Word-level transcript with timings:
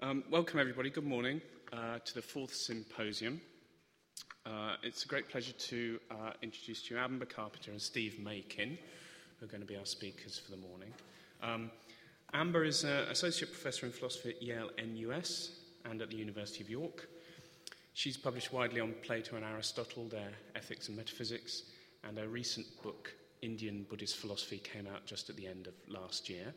Um, 0.00 0.22
welcome, 0.30 0.60
everybody. 0.60 0.90
Good 0.90 1.08
morning 1.08 1.40
uh, 1.72 1.98
to 2.04 2.14
the 2.14 2.22
fourth 2.22 2.54
symposium. 2.54 3.40
Uh, 4.46 4.76
it's 4.84 5.04
a 5.04 5.08
great 5.08 5.28
pleasure 5.28 5.54
to 5.54 5.98
uh, 6.12 6.30
introduce 6.40 6.84
to 6.84 6.94
you 6.94 7.00
Amber 7.00 7.24
Carpenter 7.24 7.72
and 7.72 7.82
Steve 7.82 8.20
Makin, 8.20 8.78
who 9.38 9.46
are 9.46 9.48
going 9.48 9.60
to 9.60 9.66
be 9.66 9.76
our 9.76 9.84
speakers 9.84 10.38
for 10.38 10.52
the 10.52 10.56
morning. 10.56 10.92
Um, 11.42 11.72
Amber 12.32 12.62
is 12.62 12.84
an 12.84 13.08
associate 13.10 13.50
professor 13.50 13.86
in 13.86 13.92
philosophy 13.92 14.28
at 14.28 14.40
Yale 14.40 14.70
NUS 14.78 15.58
and 15.84 16.00
at 16.00 16.10
the 16.10 16.16
University 16.16 16.62
of 16.62 16.70
York. 16.70 17.08
She's 17.92 18.16
published 18.16 18.52
widely 18.52 18.78
on 18.78 18.94
Plato 19.02 19.34
and 19.34 19.44
Aristotle, 19.44 20.06
their 20.06 20.30
ethics 20.54 20.86
and 20.86 20.96
metaphysics, 20.96 21.64
and 22.04 22.16
her 22.18 22.28
recent 22.28 22.66
book, 22.84 23.12
Indian 23.42 23.84
Buddhist 23.90 24.18
Philosophy, 24.18 24.58
came 24.58 24.86
out 24.86 25.06
just 25.06 25.28
at 25.28 25.34
the 25.34 25.48
end 25.48 25.66
of 25.66 25.74
last 25.88 26.30
year. 26.30 26.54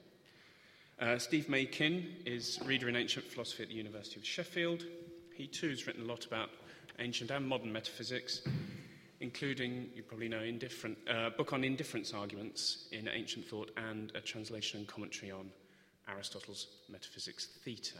Uh, 1.01 1.17
Steve 1.17 1.49
Makin 1.49 2.05
is 2.27 2.59
reader 2.63 2.87
in 2.87 2.95
ancient 2.95 3.25
philosophy 3.25 3.63
at 3.63 3.69
the 3.69 3.75
University 3.75 4.19
of 4.19 4.25
Sheffield. 4.25 4.85
He 5.33 5.47
too 5.47 5.69
has 5.69 5.87
written 5.87 6.03
a 6.03 6.05
lot 6.05 6.27
about 6.27 6.49
ancient 6.99 7.31
and 7.31 7.47
modern 7.47 7.73
metaphysics, 7.73 8.41
including, 9.19 9.89
you 9.95 10.03
probably 10.03 10.29
know, 10.29 10.41
indifferent, 10.41 10.99
uh, 11.09 11.31
book 11.31 11.53
on 11.53 11.63
indifference 11.63 12.13
arguments 12.13 12.87
in 12.91 13.07
ancient 13.07 13.45
thought 13.45 13.71
and 13.77 14.11
a 14.13 14.21
translation 14.21 14.77
and 14.77 14.87
commentary 14.87 15.31
on 15.31 15.49
Aristotle's 16.07 16.67
Metaphysics 16.87 17.47
Theta. 17.65 17.97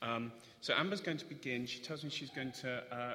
Um, 0.00 0.32
so 0.62 0.72
Amber's 0.72 1.02
going 1.02 1.18
to 1.18 1.26
begin. 1.26 1.66
She 1.66 1.80
tells 1.80 2.04
me 2.04 2.08
she's 2.08 2.30
going 2.30 2.52
to 2.52 2.82
uh, 2.90 3.14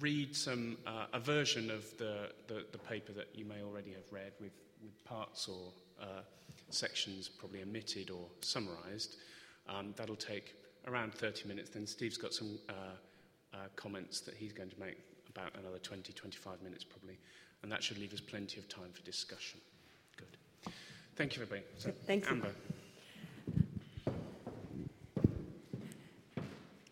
read 0.00 0.34
some 0.34 0.78
uh, 0.84 1.06
a 1.12 1.20
version 1.20 1.70
of 1.70 1.96
the, 1.96 2.30
the, 2.48 2.64
the, 2.72 2.78
paper 2.78 3.12
that 3.12 3.28
you 3.34 3.44
may 3.44 3.62
already 3.62 3.92
have 3.92 4.10
read 4.10 4.32
with, 4.40 4.52
with 4.82 5.04
parts 5.04 5.46
or 5.46 5.72
uh, 6.02 6.22
sections 6.70 7.28
probably 7.28 7.62
omitted 7.62 8.10
or 8.10 8.26
summarized. 8.40 9.16
Um, 9.68 9.94
that'll 9.96 10.16
take 10.16 10.54
around 10.86 11.14
30 11.14 11.48
minutes. 11.48 11.70
Then 11.70 11.86
Steve's 11.86 12.16
got 12.16 12.32
some 12.32 12.58
uh, 12.68 12.72
uh, 13.54 13.58
comments 13.76 14.20
that 14.20 14.34
he's 14.34 14.52
going 14.52 14.70
to 14.70 14.80
make 14.80 14.98
about 15.28 15.52
another 15.58 15.78
20, 15.78 16.12
25 16.12 16.62
minutes 16.62 16.84
probably. 16.84 17.18
And 17.62 17.72
that 17.72 17.82
should 17.82 17.98
leave 17.98 18.12
us 18.12 18.20
plenty 18.20 18.60
of 18.60 18.68
time 18.68 18.90
for 18.92 19.02
discussion. 19.02 19.60
Good. 20.16 20.72
Thank 21.16 21.36
you, 21.36 21.42
everybody. 21.42 21.66
So, 21.78 21.92
Thank 22.06 22.24
you. 22.24 22.30
Amber. 22.30 22.52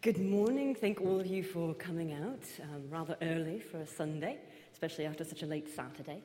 Good 0.04 0.18
morning. 0.18 0.74
Thank 0.74 1.00
all 1.00 1.18
of 1.18 1.26
you 1.26 1.42
for 1.42 1.72
coming 1.74 2.12
out 2.12 2.42
um, 2.62 2.90
rather 2.90 3.16
early 3.22 3.58
for 3.58 3.78
a 3.78 3.86
Sunday, 3.86 4.38
especially 4.70 5.06
after 5.06 5.24
such 5.24 5.42
a 5.42 5.46
late 5.46 5.66
Saturday. 5.74 6.20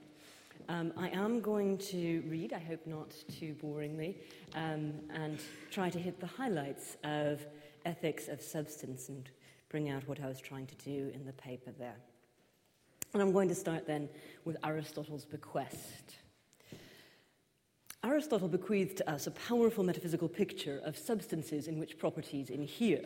Um, 0.69 0.93
I 0.95 1.09
am 1.09 1.41
going 1.41 1.79
to 1.79 2.23
read, 2.27 2.53
I 2.53 2.59
hope 2.59 2.85
not 2.85 3.15
too 3.39 3.55
boringly, 3.55 4.17
um, 4.53 4.93
and 5.11 5.39
try 5.71 5.89
to 5.89 5.97
hit 5.97 6.19
the 6.19 6.27
highlights 6.27 6.95
of 7.03 7.43
ethics 7.85 8.27
of 8.27 8.39
substance 8.39 9.09
and 9.09 9.27
bring 9.69 9.89
out 9.89 10.07
what 10.07 10.21
I 10.21 10.27
was 10.27 10.39
trying 10.39 10.67
to 10.67 10.75
do 10.75 11.11
in 11.15 11.25
the 11.25 11.33
paper 11.33 11.71
there. 11.79 11.95
And 13.13 13.21
I'm 13.23 13.31
going 13.31 13.49
to 13.49 13.55
start 13.55 13.87
then 13.87 14.09
with 14.45 14.57
Aristotle's 14.63 15.25
bequest. 15.25 16.17
Aristotle 18.03 18.47
bequeathed 18.47 18.97
to 18.97 19.11
us 19.11 19.25
a 19.25 19.31
powerful 19.31 19.83
metaphysical 19.83 20.29
picture 20.29 20.81
of 20.85 20.95
substances 20.95 21.67
in 21.67 21.79
which 21.79 21.97
properties 21.97 22.51
inhere. 22.51 23.05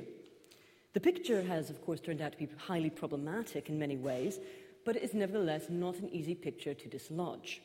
The 0.91 0.99
picture 0.99 1.41
has, 1.41 1.69
of 1.69 1.83
course, 1.83 2.01
turned 2.01 2.21
out 2.21 2.33
to 2.33 2.37
be 2.37 2.49
highly 2.57 2.89
problematic 2.89 3.69
in 3.69 3.79
many 3.79 3.95
ways, 3.95 4.39
but 4.85 4.95
it 4.95 5.03
is 5.03 5.13
nevertheless 5.13 5.65
not 5.69 5.99
an 5.99 6.09
easy 6.09 6.35
picture 6.35 6.73
to 6.73 6.87
dislodge. 6.87 7.61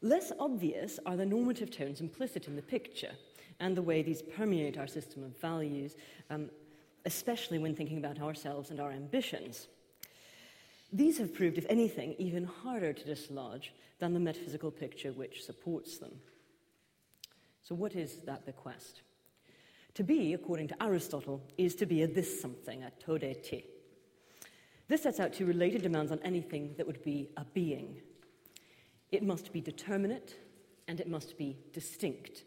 Less 0.00 0.32
obvious 0.38 1.00
are 1.06 1.16
the 1.16 1.26
normative 1.26 1.70
tones 1.70 2.00
implicit 2.00 2.46
in 2.46 2.56
the 2.56 2.62
picture 2.62 3.12
and 3.60 3.76
the 3.76 3.82
way 3.82 4.02
these 4.02 4.22
permeate 4.22 4.78
our 4.78 4.86
system 4.86 5.24
of 5.24 5.38
values, 5.40 5.96
um, 6.30 6.50
especially 7.04 7.58
when 7.58 7.74
thinking 7.74 7.98
about 7.98 8.20
ourselves 8.20 8.70
and 8.70 8.78
our 8.78 8.92
ambitions. 8.92 9.66
These 10.92 11.18
have 11.18 11.34
proved, 11.34 11.58
if 11.58 11.66
anything, 11.68 12.14
even 12.18 12.44
harder 12.44 12.92
to 12.92 13.04
dislodge 13.04 13.72
than 13.98 14.14
the 14.14 14.20
metaphysical 14.20 14.70
picture 14.70 15.12
which 15.12 15.44
supports 15.44 15.98
them. 15.98 16.20
So, 17.62 17.74
what 17.74 17.94
is 17.94 18.18
that 18.24 18.46
bequest? 18.46 19.02
To 19.94 20.04
be, 20.04 20.32
according 20.32 20.68
to 20.68 20.82
Aristotle, 20.82 21.42
is 21.58 21.74
to 21.76 21.86
be 21.86 22.02
a 22.02 22.06
this 22.06 22.40
something, 22.40 22.84
a 22.84 22.92
tode 23.04 23.36
ti. 23.42 23.64
This 24.88 25.02
sets 25.02 25.20
out 25.20 25.34
two 25.34 25.44
related 25.44 25.82
demands 25.82 26.10
on 26.10 26.18
anything 26.22 26.74
that 26.78 26.86
would 26.86 27.02
be 27.02 27.28
a 27.36 27.44
being. 27.44 28.00
It 29.12 29.22
must 29.22 29.52
be 29.52 29.60
determinate 29.60 30.36
and 30.88 30.98
it 30.98 31.08
must 31.08 31.36
be 31.36 31.58
distinct. 31.72 32.44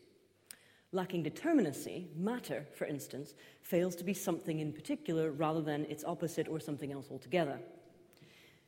Lacking 0.91 1.23
determinacy, 1.23 2.13
matter, 2.17 2.65
for 2.75 2.85
instance, 2.85 3.35
fails 3.61 3.95
to 3.95 4.03
be 4.03 4.13
something 4.13 4.59
in 4.59 4.73
particular 4.73 5.31
rather 5.31 5.61
than 5.61 5.85
its 5.85 6.03
opposite 6.03 6.47
or 6.49 6.59
something 6.59 6.91
else 6.91 7.07
altogether. 7.09 7.59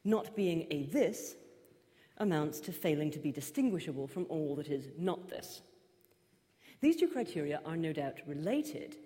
Not 0.06 0.36
being 0.36 0.68
a 0.70 0.84
this 0.84 1.36
amounts 2.18 2.60
to 2.62 2.72
failing 2.72 3.12
to 3.12 3.20
be 3.20 3.32
distinguishable 3.32 4.08
from 4.08 4.26
all 4.30 4.56
that 4.56 4.68
is 4.68 4.90
not 4.98 5.30
this. 5.30 5.62
These 6.80 6.98
two 6.98 7.08
criteria 7.08 7.60
are 7.66 7.78
no 7.78 7.92
doubt 7.92 8.22
related. 8.28 8.98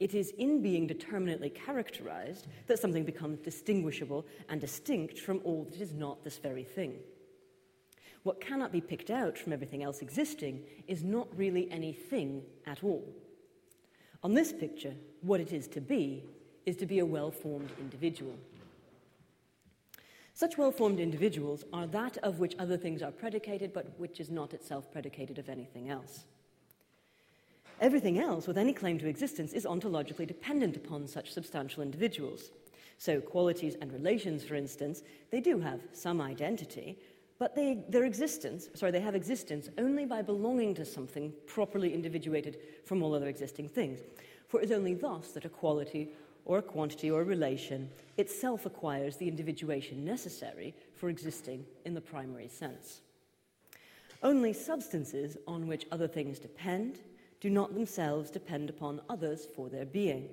It 0.00 0.14
is 0.14 0.32
in 0.38 0.62
being 0.62 0.86
determinately 0.86 1.50
characterized 1.50 2.46
that 2.66 2.78
something 2.78 3.04
becomes 3.04 3.38
distinguishable 3.38 4.26
and 4.48 4.58
distinct 4.58 5.18
from 5.18 5.42
all 5.44 5.64
that 5.70 5.80
is 5.80 5.92
not 5.92 6.24
this 6.24 6.38
very 6.38 6.64
thing. 6.64 6.96
What 8.22 8.40
cannot 8.40 8.72
be 8.72 8.80
picked 8.80 9.10
out 9.10 9.38
from 9.38 9.52
everything 9.52 9.82
else 9.82 10.00
existing 10.00 10.64
is 10.88 11.04
not 11.04 11.28
really 11.36 11.70
anything 11.70 12.42
at 12.66 12.82
all. 12.82 13.04
On 14.22 14.34
this 14.34 14.52
picture, 14.52 14.94
what 15.20 15.40
it 15.40 15.52
is 15.52 15.68
to 15.68 15.80
be 15.80 16.24
is 16.64 16.76
to 16.76 16.86
be 16.86 16.98
a 16.98 17.06
well 17.06 17.30
formed 17.30 17.70
individual. 17.78 18.34
Such 20.32 20.56
well 20.56 20.72
formed 20.72 21.00
individuals 21.00 21.64
are 21.72 21.86
that 21.88 22.16
of 22.18 22.38
which 22.38 22.54
other 22.58 22.78
things 22.78 23.02
are 23.02 23.10
predicated, 23.10 23.74
but 23.74 23.98
which 23.98 24.20
is 24.20 24.30
not 24.30 24.54
itself 24.54 24.90
predicated 24.90 25.38
of 25.38 25.50
anything 25.50 25.90
else. 25.90 26.24
Everything 27.80 28.18
else 28.18 28.46
with 28.46 28.58
any 28.58 28.74
claim 28.74 28.98
to 28.98 29.08
existence 29.08 29.54
is 29.54 29.64
ontologically 29.64 30.26
dependent 30.26 30.76
upon 30.76 31.08
such 31.08 31.32
substantial 31.32 31.82
individuals. 31.82 32.50
So, 32.98 33.22
qualities 33.22 33.76
and 33.80 33.90
relations, 33.90 34.44
for 34.44 34.54
instance, 34.54 35.02
they 35.30 35.40
do 35.40 35.58
have 35.60 35.80
some 35.94 36.20
identity, 36.20 36.98
but 37.38 37.56
they, 37.56 37.82
their 37.88 38.04
existence, 38.04 38.68
sorry, 38.74 38.92
they 38.92 39.00
have 39.00 39.14
existence 39.14 39.70
only 39.78 40.04
by 40.04 40.20
belonging 40.20 40.74
to 40.74 40.84
something 40.84 41.32
properly 41.46 41.94
individuated 41.94 42.58
from 42.84 43.02
all 43.02 43.14
other 43.14 43.28
existing 43.28 43.70
things. 43.70 44.00
For 44.48 44.60
it 44.60 44.64
is 44.64 44.72
only 44.72 44.92
thus 44.92 45.30
that 45.32 45.46
a 45.46 45.48
quality 45.48 46.10
or 46.44 46.58
a 46.58 46.62
quantity 46.62 47.10
or 47.10 47.22
a 47.22 47.24
relation 47.24 47.88
itself 48.18 48.66
acquires 48.66 49.16
the 49.16 49.28
individuation 49.28 50.04
necessary 50.04 50.74
for 50.94 51.08
existing 51.08 51.64
in 51.86 51.94
the 51.94 52.00
primary 52.02 52.48
sense. 52.48 53.00
Only 54.22 54.52
substances 54.52 55.38
on 55.46 55.66
which 55.66 55.86
other 55.90 56.08
things 56.08 56.38
depend 56.38 56.98
do 57.40 57.50
not 57.50 57.74
themselves 57.74 58.30
depend 58.30 58.70
upon 58.70 59.00
others 59.08 59.46
for 59.56 59.68
their 59.68 59.86
being. 59.86 60.28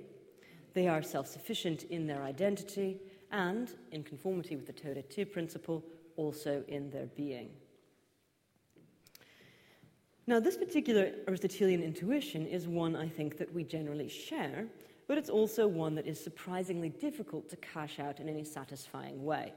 They 0.74 0.88
are 0.88 1.02
self 1.02 1.26
sufficient 1.26 1.84
in 1.84 2.06
their 2.06 2.22
identity 2.22 2.98
and, 3.32 3.70
in 3.92 4.02
conformity 4.04 4.56
with 4.56 4.66
the 4.66 4.72
Tode 4.72 5.04
Ti 5.10 5.24
principle, 5.24 5.84
also 6.16 6.64
in 6.68 6.90
their 6.90 7.06
being. 7.06 7.50
Now, 10.26 10.40
this 10.40 10.58
particular 10.58 11.12
Aristotelian 11.26 11.82
intuition 11.82 12.46
is 12.46 12.68
one 12.68 12.94
I 12.94 13.08
think 13.08 13.38
that 13.38 13.52
we 13.54 13.64
generally 13.64 14.08
share, 14.08 14.66
but 15.06 15.16
it's 15.16 15.30
also 15.30 15.66
one 15.66 15.94
that 15.94 16.06
is 16.06 16.22
surprisingly 16.22 16.90
difficult 16.90 17.48
to 17.48 17.56
cash 17.56 17.98
out 17.98 18.20
in 18.20 18.28
any 18.28 18.44
satisfying 18.44 19.24
way. 19.24 19.54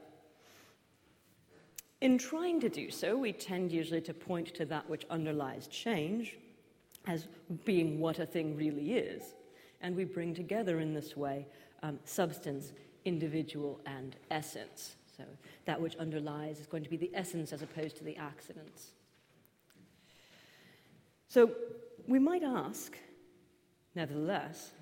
In 2.00 2.16
trying 2.16 2.58
to 2.60 2.70
do 2.70 2.90
so, 2.90 3.18
we 3.18 3.32
tend 3.32 3.70
usually 3.70 4.00
to 4.00 4.14
point 4.14 4.54
to 4.54 4.64
that 4.64 4.88
which 4.88 5.04
underlies 5.10 5.66
change, 5.66 6.38
as 7.06 7.26
being 7.64 8.00
what 8.00 8.18
a 8.18 8.26
thing 8.26 8.56
really 8.56 8.94
is. 8.94 9.34
And 9.80 9.96
we 9.96 10.04
bring 10.04 10.34
together 10.34 10.80
in 10.80 10.94
this 10.94 11.16
way 11.16 11.46
um, 11.82 11.98
substance, 12.04 12.72
individual, 13.04 13.80
and 13.86 14.16
essence. 14.30 14.96
So 15.16 15.24
that 15.66 15.80
which 15.80 15.96
underlies 15.96 16.60
is 16.60 16.66
going 16.66 16.84
to 16.84 16.90
be 16.90 16.96
the 16.96 17.10
essence 17.14 17.52
as 17.52 17.62
opposed 17.62 17.96
to 17.96 18.04
the 18.04 18.16
accidents. 18.16 18.90
So 21.28 21.50
we 22.06 22.18
might 22.18 22.42
ask, 22.42 22.96
nevertheless, 23.94 24.72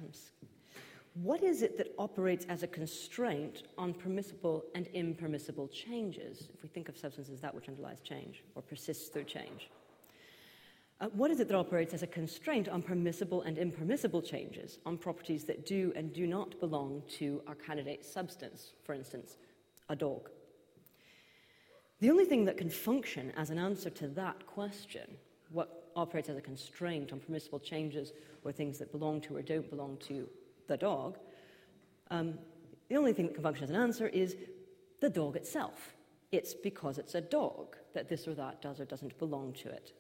what 1.15 1.43
is 1.43 1.63
it 1.63 1.77
that 1.79 1.95
operates 1.99 2.47
as 2.49 2.63
a 2.63 2.67
constraint 2.67 3.65
on 3.77 3.93
permissible 3.93 4.65
and 4.75 4.87
impermissible 4.89 5.69
changes? 5.69 6.49
If 6.55 6.63
we 6.63 6.69
think 6.69 6.89
of 6.89 6.97
substance 6.97 7.29
as 7.29 7.41
that 7.41 7.55
which 7.55 7.69
underlies 7.69 8.01
change 8.01 8.43
or 8.55 8.63
persists 8.63 9.09
through 9.09 9.25
change. 9.25 9.71
Uh, 11.01 11.07
what 11.15 11.31
is 11.31 11.41
it 11.41 11.49
that 11.49 11.57
operates 11.57 11.95
as 11.95 12.03
a 12.03 12.07
constraint 12.07 12.69
on 12.69 12.83
permissible 12.83 13.41
and 13.43 13.57
impermissible 13.57 14.21
changes, 14.21 14.79
on 14.85 14.99
properties 14.99 15.45
that 15.45 15.65
do 15.65 15.93
and 15.97 16.13
do 16.13 16.27
not 16.27 16.61
belong 16.61 17.03
to 17.09 17.41
our 17.47 17.55
candidate 17.55 18.05
substance, 18.05 18.73
for 18.85 18.95
instance, 18.95 19.39
a 19.89 19.97
dog? 19.97 20.29
The 22.01 22.11
only 22.11 22.27
thing 22.27 22.45
that 22.45 22.59
can 22.59 22.69
function 22.69 23.33
as 23.37 23.49
an 23.49 23.59
answer 23.59 23.89
to 23.91 24.09
that 24.09 24.47
question, 24.47 25.17
what 25.51 25.91
operates 25.97 26.29
as 26.29 26.37
a 26.37 26.43
constraint 26.43 27.13
on 27.13 27.21
permissible 27.21 27.59
changes 27.59 28.13
or 28.45 28.53
things 28.53 28.79
that 28.79 28.93
belong 28.93 29.23
to 29.23 29.37
or 29.37 29.43
don't 29.43 29.69
belong 29.71 29.97
to 30.09 30.29
the 30.67 30.77
dog, 30.77 31.19
um, 32.11 32.35
the 32.89 32.97
only 32.97 33.15
thing 33.15 33.27
that 33.27 33.35
can 33.35 33.43
function 33.43 33.65
as 33.65 33.71
an 33.71 33.77
answer 33.77 34.09
is 34.09 34.37
the 35.01 35.09
dog 35.09 35.37
itself. 35.37 35.95
It's 36.31 36.53
because 36.53 36.99
it's 36.99 37.15
a 37.15 37.21
dog 37.23 37.77
that 37.95 38.09
this 38.09 38.29
or 38.29 38.35
that 38.35 38.61
does 38.61 38.81
or 38.81 38.85
doesn't 38.85 39.19
belong 39.19 39.55
to 39.55 39.71
it. 39.71 39.95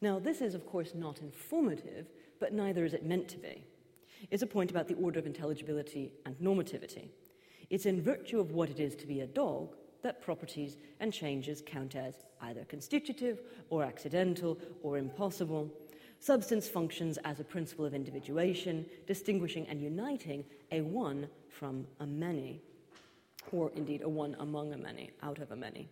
Now, 0.00 0.18
this 0.18 0.40
is, 0.40 0.54
of 0.54 0.66
course, 0.66 0.94
not 0.94 1.20
informative, 1.20 2.06
but 2.38 2.52
neither 2.52 2.84
is 2.84 2.94
it 2.94 3.04
meant 3.04 3.28
to 3.28 3.38
be. 3.38 3.64
It's 4.30 4.42
a 4.42 4.46
point 4.46 4.70
about 4.70 4.88
the 4.88 4.94
order 4.94 5.18
of 5.18 5.26
intelligibility 5.26 6.12
and 6.24 6.36
normativity. 6.38 7.08
It's 7.70 7.86
in 7.86 8.02
virtue 8.02 8.40
of 8.40 8.52
what 8.52 8.70
it 8.70 8.80
is 8.80 8.94
to 8.96 9.06
be 9.06 9.20
a 9.20 9.26
dog 9.26 9.74
that 10.02 10.22
properties 10.22 10.76
and 11.00 11.12
changes 11.12 11.62
count 11.64 11.96
as 11.96 12.14
either 12.42 12.64
constitutive 12.64 13.40
or 13.70 13.82
accidental 13.82 14.58
or 14.82 14.98
impossible. 14.98 15.70
Substance 16.20 16.68
functions 16.68 17.18
as 17.24 17.40
a 17.40 17.44
principle 17.44 17.84
of 17.84 17.94
individuation, 17.94 18.86
distinguishing 19.06 19.66
and 19.68 19.80
uniting 19.80 20.44
a 20.72 20.80
one 20.80 21.28
from 21.50 21.86
a 22.00 22.06
many, 22.06 22.60
or 23.52 23.72
indeed 23.74 24.02
a 24.02 24.08
one 24.08 24.36
among 24.38 24.72
a 24.72 24.78
many, 24.78 25.10
out 25.22 25.38
of 25.38 25.50
a 25.50 25.56
many. 25.56 25.88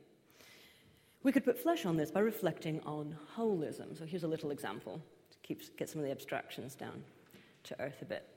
We 1.25 1.33
could 1.33 1.45
put 1.45 1.59
flesh 1.59 1.87
on 1.87 1.97
this 1.97 2.11
by 2.11 2.21
reflecting 2.21 2.81
on 2.81 3.17
holism. 3.37 3.99
So 3.99 4.05
here's 4.05 4.25
a 4.25 4.29
little 4.29 4.51
example 4.51 5.01
to 5.31 5.39
keep, 5.43 5.77
get 5.79 5.89
some 5.89 6.01
of 6.01 6.05
the 6.05 6.13
abstractions 6.13 6.75
down 6.75 7.03
to 7.65 7.81
earth 7.81 8.03
a 8.03 8.05
bit. 8.05 8.29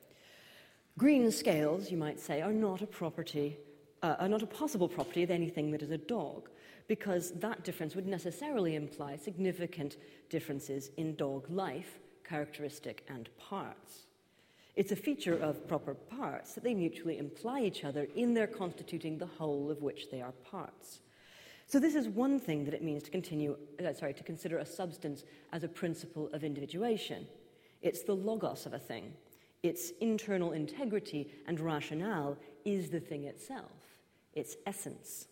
Green 0.97 1.29
scales, 1.29 1.91
you 1.91 1.97
might 1.97 2.17
say, 2.17 2.41
are 2.41 2.53
not 2.53 2.81
a 2.81 2.87
property, 2.87 3.57
uh, 4.01 4.15
are 4.19 4.29
not 4.29 4.41
a 4.41 4.47
possible 4.47 4.87
property 4.87 5.21
of 5.21 5.29
anything 5.29 5.69
that 5.71 5.83
is 5.83 5.91
a 5.91 5.97
dog, 5.97 6.49
because 6.87 7.33
that 7.33 7.65
difference 7.65 7.93
would 7.93 8.07
necessarily 8.07 8.75
imply 8.75 9.17
significant 9.17 9.97
differences 10.29 10.89
in 10.95 11.13
dog 11.17 11.45
life, 11.49 11.99
characteristic, 12.23 13.05
and 13.09 13.29
parts. 13.37 14.05
It's 14.77 14.93
a 14.93 14.95
feature 14.95 15.37
of 15.37 15.67
proper 15.67 15.93
parts 15.93 16.53
that 16.53 16.63
they 16.63 16.73
mutually 16.73 17.17
imply 17.17 17.63
each 17.63 17.83
other 17.83 18.07
in 18.15 18.33
their 18.33 18.47
constituting 18.47 19.17
the 19.17 19.25
whole 19.25 19.69
of 19.69 19.81
which 19.81 20.09
they 20.09 20.21
are 20.21 20.33
parts. 20.49 21.01
So 21.67 21.81
this 21.81 21.95
is 21.95 22.07
one 22.07 22.39
thing 22.39 22.63
that 22.63 22.73
it 22.73 22.81
means 22.81 23.03
to 23.03 23.11
continue, 23.11 23.57
uh, 23.85 23.91
sorry, 23.91 24.13
to 24.13 24.23
consider 24.23 24.59
a 24.59 24.65
substance 24.65 25.25
as 25.51 25.65
a 25.65 25.67
principle 25.67 26.29
of 26.31 26.45
individuation. 26.45 27.27
It's 27.81 28.03
the 28.03 28.13
logos 28.15 28.65
of 28.65 28.73
a 28.73 28.79
thing. 28.79 29.13
Its 29.63 29.91
internal 29.99 30.53
integrity 30.53 31.29
and 31.45 31.59
rationale 31.59 32.37
is 32.63 32.89
the 32.89 33.01
thing 33.01 33.25
itself, 33.25 33.71
its 34.33 34.55
essence. 34.65 35.27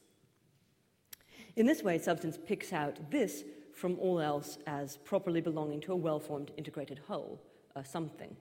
In 1.55 1.65
this 1.65 1.83
way, 1.83 1.97
substance 1.97 2.37
picks 2.37 2.73
out 2.73 3.09
this 3.09 3.45
from 3.73 3.97
all 3.99 4.19
else 4.19 4.57
as 4.67 4.97
properly 4.97 5.39
belonging 5.39 5.79
to 5.81 5.93
a 5.93 5.95
well 5.95 6.19
formed 6.19 6.51
integrated 6.57 6.99
whole, 7.07 7.41
a 7.77 7.85
something. 7.85 8.35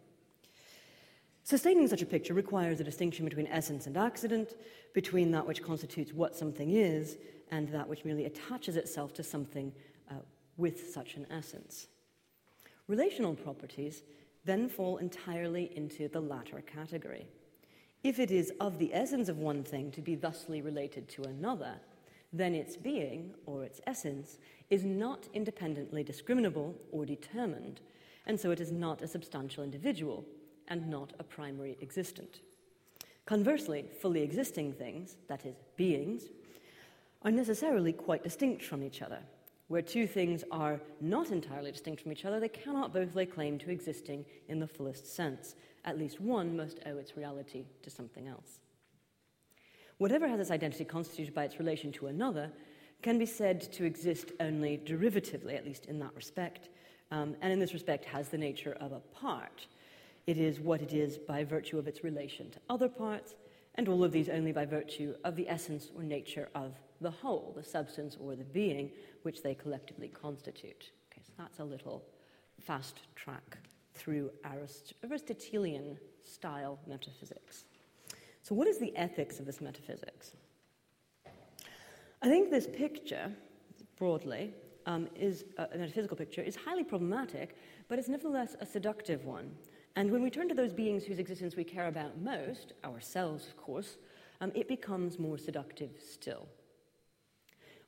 Sustaining 1.47 1.87
such 1.87 2.01
a 2.01 2.07
picture 2.07 2.33
requires 2.33 2.81
a 2.81 2.85
distinction 2.85 3.27
between 3.27 3.47
essence 3.49 3.87
and 3.87 3.99
accident, 3.99 4.55
between 4.95 5.31
that 5.33 5.47
which 5.47 5.63
constitutes 5.63 6.11
what 6.15 6.35
something 6.35 6.71
is 6.71 7.19
and 7.51 7.69
that 7.69 7.87
which 7.87 8.03
merely 8.07 8.25
attaches 8.25 8.77
itself 8.77 9.13
to 9.13 9.23
something 9.23 9.71
uh, 10.11 10.15
with 10.57 10.91
such 10.91 11.17
an 11.17 11.27
essence. 11.31 11.89
Relational 12.89 13.35
properties 13.35 14.05
then 14.47 14.71
fall 14.71 14.97
entirely 14.97 15.71
into 15.77 16.09
the 16.09 16.21
latter 16.21 16.63
category. 16.63 17.27
If 18.03 18.19
it 18.19 18.31
is 18.31 18.51
of 18.59 18.79
the 18.79 18.95
essence 18.95 19.29
of 19.29 19.37
one 19.37 19.65
thing 19.65 19.91
to 19.93 20.01
be 20.01 20.15
thusly 20.15 20.63
related 20.63 21.11
to 21.11 21.25
another, 21.25 21.75
then 22.33 22.55
its 22.55 22.75
being, 22.75 23.35
or 23.45 23.65
its 23.65 23.83
essence, 23.87 24.39
is 24.71 24.85
not 24.85 25.29
independently 25.35 26.03
discriminable 26.03 26.75
or 26.91 27.05
determined, 27.05 27.83
and 28.27 28.41
so 28.41 28.51
it 28.51 28.61
is 28.61 28.73
not 28.73 29.03
a 29.03 29.09
substantial 29.09 29.63
individual, 29.63 30.25
and 30.69 30.89
not 30.89 31.13
a 31.19 31.25
primary 31.25 31.77
existent. 31.81 32.41
Conversely, 33.27 33.87
fully 34.01 34.23
existing 34.23 34.73
things, 34.73 35.17
that 35.29 35.47
is, 35.47 35.57
beings, 35.77 36.25
are 37.23 37.31
necessarily 37.31 37.93
quite 37.93 38.23
distinct 38.23 38.63
from 38.63 38.83
each 38.83 39.01
other. 39.01 39.21
Where 39.69 39.81
two 39.81 40.07
things 40.07 40.45
are 40.51 40.79
not 41.01 41.31
entirely 41.31 41.73
distinct 41.73 42.03
from 42.03 42.13
each 42.13 42.27
other, 42.27 42.39
they 42.39 42.49
cannot 42.49 42.93
both 42.93 43.15
lay 43.15 43.25
claim 43.25 43.59
to 43.61 43.71
existing 43.71 44.27
in 44.49 44.61
the 44.61 44.67
fullest 44.67 45.15
sense. 45.15 45.55
At 45.87 45.99
least 45.99 46.21
one 46.21 46.55
must 46.57 46.81
owe 46.85 46.99
its 46.99 47.17
reality 47.17 47.65
to 47.83 47.89
something 47.89 48.29
else. 48.29 48.61
Whatever 49.99 50.29
has 50.29 50.41
its 50.41 50.51
identity 50.51 50.85
constituted 50.85 51.35
by 51.35 51.45
its 51.45 51.59
relation 51.59 51.93
to 51.93 52.09
another 52.09 52.53
can 53.01 53.19
be 53.19 53.27
said 53.27 53.61
to 53.73 53.85
exist 53.85 54.33
only 54.41 54.79
derivatively, 54.79 55.57
at 55.57 55.65
least 55.65 55.87
in 55.87 55.99
that 56.01 56.15
respect, 56.15 56.69
um, 57.11 57.37
and 57.41 57.53
in 57.53 57.59
this 57.59 57.73
respect 57.73 58.05
has 58.05 58.29
the 58.29 58.39
nature 58.39 58.77
of 58.81 58.93
a 58.93 59.01
part, 59.01 59.67
it 60.27 60.39
is 60.39 60.61
what 60.61 60.81
it 60.81 60.93
is 60.93 61.19
by 61.19 61.45
virtue 61.45 61.79
of 61.79 61.87
its 61.87 62.03
relation 62.03 62.51
to 62.51 62.59
other 62.71 62.89
parts, 62.89 63.35
and 63.75 63.89
all 63.89 64.05
of 64.05 64.13
these 64.13 64.29
only 64.29 64.53
by 64.53 64.65
virtue 64.65 65.15
of 65.25 65.37
the 65.37 65.49
essence 65.49 65.91
or 65.95 66.03
nature 66.03 66.49
of 66.55 66.75
the 67.01 67.11
whole, 67.11 67.53
the 67.57 67.65
substance 67.65 68.17
or 68.21 68.37
the 68.37 68.45
being, 68.45 68.91
which 69.23 69.43
they 69.43 69.55
collectively 69.55 70.09
constitute. 70.09 70.91
Okay, 71.13 71.23
so 71.27 71.33
that's 71.37 71.59
a 71.59 71.65
little 71.65 72.05
fast 72.61 73.01
track 73.15 73.59
through 73.95 74.31
Arist- 74.45 74.95
Aristotelian 75.03 75.99
style 76.23 76.79
metaphysics. 76.87 77.65
So, 78.43 78.55
what 78.55 78.69
is 78.69 78.79
the 78.79 78.97
ethics 78.97 79.41
of 79.41 79.47
this 79.47 79.61
metaphysics? 79.61 80.33
I 82.23 82.29
think 82.29 82.51
this 82.51 82.67
picture, 82.67 83.31
broadly, 83.99 84.55
um, 84.87 85.09
is 85.15 85.45
uh, 85.59 85.67
a 85.73 85.79
metaphysical 85.79 86.17
picture, 86.17 86.43
is 86.43 86.57
highly 86.57 86.85
problematic, 86.85 87.57
but 87.89 87.99
it's 87.99 88.09
nevertheless 88.09 88.57
a 88.61 88.67
seductive 88.67 89.25
one. 89.25 89.51
And 89.97 90.11
when 90.11 90.23
we 90.23 90.31
turn 90.31 90.49
to 90.49 90.55
those 90.55 90.73
beings 90.73 91.05
whose 91.05 91.19
existence 91.19 91.55
we 91.55 91.65
care 91.65 91.87
about 91.87 92.21
most, 92.21 92.73
ourselves, 92.85 93.47
of 93.47 93.57
course, 93.57 93.97
um, 94.41 94.51
it 94.55 94.67
becomes 94.67 95.19
more 95.19 95.39
seductive 95.39 95.93
still. 96.01 96.49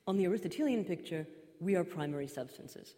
On 0.07 0.15
the 0.15 0.25
Aristotelian 0.25 0.85
picture, 0.85 1.27
we 1.59 1.75
are 1.75 1.83
primary 1.83 2.27
substances. 2.27 2.95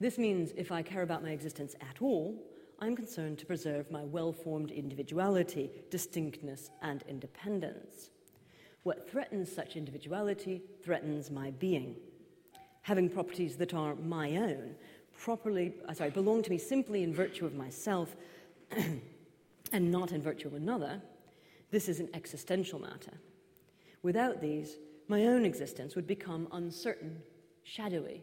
This 0.00 0.16
means 0.16 0.52
if 0.56 0.72
I 0.72 0.82
care 0.82 1.02
about 1.02 1.22
my 1.22 1.30
existence 1.30 1.74
at 1.80 2.00
all, 2.00 2.42
I'm 2.80 2.96
concerned 2.96 3.38
to 3.38 3.46
preserve 3.46 3.90
my 3.90 4.02
well 4.02 4.32
formed 4.32 4.70
individuality, 4.70 5.70
distinctness, 5.90 6.70
and 6.82 7.04
independence. 7.08 8.10
What 8.82 9.10
threatens 9.10 9.50
such 9.50 9.76
individuality 9.76 10.62
threatens 10.82 11.30
my 11.30 11.50
being. 11.52 11.96
Having 12.82 13.10
properties 13.10 13.56
that 13.56 13.72
are 13.72 13.94
my 13.94 14.36
own 14.36 14.74
properly, 15.16 15.74
uh, 15.88 15.94
sorry, 15.94 16.10
belong 16.10 16.42
to 16.42 16.50
me 16.50 16.58
simply 16.58 17.02
in 17.02 17.14
virtue 17.14 17.46
of 17.46 17.54
myself 17.54 18.14
and 19.72 19.90
not 19.90 20.12
in 20.12 20.22
virtue 20.22 20.48
of 20.48 20.54
another, 20.54 21.00
this 21.70 21.88
is 21.88 22.00
an 22.00 22.08
existential 22.14 22.78
matter. 22.78 23.18
Without 24.02 24.40
these, 24.40 24.76
my 25.08 25.26
own 25.26 25.44
existence 25.44 25.94
would 25.96 26.06
become 26.06 26.48
uncertain, 26.52 27.20
shadowy, 27.62 28.22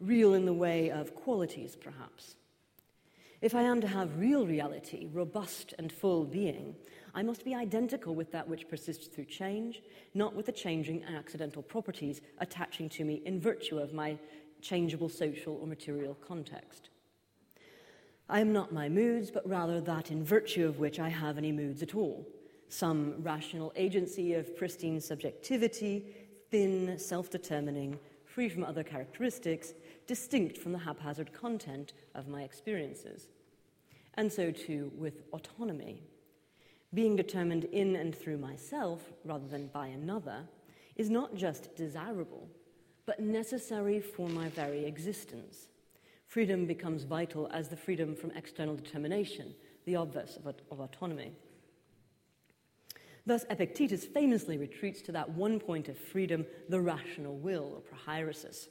real 0.00 0.34
in 0.34 0.44
the 0.44 0.52
way 0.52 0.90
of 0.90 1.14
qualities, 1.14 1.76
perhaps. 1.76 2.36
If 3.40 3.54
I 3.54 3.62
am 3.62 3.80
to 3.82 3.88
have 3.88 4.18
real 4.18 4.46
reality, 4.46 5.08
robust 5.12 5.74
and 5.78 5.92
full 5.92 6.24
being, 6.24 6.74
I 7.14 7.22
must 7.22 7.44
be 7.44 7.54
identical 7.54 8.14
with 8.14 8.32
that 8.32 8.48
which 8.48 8.68
persists 8.68 9.06
through 9.06 9.26
change, 9.26 9.82
not 10.14 10.34
with 10.34 10.46
the 10.46 10.52
changing 10.52 11.02
and 11.04 11.14
accidental 11.14 11.62
properties 11.62 12.20
attaching 12.38 12.88
to 12.90 13.04
me 13.04 13.22
in 13.26 13.40
virtue 13.40 13.78
of 13.78 13.92
my 13.92 14.18
changeable 14.64 15.08
social 15.08 15.58
or 15.60 15.66
material 15.66 16.16
context. 16.26 16.88
I 18.28 18.40
am 18.40 18.52
not 18.52 18.72
my 18.72 18.88
moods, 18.88 19.30
but 19.30 19.46
rather 19.46 19.80
that 19.82 20.10
in 20.10 20.24
virtue 20.24 20.66
of 20.66 20.78
which 20.78 20.98
I 20.98 21.10
have 21.10 21.36
any 21.36 21.52
moods 21.52 21.82
at 21.82 21.94
all. 21.94 22.26
Some 22.68 23.22
rational 23.22 23.72
agency 23.76 24.32
of 24.32 24.56
pristine 24.56 25.00
subjectivity, 25.00 26.06
thin, 26.50 26.98
self 26.98 27.28
determining, 27.28 27.98
free 28.24 28.48
from 28.48 28.64
other 28.64 28.82
characteristics, 28.82 29.74
distinct 30.06 30.56
from 30.56 30.72
the 30.72 30.78
haphazard 30.78 31.32
content 31.34 31.92
of 32.14 32.26
my 32.26 32.42
experiences. 32.42 33.28
And 34.14 34.32
so 34.32 34.50
too 34.50 34.90
with 34.96 35.22
autonomy. 35.32 36.02
Being 36.94 37.16
determined 37.16 37.64
in 37.64 37.96
and 37.96 38.14
through 38.14 38.38
myself 38.38 39.12
rather 39.24 39.46
than 39.46 39.66
by 39.68 39.88
another 39.88 40.44
is 40.96 41.10
not 41.10 41.34
just 41.34 41.74
desirable, 41.76 42.48
but 43.06 43.20
necessary 43.20 44.00
for 44.00 44.28
my 44.28 44.48
very 44.50 44.84
existence. 44.84 45.68
Freedom 46.26 46.66
becomes 46.66 47.04
vital 47.04 47.48
as 47.52 47.68
the 47.68 47.76
freedom 47.76 48.14
from 48.14 48.30
external 48.32 48.74
determination, 48.74 49.54
the 49.84 49.94
obverse 49.94 50.36
of, 50.36 50.54
of 50.70 50.80
autonomy. 50.80 51.32
Thus, 53.26 53.44
Epictetus 53.48 54.04
famously 54.04 54.58
retreats 54.58 55.00
to 55.02 55.12
that 55.12 55.30
one 55.30 55.58
point 55.58 55.88
of 55.88 55.96
freedom, 55.96 56.44
the 56.68 56.80
rational 56.80 57.36
will, 57.36 57.82
or 57.82 57.96
prohairesis, 57.96 58.68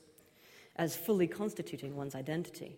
as 0.75 0.95
fully 0.95 1.27
constituting 1.27 1.95
one's 1.95 2.15
identity. 2.15 2.77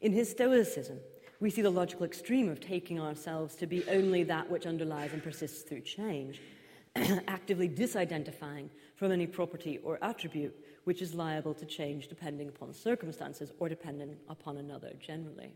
In 0.00 0.12
his 0.12 0.30
Stoicism, 0.30 0.98
we 1.40 1.50
see 1.50 1.62
the 1.62 1.70
logical 1.70 2.06
extreme 2.06 2.48
of 2.48 2.60
taking 2.60 3.00
ourselves 3.00 3.54
to 3.56 3.66
be 3.66 3.84
only 3.88 4.22
that 4.24 4.48
which 4.50 4.66
underlies 4.66 5.12
and 5.12 5.22
persists 5.22 5.62
through 5.62 5.82
change, 5.82 6.40
actively 7.28 7.68
disidentifying 7.68 8.68
from 8.96 9.12
any 9.12 9.26
property 9.26 9.78
or 9.82 9.98
attribute 10.00 10.54
which 10.84 11.02
is 11.02 11.14
liable 11.14 11.54
to 11.54 11.66
change 11.66 12.08
depending 12.08 12.48
upon 12.48 12.72
circumstances 12.72 13.52
or 13.58 13.68
depending 13.68 14.16
upon 14.28 14.58
another 14.58 14.92
generally. 15.00 15.54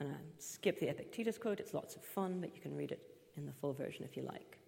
And 0.00 0.10
I 0.10 0.16
skip 0.38 0.78
the 0.80 0.88
Epictetus 0.88 1.38
quote, 1.38 1.60
it's 1.60 1.74
lots 1.74 1.96
of 1.96 2.02
fun, 2.02 2.40
but 2.40 2.54
you 2.54 2.60
can 2.60 2.76
read 2.76 2.92
it 2.92 3.00
in 3.36 3.46
the 3.46 3.52
full 3.52 3.72
version 3.72 4.04
if 4.04 4.16
you 4.16 4.22
like. 4.22 4.58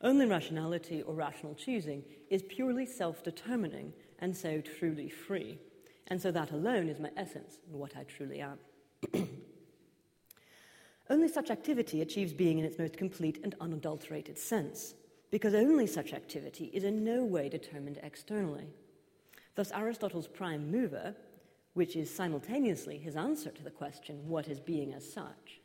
Only 0.00 0.26
rationality 0.26 1.02
or 1.02 1.14
rational 1.14 1.54
choosing 1.54 2.04
is 2.30 2.42
purely 2.42 2.86
self 2.86 3.24
determining 3.24 3.92
and 4.20 4.36
so 4.36 4.60
truly 4.60 5.08
free. 5.08 5.58
And 6.06 6.20
so 6.20 6.30
that 6.30 6.52
alone 6.52 6.88
is 6.88 7.00
my 7.00 7.10
essence 7.16 7.58
and 7.66 7.78
what 7.78 7.96
I 7.96 8.04
truly 8.04 8.40
am. 8.40 8.58
only 11.10 11.28
such 11.28 11.50
activity 11.50 12.00
achieves 12.00 12.32
being 12.32 12.58
in 12.58 12.64
its 12.64 12.78
most 12.78 12.96
complete 12.96 13.40
and 13.42 13.54
unadulterated 13.60 14.38
sense, 14.38 14.94
because 15.30 15.54
only 15.54 15.86
such 15.86 16.12
activity 16.12 16.70
is 16.72 16.84
in 16.84 17.04
no 17.04 17.24
way 17.24 17.48
determined 17.48 17.98
externally. 18.02 18.68
Thus, 19.54 19.72
Aristotle's 19.72 20.28
prime 20.28 20.70
mover, 20.70 21.14
which 21.74 21.96
is 21.96 22.14
simultaneously 22.14 22.98
his 22.98 23.16
answer 23.16 23.50
to 23.50 23.62
the 23.62 23.70
question, 23.70 24.28
what 24.28 24.48
is 24.48 24.60
being 24.60 24.94
as 24.94 25.10
such, 25.10 25.60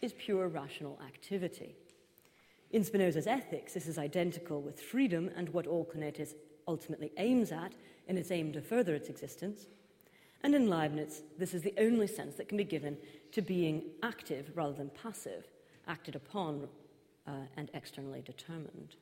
is 0.00 0.12
pure 0.12 0.48
rational 0.48 0.98
activity. 1.06 1.76
In 2.70 2.84
Spinoza's 2.84 3.26
ethics, 3.26 3.74
this 3.74 3.86
is 3.86 3.98
identical 3.98 4.62
with 4.62 4.80
freedom 4.80 5.30
and 5.36 5.48
what 5.50 5.66
all 5.66 5.84
conatus 5.84 6.34
ultimately 6.66 7.12
aims 7.18 7.52
at 7.52 7.74
in 8.08 8.16
its 8.16 8.30
aim 8.30 8.52
to 8.52 8.62
further 8.62 8.94
its 8.94 9.08
existence. 9.08 9.66
And 10.42 10.54
in 10.54 10.68
Leibniz, 10.68 11.22
this 11.38 11.54
is 11.54 11.62
the 11.62 11.74
only 11.78 12.06
sense 12.06 12.36
that 12.36 12.48
can 12.48 12.58
be 12.58 12.64
given 12.64 12.96
to 13.32 13.42
being 13.42 13.84
active 14.02 14.50
rather 14.54 14.72
than 14.72 14.90
passive, 14.90 15.46
acted 15.86 16.16
upon 16.16 16.68
uh, 17.26 17.46
and 17.56 17.70
externally 17.74 18.22
determined. 18.22 18.96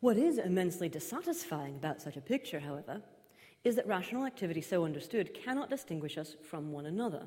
What 0.00 0.16
is 0.16 0.38
immensely 0.38 0.88
dissatisfying 0.88 1.76
about 1.76 2.00
such 2.00 2.16
a 2.16 2.22
picture, 2.22 2.60
however, 2.60 3.02
is 3.64 3.76
that 3.76 3.86
rational 3.86 4.24
activity 4.24 4.62
so 4.62 4.84
understood 4.84 5.34
cannot 5.34 5.68
distinguish 5.68 6.16
us 6.16 6.36
from 6.48 6.72
one 6.72 6.86
another. 6.86 7.26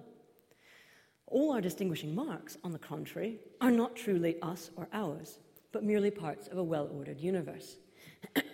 All 1.27 1.51
our 1.51 1.61
distinguishing 1.61 2.15
marks, 2.15 2.57
on 2.63 2.71
the 2.71 2.79
contrary, 2.79 3.39
are 3.61 3.71
not 3.71 3.95
truly 3.95 4.41
us 4.41 4.71
or 4.75 4.87
ours, 4.91 5.39
but 5.71 5.83
merely 5.83 6.11
parts 6.11 6.47
of 6.47 6.57
a 6.57 6.63
well 6.63 6.89
ordered 6.91 7.19
universe. 7.19 7.77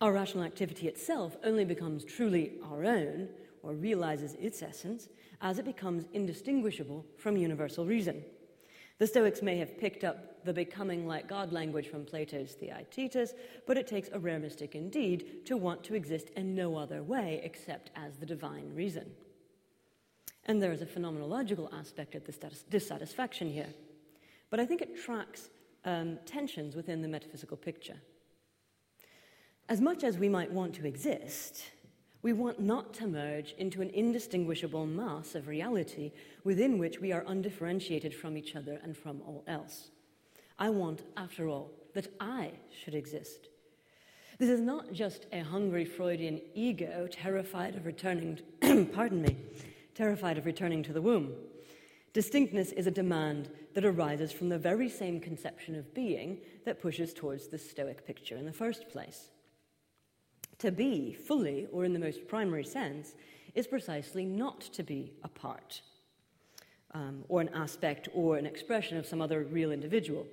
our 0.00 0.12
rational 0.12 0.44
activity 0.44 0.86
itself 0.86 1.36
only 1.44 1.64
becomes 1.64 2.04
truly 2.04 2.52
our 2.64 2.84
own, 2.84 3.28
or 3.62 3.74
realizes 3.74 4.34
its 4.34 4.62
essence, 4.62 5.08
as 5.40 5.58
it 5.58 5.64
becomes 5.64 6.04
indistinguishable 6.12 7.04
from 7.16 7.36
universal 7.36 7.84
reason. 7.86 8.22
The 8.98 9.06
Stoics 9.06 9.42
may 9.42 9.58
have 9.58 9.78
picked 9.78 10.04
up 10.04 10.44
the 10.44 10.52
becoming 10.52 11.06
like 11.06 11.28
God 11.28 11.52
language 11.52 11.88
from 11.88 12.04
Plato's 12.04 12.52
Theaetetus, 12.52 13.34
but 13.66 13.76
it 13.76 13.86
takes 13.86 14.08
a 14.12 14.18
rare 14.18 14.38
mystic 14.38 14.74
indeed 14.74 15.46
to 15.46 15.56
want 15.56 15.82
to 15.84 15.94
exist 15.94 16.30
in 16.36 16.54
no 16.54 16.76
other 16.76 17.02
way 17.02 17.40
except 17.42 17.90
as 17.96 18.16
the 18.16 18.26
divine 18.26 18.72
reason. 18.74 19.10
And 20.46 20.62
there 20.62 20.72
is 20.72 20.82
a 20.82 20.86
phenomenological 20.86 21.72
aspect 21.72 22.14
of 22.14 22.24
this 22.24 22.38
dissatisfaction 22.70 23.50
here. 23.50 23.72
But 24.50 24.60
I 24.60 24.66
think 24.66 24.82
it 24.82 25.02
tracks 25.02 25.48
um, 25.84 26.18
tensions 26.26 26.76
within 26.76 27.02
the 27.02 27.08
metaphysical 27.08 27.56
picture. 27.56 27.96
As 29.68 29.80
much 29.80 30.04
as 30.04 30.18
we 30.18 30.28
might 30.28 30.52
want 30.52 30.74
to 30.74 30.86
exist, 30.86 31.64
we 32.24 32.32
want 32.32 32.58
not 32.58 32.94
to 32.94 33.06
merge 33.06 33.54
into 33.58 33.82
an 33.82 33.90
indistinguishable 33.90 34.86
mass 34.86 35.34
of 35.34 35.46
reality 35.46 36.10
within 36.42 36.78
which 36.78 36.98
we 36.98 37.12
are 37.12 37.22
undifferentiated 37.26 38.14
from 38.14 38.38
each 38.38 38.56
other 38.56 38.80
and 38.82 38.96
from 38.96 39.20
all 39.26 39.44
else. 39.46 39.90
I 40.58 40.70
want, 40.70 41.02
after 41.18 41.48
all, 41.48 41.70
that 41.92 42.08
I 42.18 42.52
should 42.82 42.94
exist. 42.94 43.48
This 44.38 44.48
is 44.48 44.62
not 44.62 44.90
just 44.94 45.26
a 45.32 45.40
hungry 45.40 45.84
Freudian 45.84 46.40
ego 46.54 47.06
terrified 47.12 47.76
of 47.76 47.84
returning, 47.84 48.38
to, 48.62 48.86
pardon 48.94 49.20
me, 49.20 49.36
terrified 49.94 50.38
of 50.38 50.46
returning 50.46 50.82
to 50.84 50.94
the 50.94 51.02
womb. 51.02 51.34
Distinctness 52.14 52.72
is 52.72 52.86
a 52.86 52.90
demand 52.90 53.50
that 53.74 53.84
arises 53.84 54.32
from 54.32 54.48
the 54.48 54.58
very 54.58 54.88
same 54.88 55.20
conception 55.20 55.74
of 55.76 55.92
being 55.92 56.38
that 56.64 56.80
pushes 56.80 57.12
towards 57.12 57.48
the 57.48 57.58
Stoic 57.58 58.06
picture 58.06 58.38
in 58.38 58.46
the 58.46 58.52
first 58.52 58.88
place. 58.88 59.28
To 60.58 60.70
be 60.70 61.12
fully, 61.12 61.66
or 61.72 61.84
in 61.84 61.92
the 61.92 61.98
most 61.98 62.28
primary 62.28 62.64
sense, 62.64 63.14
is 63.54 63.66
precisely 63.66 64.24
not 64.24 64.60
to 64.60 64.82
be 64.82 65.12
a 65.22 65.28
part, 65.28 65.80
um, 66.92 67.24
or 67.28 67.40
an 67.40 67.50
aspect, 67.54 68.08
or 68.14 68.36
an 68.36 68.46
expression 68.46 68.96
of 68.96 69.06
some 69.06 69.20
other 69.20 69.44
real 69.44 69.72
individual. 69.72 70.26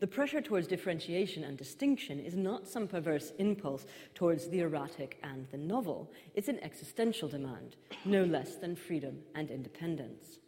The 0.00 0.06
pressure 0.06 0.40
towards 0.40 0.66
differentiation 0.66 1.44
and 1.44 1.56
distinction 1.56 2.20
is 2.20 2.34
not 2.34 2.68
some 2.68 2.88
perverse 2.88 3.32
impulse 3.38 3.86
towards 4.14 4.48
the 4.48 4.60
erratic 4.60 5.18
and 5.22 5.46
the 5.50 5.56
novel. 5.56 6.10
It's 6.34 6.48
an 6.48 6.62
existential 6.62 7.28
demand, 7.28 7.76
no 8.04 8.24
less 8.24 8.56
than 8.56 8.76
freedom 8.76 9.20
and 9.34 9.50
independence. 9.50 10.38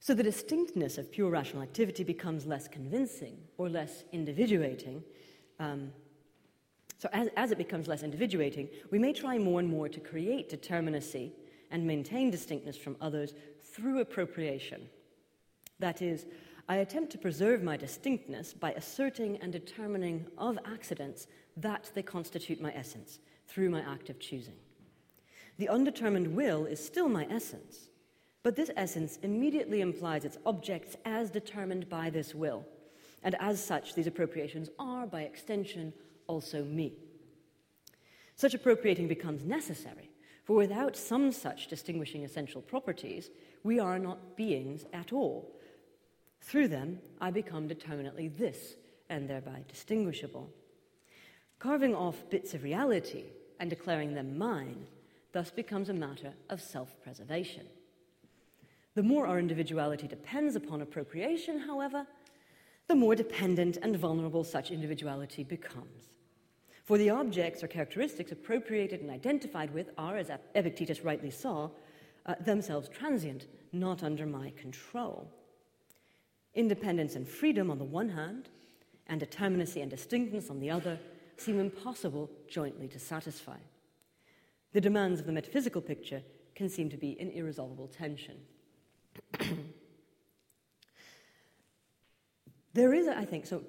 So 0.00 0.14
the 0.14 0.22
distinctness 0.22 0.98
of 0.98 1.10
pure 1.10 1.30
rational 1.30 1.62
activity 1.62 2.04
becomes 2.04 2.46
less 2.46 2.68
convincing 2.68 3.38
or 3.58 3.68
less 3.68 4.04
individuating. 4.12 5.02
Um, 5.58 5.92
so 6.98 7.08
as, 7.12 7.28
as 7.36 7.50
it 7.50 7.58
becomes 7.58 7.88
less 7.88 8.02
individuating, 8.02 8.68
we 8.90 8.98
may 8.98 9.12
try 9.12 9.38
more 9.38 9.60
and 9.60 9.68
more 9.68 9.88
to 9.88 10.00
create 10.00 10.50
determinacy 10.50 11.32
and 11.70 11.86
maintain 11.86 12.30
distinctness 12.30 12.76
from 12.76 12.96
others 13.00 13.34
through 13.62 14.00
appropriation. 14.00 14.88
That 15.78 16.00
is, 16.00 16.26
I 16.68 16.76
attempt 16.76 17.12
to 17.12 17.18
preserve 17.18 17.62
my 17.62 17.76
distinctness 17.76 18.52
by 18.52 18.72
asserting 18.72 19.36
and 19.38 19.52
determining 19.52 20.26
of 20.38 20.58
accidents 20.64 21.26
that 21.56 21.90
they 21.94 22.02
constitute 22.02 22.60
my 22.60 22.72
essence 22.72 23.18
through 23.46 23.70
my 23.70 23.80
act 23.80 24.10
of 24.10 24.18
choosing. 24.18 24.56
The 25.58 25.68
undetermined 25.68 26.34
will 26.34 26.66
is 26.66 26.84
still 26.84 27.08
my 27.08 27.26
essence, 27.30 27.88
but 28.42 28.56
this 28.56 28.70
essence 28.76 29.18
immediately 29.22 29.80
implies 29.80 30.24
its 30.24 30.38
objects 30.44 30.96
as 31.04 31.30
determined 31.30 31.88
by 31.88 32.10
this 32.10 32.34
will, 32.34 32.64
and 33.22 33.34
as 33.40 33.62
such, 33.62 33.94
these 33.94 34.06
appropriations 34.06 34.70
are, 34.78 35.06
by 35.06 35.22
extension, 35.22 35.92
also 36.26 36.64
me. 36.64 36.94
Such 38.34 38.54
appropriating 38.54 39.08
becomes 39.08 39.44
necessary, 39.44 40.10
for 40.44 40.56
without 40.56 40.96
some 40.96 41.32
such 41.32 41.68
distinguishing 41.68 42.24
essential 42.24 42.62
properties, 42.62 43.30
we 43.64 43.80
are 43.80 43.98
not 43.98 44.36
beings 44.36 44.84
at 44.92 45.12
all, 45.12 45.56
through 46.46 46.68
them, 46.68 47.00
I 47.20 47.32
become 47.32 47.66
determinately 47.66 48.28
this, 48.28 48.76
and 49.10 49.28
thereby 49.28 49.64
distinguishable. 49.68 50.48
Carving 51.58 51.94
off 51.94 52.30
bits 52.30 52.54
of 52.54 52.62
reality 52.62 53.24
and 53.58 53.68
declaring 53.68 54.14
them 54.14 54.38
mine 54.38 54.86
thus 55.32 55.50
becomes 55.50 55.88
a 55.88 55.94
matter 55.94 56.34
of 56.48 56.60
self 56.60 57.02
preservation. 57.02 57.66
The 58.94 59.02
more 59.02 59.26
our 59.26 59.40
individuality 59.40 60.06
depends 60.06 60.54
upon 60.54 60.82
appropriation, 60.82 61.58
however, 61.58 62.06
the 62.86 62.94
more 62.94 63.16
dependent 63.16 63.78
and 63.82 63.96
vulnerable 63.96 64.44
such 64.44 64.70
individuality 64.70 65.42
becomes. 65.42 66.12
For 66.86 66.96
the 66.98 67.10
objects 67.10 67.62
or 67.64 67.66
characteristics 67.66 68.30
appropriated 68.30 69.00
and 69.00 69.10
identified 69.10 69.74
with 69.74 69.90
are, 69.98 70.16
as 70.16 70.30
Epictetus 70.54 71.00
rightly 71.00 71.32
saw, 71.32 71.68
uh, 72.26 72.36
themselves 72.40 72.88
transient, 72.88 73.46
not 73.72 74.04
under 74.04 74.24
my 74.24 74.52
control. 74.56 75.28
Independence 76.54 77.16
and 77.16 77.26
freedom 77.26 77.72
on 77.72 77.78
the 77.78 77.84
one 77.84 78.10
hand, 78.10 78.48
and 79.08 79.20
determinacy 79.20 79.82
and 79.82 79.90
distinctness 79.90 80.48
on 80.48 80.60
the 80.60 80.70
other, 80.70 80.96
seem 81.36 81.58
impossible 81.58 82.30
jointly 82.48 82.86
to 82.86 83.00
satisfy. 83.00 83.58
The 84.72 84.80
demands 84.80 85.18
of 85.18 85.26
the 85.26 85.32
metaphysical 85.32 85.82
picture 85.82 86.22
can 86.54 86.68
seem 86.68 86.88
to 86.90 86.96
be 86.96 87.20
in 87.20 87.32
irresolvable 87.32 87.88
tension. 87.88 88.36
there 92.74 92.94
is, 92.94 93.08
I 93.08 93.24
think, 93.24 93.44
so 93.44 93.64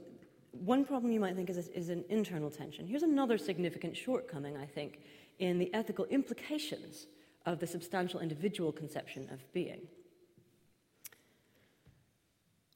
one 0.64 0.86
problem 0.86 1.12
you 1.12 1.20
might 1.20 1.36
think 1.36 1.50
is, 1.50 1.68
is 1.70 1.90
an 1.90 2.04
internal 2.10 2.50
tension. 2.50 2.88
Here's 2.88 3.04
another 3.04 3.38
significant 3.38 3.96
shortcoming, 3.96 4.58
I 4.58 4.66
think, 4.66 5.00
in 5.40 5.60
the 5.60 5.74
ethical 5.74 6.06
implications 6.06 7.08
of 7.46 7.60
the 7.60 7.68
substantial 7.68 8.20
individual 8.20 8.72
conception 8.72 9.30
of 9.32 9.52
being. 9.54 9.82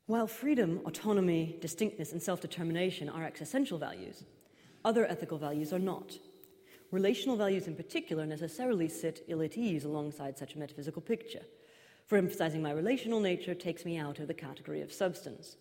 While 0.05 0.27
freedom, 0.27 0.81
autonomy, 0.85 1.57
distinctness, 1.61 2.11
and 2.11 2.21
self 2.21 2.41
determination 2.41 3.09
are 3.09 3.25
existential 3.25 3.77
values, 3.77 4.23
other 4.83 5.05
ethical 5.05 5.37
values 5.37 5.71
are 5.71 5.79
not. 5.79 6.17
Relational 6.91 7.37
values, 7.37 7.67
in 7.67 7.75
particular, 7.75 8.25
necessarily 8.25 8.89
sit 8.89 9.23
ill 9.29 9.41
at 9.41 9.57
ease 9.57 9.85
alongside 9.85 10.37
such 10.37 10.55
a 10.55 10.59
metaphysical 10.59 11.01
picture, 11.01 11.43
for 12.07 12.17
emphasizing 12.17 12.61
my 12.61 12.71
relational 12.71 13.21
nature 13.21 13.55
takes 13.55 13.85
me 13.85 13.97
out 13.97 14.19
of 14.19 14.27
the 14.27 14.33
category 14.33 14.81
of 14.81 14.91
substance. 14.91 15.55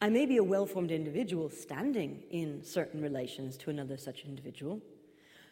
I 0.00 0.08
may 0.08 0.26
be 0.26 0.36
a 0.36 0.44
well 0.44 0.66
formed 0.66 0.90
individual 0.90 1.50
standing 1.50 2.22
in 2.30 2.62
certain 2.62 3.02
relations 3.02 3.56
to 3.58 3.70
another 3.70 3.96
such 3.96 4.24
individual, 4.24 4.80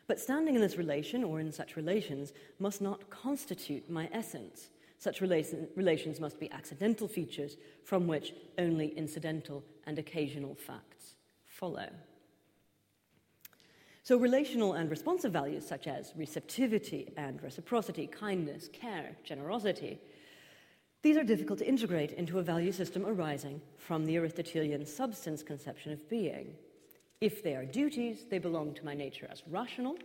but 0.07 0.21
standing 0.21 0.55
in 0.55 0.61
this 0.61 0.77
relation 0.77 1.25
or 1.25 1.41
in 1.41 1.51
such 1.51 1.77
relations 1.77 2.33
must 2.59 2.81
not 2.81 3.11
constitute 3.11 3.91
my 3.91 4.09
essence. 4.13 4.71
Such 4.99 5.21
relation, 5.21 5.69
relations 5.75 6.21
must 6.21 6.41
be 6.41 6.51
accidental 6.53 7.09
features 7.09 7.57
from 7.85 8.07
which 8.07 8.33
only 8.57 8.89
incidental 8.97 9.63
and 9.87 9.99
occasional 9.99 10.55
facts 10.55 11.17
follow. 11.45 11.89
So, 14.03 14.17
relational 14.17 14.75
and 14.75 14.89
responsive 14.89 15.33
values 15.33 15.67
such 15.67 15.89
as 15.89 16.13
receptivity 16.17 17.13
and 17.17 17.43
reciprocity, 17.43 18.07
kindness, 18.07 18.69
care, 18.73 19.17
generosity, 19.25 19.99
these 21.07 21.17
are 21.17 21.23
difficult 21.23 21.61
to 21.61 21.69
integrate 21.69 22.11
into 22.15 22.41
a 22.41 22.43
value 22.43 22.73
system 22.73 23.07
arising 23.07 23.61
from 23.79 24.05
the 24.05 24.17
Aristotelian 24.17 24.85
substance 24.85 25.41
conception 25.41 25.93
of 25.93 26.11
being. 26.11 26.53
If 27.21 27.45
they 27.45 27.55
are 27.55 27.65
duties, 27.65 28.25
they 28.29 28.39
belong 28.41 28.75
to 28.75 28.85
my 28.85 28.93
nature 28.93 29.29
as 29.31 29.45
rational, 29.49 29.97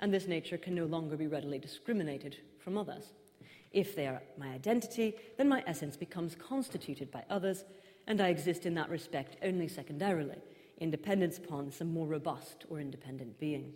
and 0.00 0.14
this 0.14 0.26
nature 0.26 0.56
can 0.56 0.74
no 0.74 0.86
longer 0.86 1.14
be 1.14 1.26
readily 1.26 1.58
discriminated 1.58 2.38
from 2.58 2.78
others. 2.78 3.12
If 3.72 3.94
they 3.94 4.06
are 4.06 4.22
my 4.38 4.48
identity, 4.48 5.16
then 5.36 5.46
my 5.46 5.62
essence 5.66 5.94
becomes 5.94 6.34
constituted 6.34 7.10
by 7.10 7.24
others, 7.28 7.66
and 8.06 8.18
I 8.22 8.28
exist 8.28 8.64
in 8.64 8.72
that 8.76 8.88
respect 8.88 9.36
only 9.42 9.68
secondarily, 9.68 10.38
in 10.78 10.90
dependence 10.90 11.36
upon 11.36 11.70
some 11.70 11.92
more 11.92 12.06
robust 12.06 12.64
or 12.70 12.80
independent 12.80 13.38
being. 13.38 13.74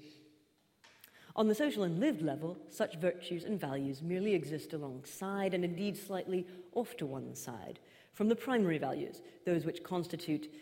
On 1.36 1.48
the 1.48 1.54
social 1.54 1.84
and 1.84 2.00
lived 2.00 2.22
level, 2.22 2.56
such 2.68 2.96
virtues 2.96 3.44
and 3.44 3.60
values 3.60 4.02
merely 4.02 4.34
exist 4.34 4.72
alongside 4.72 5.54
and 5.54 5.64
indeed 5.64 5.96
slightly 5.96 6.46
off 6.74 6.96
to 6.96 7.06
one 7.06 7.34
side 7.34 7.78
from 8.14 8.28
the 8.28 8.36
primary 8.36 8.78
values, 8.78 9.22
those 9.46 9.64
which 9.64 9.84
constitute 9.84 10.52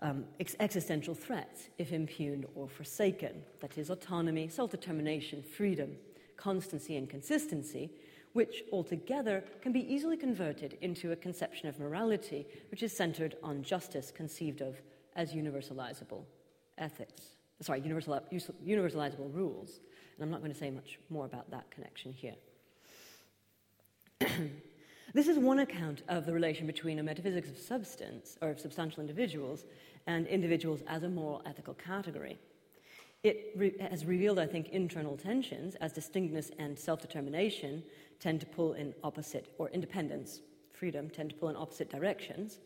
um, 0.00 0.24
ex- 0.40 0.56
existential 0.60 1.14
threats 1.14 1.68
if 1.78 1.92
impugned 1.92 2.46
or 2.54 2.68
forsaken 2.68 3.42
that 3.60 3.78
is, 3.78 3.90
autonomy, 3.90 4.48
self 4.48 4.70
determination, 4.70 5.42
freedom, 5.42 5.96
constancy, 6.36 6.96
and 6.96 7.08
consistency, 7.08 7.90
which 8.32 8.64
altogether 8.72 9.44
can 9.62 9.72
be 9.72 9.92
easily 9.92 10.16
converted 10.16 10.76
into 10.80 11.12
a 11.12 11.16
conception 11.16 11.68
of 11.68 11.78
morality 11.78 12.46
which 12.70 12.82
is 12.82 12.94
centered 12.94 13.36
on 13.42 13.62
justice 13.62 14.10
conceived 14.10 14.60
of 14.60 14.80
as 15.14 15.32
universalizable 15.32 16.24
ethics, 16.76 17.22
sorry, 17.62 17.80
universal, 17.80 18.20
universalizable 18.64 19.32
rules. 19.34 19.80
And 20.16 20.24
I'm 20.24 20.30
not 20.30 20.40
going 20.40 20.52
to 20.52 20.58
say 20.58 20.70
much 20.70 20.98
more 21.10 21.26
about 21.26 21.50
that 21.50 21.70
connection 21.70 22.12
here. 22.12 22.34
this 25.14 25.28
is 25.28 25.38
one 25.38 25.58
account 25.58 26.02
of 26.08 26.24
the 26.24 26.32
relation 26.32 26.66
between 26.66 26.98
a 26.98 27.02
metaphysics 27.02 27.50
of 27.50 27.58
substance, 27.58 28.38
or 28.40 28.50
of 28.50 28.58
substantial 28.58 29.00
individuals, 29.00 29.64
and 30.06 30.26
individuals 30.26 30.80
as 30.86 31.02
a 31.02 31.08
moral 31.08 31.42
ethical 31.44 31.74
category. 31.74 32.38
It 33.22 33.52
re- 33.56 33.76
has 33.90 34.04
revealed, 34.04 34.38
I 34.38 34.46
think, 34.46 34.68
internal 34.70 35.16
tensions 35.16 35.74
as 35.76 35.92
distinctness 35.92 36.50
and 36.58 36.78
self 36.78 37.00
determination 37.00 37.82
tend 38.20 38.40
to 38.40 38.46
pull 38.46 38.72
in 38.72 38.94
opposite, 39.04 39.52
or 39.58 39.68
independence, 39.70 40.40
freedom, 40.72 41.10
tend 41.10 41.30
to 41.30 41.36
pull 41.36 41.48
in 41.48 41.56
opposite 41.56 41.90
directions. 41.90 42.60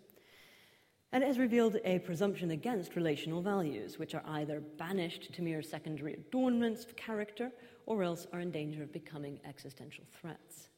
And 1.13 1.25
it 1.25 1.27
has 1.27 1.39
revealed 1.39 1.77
a 1.85 1.99
presumption 2.01 2.53
against 2.53 2.95
relational 2.95 3.43
values, 3.43 3.99
which 3.99 4.15
are 4.15 4.23
either 4.27 4.61
banished 4.61 5.33
to 5.35 5.43
mere 5.43 5.61
secondary 5.61 6.15
adornments 6.15 6.85
of 6.85 6.95
character 6.95 7.51
or 7.87 8.05
else 8.05 8.27
are 8.33 8.41
in 8.41 8.53
danger 8.53 8.83
of 8.85 8.93
becoming 8.93 9.41
existential 9.45 10.05
threats. 10.21 10.69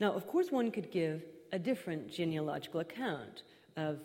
Now, 0.00 0.12
of 0.12 0.26
course, 0.26 0.50
one 0.50 0.70
could 0.70 0.90
give 0.90 1.24
a 1.52 1.58
different 1.58 2.10
genealogical 2.10 2.80
account 2.80 3.42
of 3.76 4.00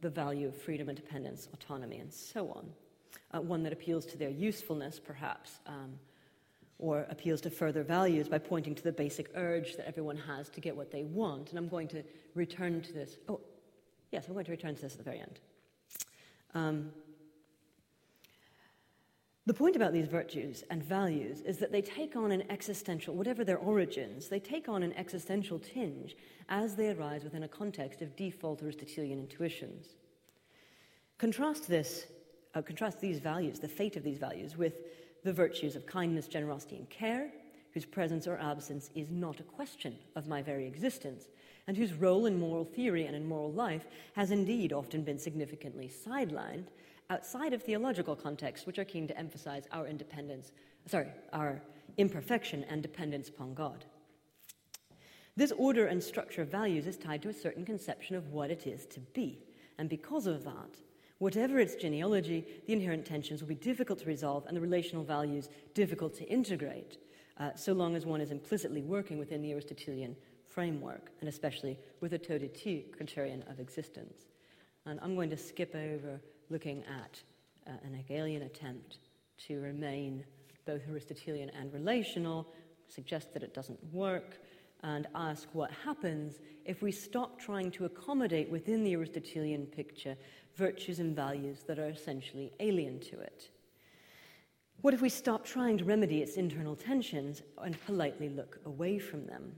the 0.00 0.10
value 0.10 0.46
of 0.46 0.56
freedom, 0.56 0.88
independence, 0.88 1.48
autonomy, 1.52 1.98
and 1.98 2.12
so 2.12 2.50
on. 2.50 2.68
Uh, 3.32 3.40
one 3.40 3.62
that 3.62 3.72
appeals 3.72 4.06
to 4.06 4.16
their 4.16 4.30
usefulness, 4.30 5.00
perhaps, 5.00 5.58
um, 5.66 5.98
or 6.78 7.06
appeals 7.10 7.40
to 7.40 7.50
further 7.50 7.82
values 7.82 8.28
by 8.28 8.38
pointing 8.38 8.74
to 8.74 8.82
the 8.82 8.92
basic 8.92 9.30
urge 9.34 9.76
that 9.76 9.88
everyone 9.88 10.16
has 10.16 10.48
to 10.50 10.60
get 10.60 10.76
what 10.76 10.92
they 10.92 11.02
want. 11.02 11.50
And 11.50 11.58
I'm 11.58 11.68
going 11.68 11.88
to 11.88 12.04
return 12.34 12.80
to 12.82 12.92
this. 12.92 13.16
Oh, 13.28 13.40
Yes, 14.10 14.26
I'm 14.26 14.32
going 14.32 14.44
to 14.46 14.50
return 14.50 14.74
to 14.74 14.82
this 14.82 14.92
at 14.92 14.98
the 14.98 15.04
very 15.04 15.20
end. 15.20 15.38
Um, 16.54 16.92
the 19.48 19.54
point 19.54 19.76
about 19.76 19.94
these 19.94 20.08
virtues 20.08 20.62
and 20.68 20.82
values 20.82 21.40
is 21.40 21.56
that 21.56 21.72
they 21.72 21.80
take 21.80 22.16
on 22.16 22.32
an 22.32 22.44
existential, 22.50 23.14
whatever 23.14 23.44
their 23.44 23.56
origins, 23.56 24.28
they 24.28 24.40
take 24.40 24.68
on 24.68 24.82
an 24.82 24.92
existential 24.92 25.58
tinge 25.58 26.16
as 26.50 26.76
they 26.76 26.90
arise 26.90 27.24
within 27.24 27.44
a 27.44 27.48
context 27.48 28.02
of 28.02 28.14
default 28.14 28.62
Aristotelian 28.62 29.18
intuitions. 29.18 29.94
Contrast 31.16 31.66
this, 31.66 32.08
uh, 32.54 32.60
contrast 32.60 33.00
these 33.00 33.20
values, 33.20 33.58
the 33.58 33.68
fate 33.68 33.96
of 33.96 34.02
these 34.02 34.18
values, 34.18 34.56
with 34.56 34.74
the 35.24 35.32
virtues 35.32 35.76
of 35.76 35.86
kindness, 35.86 36.28
generosity, 36.28 36.76
and 36.76 36.90
care, 36.90 37.30
whose 37.72 37.84
presence 37.84 38.26
or 38.26 38.38
absence 38.38 38.90
is 38.94 39.10
not 39.10 39.40
a 39.40 39.44
question 39.44 39.96
of 40.16 40.26
my 40.26 40.42
very 40.42 40.66
existence, 40.66 41.28
and 41.66 41.76
whose 41.76 41.92
role 41.92 42.26
in 42.26 42.38
moral 42.38 42.64
theory 42.64 43.06
and 43.06 43.14
in 43.14 43.28
moral 43.28 43.52
life 43.52 43.86
has 44.14 44.30
indeed 44.30 44.72
often 44.72 45.02
been 45.02 45.18
significantly 45.18 45.88
sidelined 45.88 46.66
outside 47.10 47.52
of 47.52 47.62
theological 47.62 48.16
contexts, 48.16 48.66
which 48.66 48.78
are 48.78 48.84
keen 48.84 49.06
to 49.06 49.18
emphasize 49.18 49.64
our 49.72 49.86
independence, 49.86 50.52
sorry, 50.86 51.08
our 51.32 51.62
imperfection 51.96 52.64
and 52.64 52.82
dependence 52.82 53.28
upon 53.28 53.54
God. 53.54 53.84
This 55.36 55.52
order 55.52 55.86
and 55.86 56.02
structure 56.02 56.42
of 56.42 56.48
values 56.48 56.86
is 56.86 56.96
tied 56.96 57.22
to 57.22 57.28
a 57.28 57.34
certain 57.34 57.64
conception 57.64 58.16
of 58.16 58.32
what 58.32 58.50
it 58.50 58.66
is 58.66 58.86
to 58.86 59.00
be, 59.00 59.38
and 59.78 59.88
because 59.88 60.26
of 60.26 60.44
that, 60.44 60.80
whatever 61.18 61.58
its 61.58 61.74
genealogy, 61.74 62.44
the 62.66 62.72
inherent 62.72 63.04
tensions 63.04 63.40
will 63.40 63.48
be 63.48 63.54
difficult 63.54 64.00
to 64.00 64.06
resolve 64.06 64.44
and 64.46 64.56
the 64.56 64.60
relational 64.60 65.04
values 65.04 65.48
difficult 65.74 66.14
to 66.16 66.24
integrate, 66.24 66.98
uh, 67.38 67.50
so 67.54 67.72
long 67.72 67.96
as 67.96 68.04
one 68.04 68.20
is 68.20 68.30
implicitly 68.30 68.82
working 68.82 69.18
within 69.18 69.42
the 69.42 69.52
Aristotelian 69.52 70.16
framework, 70.46 71.10
and 71.20 71.28
especially 71.28 71.78
with 72.00 72.12
a 72.12 72.18
to 72.18 72.38
de 72.38 72.84
criterion 72.96 73.44
of 73.48 73.60
existence. 73.60 74.26
And 74.86 74.98
I'm 75.02 75.14
going 75.14 75.30
to 75.30 75.36
skip 75.36 75.74
over 75.74 76.20
looking 76.50 76.82
at 76.84 77.20
uh, 77.66 77.76
an 77.84 77.94
Hegelian 77.94 78.42
attempt 78.42 78.98
to 79.46 79.60
remain 79.60 80.24
both 80.66 80.82
Aristotelian 80.88 81.50
and 81.50 81.72
relational, 81.72 82.46
suggest 82.88 83.32
that 83.34 83.42
it 83.42 83.54
doesn't 83.54 83.78
work, 83.92 84.38
and 84.82 85.06
ask 85.14 85.48
what 85.52 85.70
happens 85.70 86.38
if 86.64 86.82
we 86.82 86.92
stop 86.92 87.38
trying 87.38 87.70
to 87.72 87.84
accommodate 87.84 88.50
within 88.50 88.84
the 88.84 88.94
Aristotelian 88.94 89.66
picture 89.66 90.16
virtues 90.56 90.98
and 90.98 91.14
values 91.14 91.62
that 91.66 91.78
are 91.78 91.88
essentially 91.88 92.52
alien 92.60 92.98
to 93.00 93.18
it. 93.18 93.50
What 94.80 94.94
if 94.94 95.02
we 95.02 95.08
stop 95.08 95.44
trying 95.44 95.76
to 95.78 95.84
remedy 95.84 96.22
its 96.22 96.36
internal 96.36 96.76
tensions 96.76 97.42
and 97.62 97.76
politely 97.84 98.28
look 98.28 98.60
away 98.64 98.98
from 98.98 99.26
them? 99.26 99.56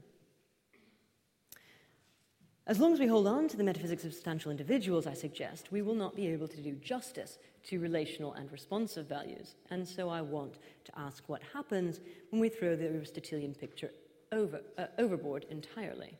As 2.67 2.79
long 2.79 2.93
as 2.93 2.99
we 2.99 3.07
hold 3.07 3.27
on 3.27 3.47
to 3.49 3.57
the 3.57 3.63
metaphysics 3.63 4.03
of 4.03 4.13
substantial 4.13 4.49
individuals, 4.49 5.05
I 5.05 5.13
suggest, 5.13 5.71
we 5.71 5.81
will 5.81 5.93
not 5.95 6.15
be 6.15 6.27
able 6.27 6.47
to 6.47 6.61
do 6.61 6.73
justice 6.75 7.37
to 7.65 7.79
relational 7.79 8.33
and 8.33 8.51
responsive 8.51 9.07
values. 9.07 9.55
And 9.69 9.87
so 9.87 10.09
I 10.09 10.21
want 10.21 10.55
to 10.85 10.97
ask 10.97 11.27
what 11.27 11.41
happens 11.53 11.99
when 12.29 12.39
we 12.39 12.49
throw 12.49 12.75
the 12.75 12.87
Aristotelian 12.87 13.53
picture 13.53 13.91
over, 14.31 14.61
uh, 14.77 14.85
overboard 14.97 15.45
entirely. 15.49 16.17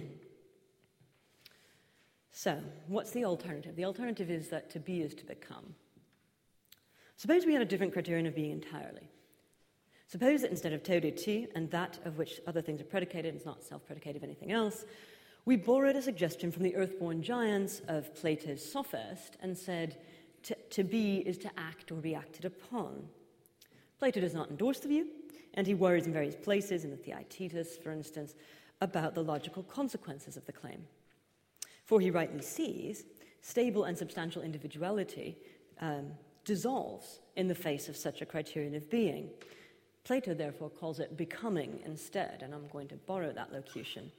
so, 2.31 2.61
what's 2.87 3.11
the 3.11 3.25
alternative? 3.25 3.75
The 3.75 3.85
alternative 3.85 4.29
is 4.29 4.49
that 4.49 4.69
to 4.71 4.79
be 4.79 5.01
is 5.01 5.13
to 5.15 5.25
become. 5.25 5.75
Suppose 7.17 7.45
we 7.45 7.53
had 7.53 7.61
a 7.61 7.65
different 7.65 7.93
criterion 7.93 8.25
of 8.25 8.35
being 8.35 8.51
entirely. 8.51 9.09
Suppose 10.07 10.41
that 10.41 10.51
instead 10.51 10.73
of 10.73 10.83
to 10.83 10.99
de 10.99 11.11
tu 11.11 11.47
and 11.55 11.69
that 11.71 11.99
of 12.05 12.17
which 12.17 12.39
other 12.45 12.61
things 12.61 12.81
are 12.81 12.85
predicated, 12.85 13.33
it's 13.35 13.45
not 13.45 13.63
self 13.63 13.85
predicated 13.85 14.17
of 14.17 14.23
anything 14.23 14.51
else, 14.51 14.85
we 15.45 15.55
borrowed 15.55 15.95
a 15.95 16.01
suggestion 16.01 16.51
from 16.51 16.63
the 16.63 16.75
earthborn 16.75 17.21
giants 17.21 17.81
of 17.87 18.13
Plato's 18.15 18.63
Sophist 18.63 19.37
and 19.41 19.57
said, 19.57 19.97
to 20.69 20.83
be 20.83 21.17
is 21.17 21.37
to 21.39 21.49
act 21.57 21.91
or 21.91 21.95
be 21.95 22.13
acted 22.13 22.45
upon. 22.45 23.07
Plato 23.97 24.19
does 24.19 24.33
not 24.33 24.49
endorse 24.49 24.79
the 24.79 24.87
view, 24.87 25.07
and 25.55 25.65
he 25.65 25.73
worries 25.73 26.05
in 26.05 26.13
various 26.13 26.35
places, 26.35 26.83
in 26.83 26.91
the 26.91 26.97
Theaetetus, 26.97 27.77
for 27.77 27.91
instance, 27.91 28.35
about 28.81 29.15
the 29.15 29.23
logical 29.23 29.63
consequences 29.63 30.37
of 30.37 30.45
the 30.45 30.51
claim. 30.51 30.83
For 31.85 31.99
he 31.99 32.11
rightly 32.11 32.41
sees 32.41 33.05
stable 33.41 33.85
and 33.85 33.97
substantial 33.97 34.41
individuality 34.41 35.37
um, 35.79 36.11
dissolves 36.45 37.19
in 37.35 37.47
the 37.47 37.55
face 37.55 37.89
of 37.89 37.97
such 37.97 38.21
a 38.21 38.25
criterion 38.25 38.75
of 38.75 38.89
being. 38.89 39.29
Plato, 40.03 40.33
therefore, 40.33 40.69
calls 40.69 40.99
it 40.99 41.17
becoming 41.17 41.79
instead, 41.85 42.41
and 42.41 42.53
I'm 42.53 42.67
going 42.67 42.87
to 42.89 42.95
borrow 42.95 43.33
that 43.33 43.51
locution. 43.51 44.11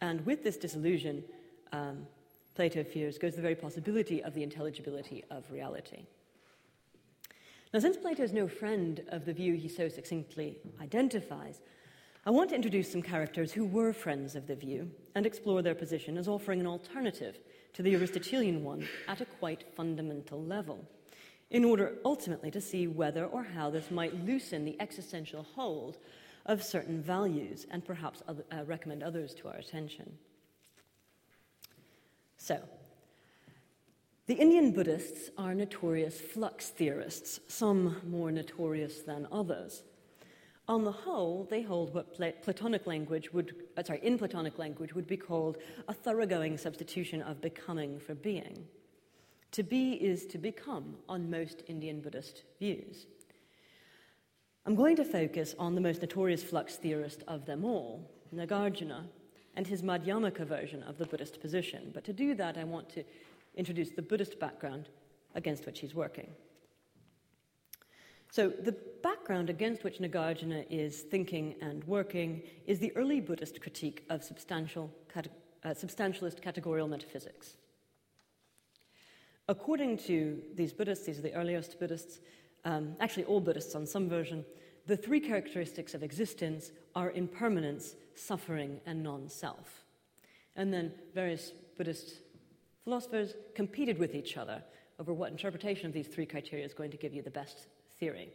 And 0.00 0.24
with 0.24 0.42
this 0.42 0.56
disillusion, 0.56 1.22
um, 1.72 2.06
Plato 2.54 2.82
fears 2.82 3.18
goes 3.18 3.36
the 3.36 3.42
very 3.42 3.54
possibility 3.54 4.22
of 4.22 4.34
the 4.34 4.42
intelligibility 4.42 5.24
of 5.30 5.50
reality. 5.52 6.04
Now, 7.72 7.80
since 7.80 7.96
Plato 7.96 8.22
is 8.22 8.32
no 8.32 8.48
friend 8.48 9.02
of 9.08 9.24
the 9.24 9.32
view 9.32 9.54
he 9.54 9.68
so 9.68 9.88
succinctly 9.88 10.58
identifies, 10.80 11.60
I 12.26 12.30
want 12.30 12.50
to 12.50 12.56
introduce 12.56 12.92
some 12.92 13.00
characters 13.00 13.50
who 13.52 13.64
were 13.64 13.94
friends 13.94 14.36
of 14.36 14.46
the 14.46 14.54
view 14.54 14.90
and 15.14 15.24
explore 15.24 15.62
their 15.62 15.74
position 15.74 16.18
as 16.18 16.28
offering 16.28 16.60
an 16.60 16.66
alternative 16.66 17.38
to 17.72 17.82
the 17.82 17.94
Aristotelian 17.94 18.62
one 18.62 18.86
at 19.08 19.22
a 19.22 19.24
quite 19.24 19.64
fundamental 19.74 20.42
level 20.42 20.86
in 21.50 21.64
order 21.64 21.94
ultimately 22.04 22.50
to 22.50 22.60
see 22.60 22.86
whether 22.86 23.24
or 23.24 23.42
how 23.42 23.70
this 23.70 23.90
might 23.90 24.24
loosen 24.26 24.64
the 24.66 24.78
existential 24.80 25.46
hold 25.54 25.96
of 26.44 26.62
certain 26.62 27.02
values 27.02 27.66
and 27.70 27.84
perhaps 27.84 28.22
other, 28.28 28.44
uh, 28.52 28.64
recommend 28.64 29.02
others 29.02 29.34
to 29.34 29.48
our 29.48 29.56
attention. 29.56 30.18
So, 32.36 32.62
The 34.26 34.34
Indian 34.34 34.70
Buddhists 34.70 35.30
are 35.36 35.54
notorious 35.54 36.20
flux 36.20 36.68
theorists, 36.68 37.40
some 37.48 37.96
more 38.06 38.30
notorious 38.30 39.00
than 39.00 39.26
others. 39.32 39.82
On 40.70 40.84
the 40.84 40.92
whole, 40.92 41.48
they 41.50 41.62
hold 41.62 41.92
what 41.92 42.14
Platonic 42.14 42.86
language 42.86 43.32
would, 43.32 43.56
uh, 43.76 43.82
sorry, 43.82 43.98
in 44.04 44.16
Platonic 44.16 44.56
language 44.56 44.94
would 44.94 45.08
be 45.08 45.16
called 45.16 45.58
a 45.88 45.92
thoroughgoing 45.92 46.56
substitution 46.56 47.22
of 47.22 47.40
becoming 47.40 47.98
for 47.98 48.14
being. 48.14 48.68
To 49.50 49.64
be 49.64 49.94
is 49.94 50.26
to 50.26 50.38
become 50.38 50.94
on 51.08 51.28
most 51.28 51.64
Indian 51.66 52.00
Buddhist 52.00 52.44
views. 52.60 53.08
I'm 54.64 54.76
going 54.76 54.94
to 54.94 55.04
focus 55.04 55.56
on 55.58 55.74
the 55.74 55.80
most 55.80 56.02
notorious 56.02 56.44
flux 56.44 56.76
theorist 56.76 57.24
of 57.26 57.46
them 57.46 57.64
all, 57.64 58.08
Nagarjuna, 58.32 59.06
and 59.56 59.66
his 59.66 59.82
Madhyamaka 59.82 60.46
version 60.46 60.84
of 60.84 60.98
the 60.98 61.06
Buddhist 61.06 61.40
position. 61.40 61.90
But 61.92 62.04
to 62.04 62.12
do 62.12 62.36
that, 62.36 62.56
I 62.56 62.62
want 62.62 62.88
to 62.90 63.02
introduce 63.56 63.90
the 63.90 64.02
Buddhist 64.02 64.38
background 64.38 64.88
against 65.34 65.66
which 65.66 65.80
he's 65.80 65.96
working. 65.96 66.30
So, 68.32 68.48
the 68.48 68.76
background 69.02 69.50
against 69.50 69.82
which 69.82 69.98
Nagarjuna 69.98 70.64
is 70.70 71.00
thinking 71.00 71.56
and 71.60 71.82
working 71.84 72.42
is 72.64 72.78
the 72.78 72.96
early 72.96 73.20
Buddhist 73.20 73.60
critique 73.60 74.04
of 74.08 74.22
substantial, 74.22 74.88
uh, 75.16 75.70
substantialist 75.70 76.40
categorical 76.40 76.86
metaphysics. 76.86 77.56
According 79.48 79.98
to 80.06 80.40
these 80.54 80.72
Buddhists, 80.72 81.06
these 81.06 81.18
are 81.18 81.22
the 81.22 81.34
earliest 81.34 81.80
Buddhists, 81.80 82.20
um, 82.64 82.94
actually 83.00 83.24
all 83.24 83.40
Buddhists 83.40 83.74
on 83.74 83.84
some 83.84 84.08
version, 84.08 84.44
the 84.86 84.96
three 84.96 85.18
characteristics 85.18 85.92
of 85.92 86.04
existence 86.04 86.70
are 86.94 87.10
impermanence, 87.10 87.96
suffering, 88.14 88.80
and 88.86 89.02
non 89.02 89.28
self. 89.28 89.84
And 90.54 90.72
then 90.72 90.92
various 91.16 91.52
Buddhist 91.76 92.14
philosophers 92.84 93.34
competed 93.56 93.98
with 93.98 94.14
each 94.14 94.36
other 94.36 94.62
over 95.00 95.12
what 95.12 95.32
interpretation 95.32 95.86
of 95.86 95.92
these 95.92 96.06
three 96.06 96.26
criteria 96.26 96.64
is 96.64 96.74
going 96.74 96.92
to 96.92 96.96
give 96.96 97.12
you 97.12 97.22
the 97.22 97.30
best 97.30 97.66
theory. 98.00 98.30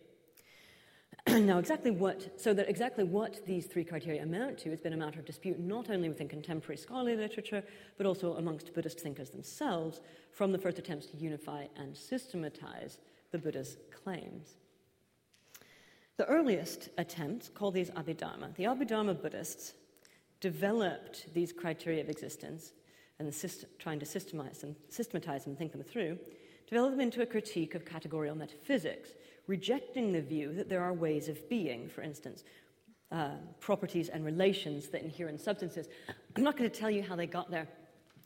now, 1.27 1.57
exactly 1.57 1.89
what, 1.89 2.39
so 2.39 2.53
that 2.53 2.69
exactly 2.69 3.03
what 3.03 3.43
these 3.47 3.65
three 3.65 3.83
criteria 3.83 4.21
amount 4.21 4.59
to 4.59 4.69
has 4.69 4.79
been 4.79 4.93
a 4.93 4.97
matter 4.97 5.19
of 5.19 5.25
dispute 5.25 5.59
not 5.59 5.89
only 5.89 6.07
within 6.07 6.27
contemporary 6.27 6.77
scholarly 6.77 7.15
literature, 7.15 7.63
but 7.97 8.05
also 8.05 8.35
amongst 8.35 8.73
Buddhist 8.73 8.99
thinkers 8.99 9.31
themselves 9.31 10.01
from 10.31 10.51
the 10.51 10.59
first 10.59 10.77
attempts 10.77 11.07
to 11.07 11.17
unify 11.17 11.65
and 11.77 11.97
systematize 11.97 12.99
the 13.31 13.39
Buddha's 13.39 13.77
claims. 13.91 14.57
The 16.17 16.25
earliest 16.25 16.89
attempts, 16.97 17.49
called 17.49 17.73
these 17.73 17.89
Abhidharma, 17.89 18.55
the 18.55 18.65
Abhidharma 18.65 19.19
Buddhists 19.19 19.73
developed 20.39 21.33
these 21.33 21.51
criteria 21.51 22.01
of 22.01 22.09
existence 22.09 22.71
and 23.19 23.33
system, 23.33 23.69
trying 23.79 23.99
to 23.99 24.05
systematize 24.05 24.59
them, 24.59 24.75
systematize 24.89 25.45
them 25.45 25.55
think 25.55 25.71
them 25.71 25.83
through, 25.83 26.19
developed 26.67 26.93
them 26.93 27.01
into 27.01 27.21
a 27.21 27.25
critique 27.25 27.75
of 27.75 27.83
categorical 27.83 28.35
metaphysics, 28.35 29.09
rejecting 29.47 30.11
the 30.11 30.21
view 30.21 30.53
that 30.53 30.69
there 30.69 30.81
are 30.81 30.93
ways 30.93 31.29
of 31.29 31.49
being, 31.49 31.87
for 31.87 32.01
instance, 32.01 32.43
uh, 33.11 33.31
properties 33.59 34.09
and 34.09 34.25
relations 34.25 34.87
that 34.89 35.03
inhere 35.03 35.29
in 35.29 35.37
substances. 35.37 35.87
I'm 36.35 36.43
not 36.43 36.57
going 36.57 36.69
to 36.69 36.79
tell 36.79 36.89
you 36.89 37.03
how 37.03 37.15
they 37.15 37.27
got 37.27 37.51
there. 37.51 37.67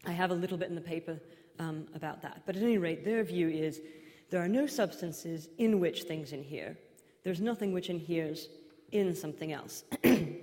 I 0.06 0.12
have 0.12 0.32
a 0.32 0.36
little 0.36 0.58
bit 0.58 0.70
in 0.70 0.76
the 0.76 0.82
paper 0.82 1.20
um, 1.60 1.88
about 1.94 2.22
that. 2.22 2.44
But 2.46 2.56
at 2.56 2.64
any 2.64 2.78
rate, 2.78 3.04
their 3.04 3.24
view 3.24 3.50
is 3.50 3.82
there 4.30 4.42
are 4.42 4.48
no 4.48 4.66
substances 4.66 5.50
in 5.58 5.80
which 5.80 6.04
things 6.04 6.32
inhere. 6.32 6.78
There's 7.24 7.42
nothing 7.42 7.74
which 7.74 7.90
inheres 7.90 8.48
in 8.92 9.16
something 9.16 9.52
else. 9.52 9.84
and 10.04 10.38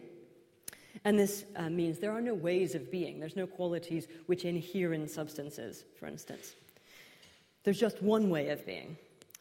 this 1.05 1.45
uh, 1.57 1.71
means 1.71 1.99
there 1.99 2.13
are 2.13 2.21
no 2.21 2.35
ways 2.35 2.75
of 2.75 2.91
being. 2.91 3.19
There's 3.19 3.37
no 3.37 3.47
qualities 3.47 4.07
which 4.27 4.45
inhere 4.45 4.93
in 4.93 5.09
substances, 5.09 5.85
for 5.99 6.07
instance. 6.07 6.55
There's 7.65 7.81
just 7.81 8.03
one 8.03 8.29
way 8.29 8.51
of 8.51 8.65
being. 8.67 8.97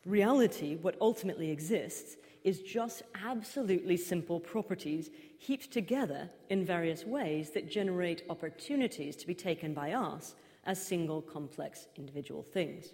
Reality, 0.05 0.75
what 0.75 0.95
ultimately 1.01 1.49
exists, 1.49 2.17
is 2.43 2.61
just 2.61 3.01
absolutely 3.23 3.97
simple 3.97 4.39
properties 4.39 5.09
heaped 5.39 5.71
together 5.71 6.29
in 6.51 6.63
various 6.63 7.03
ways 7.03 7.49
that 7.51 7.71
generate 7.71 8.23
opportunities 8.29 9.15
to 9.15 9.25
be 9.25 9.33
taken 9.33 9.73
by 9.73 9.93
us 9.93 10.35
as 10.65 10.85
single 10.85 11.23
complex 11.23 11.87
individual 11.95 12.43
things. 12.43 12.93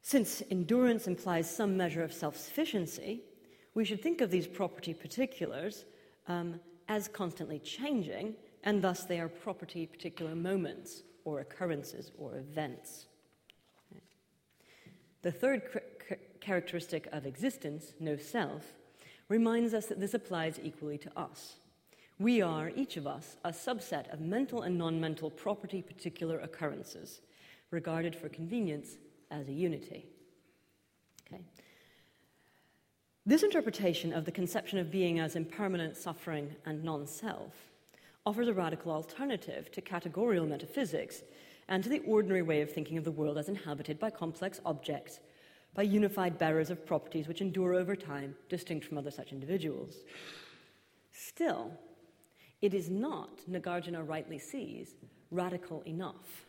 Since 0.00 0.44
endurance 0.50 1.08
implies 1.08 1.50
some 1.50 1.76
measure 1.76 2.04
of 2.04 2.12
self 2.12 2.36
sufficiency, 2.36 3.22
we 3.74 3.84
should 3.84 4.02
think 4.02 4.20
of 4.20 4.30
these 4.30 4.46
property 4.46 4.94
particulars 4.94 5.84
um, 6.28 6.60
as 6.88 7.08
constantly 7.08 7.58
changing, 7.58 8.34
and 8.62 8.80
thus 8.80 9.04
they 9.04 9.18
are 9.18 9.28
property 9.28 9.86
particular 9.86 10.36
moments 10.36 11.02
or 11.24 11.40
occurrences 11.40 12.12
or 12.16 12.36
events. 12.36 13.06
The 15.22 15.32
third 15.32 15.62
characteristic 16.40 17.08
of 17.12 17.26
existence, 17.26 17.92
no 18.00 18.16
self, 18.16 18.74
reminds 19.28 19.72
us 19.72 19.86
that 19.86 20.00
this 20.00 20.14
applies 20.14 20.60
equally 20.62 20.98
to 20.98 21.18
us. 21.18 21.56
We 22.18 22.42
are, 22.42 22.70
each 22.74 22.96
of 22.96 23.06
us, 23.06 23.36
a 23.44 23.50
subset 23.50 24.12
of 24.12 24.20
mental 24.20 24.62
and 24.62 24.76
non 24.76 25.00
mental 25.00 25.30
property 25.30 25.80
particular 25.80 26.38
occurrences, 26.40 27.20
regarded 27.70 28.14
for 28.14 28.28
convenience 28.28 28.96
as 29.30 29.48
a 29.48 29.52
unity. 29.52 30.06
Okay. 31.32 31.42
This 33.24 33.42
interpretation 33.42 34.12
of 34.12 34.24
the 34.24 34.32
conception 34.32 34.78
of 34.78 34.90
being 34.90 35.20
as 35.20 35.36
impermanent, 35.36 35.96
suffering, 35.96 36.54
and 36.66 36.82
non 36.82 37.06
self 37.06 37.54
offers 38.26 38.48
a 38.48 38.52
radical 38.52 38.92
alternative 38.92 39.70
to 39.72 39.80
categorical 39.80 40.46
metaphysics 40.46 41.22
and 41.68 41.82
to 41.82 41.88
the 41.88 42.00
ordinary 42.00 42.42
way 42.42 42.60
of 42.60 42.70
thinking 42.72 42.98
of 42.98 43.04
the 43.04 43.10
world 43.10 43.38
as 43.38 43.48
inhabited 43.48 43.98
by 43.98 44.10
complex 44.10 44.60
objects, 44.64 45.20
by 45.74 45.82
unified 45.82 46.38
bearers 46.38 46.70
of 46.70 46.86
properties 46.86 47.28
which 47.28 47.40
endure 47.40 47.74
over 47.74 47.96
time, 47.96 48.34
distinct 48.48 48.86
from 48.86 48.98
other 48.98 49.10
such 49.10 49.32
individuals. 49.32 49.96
Still, 51.12 51.72
it 52.60 52.74
is 52.74 52.90
not, 52.90 53.40
Nagarjuna 53.50 54.06
rightly 54.06 54.38
sees, 54.38 54.94
radical 55.30 55.82
enough, 55.82 56.46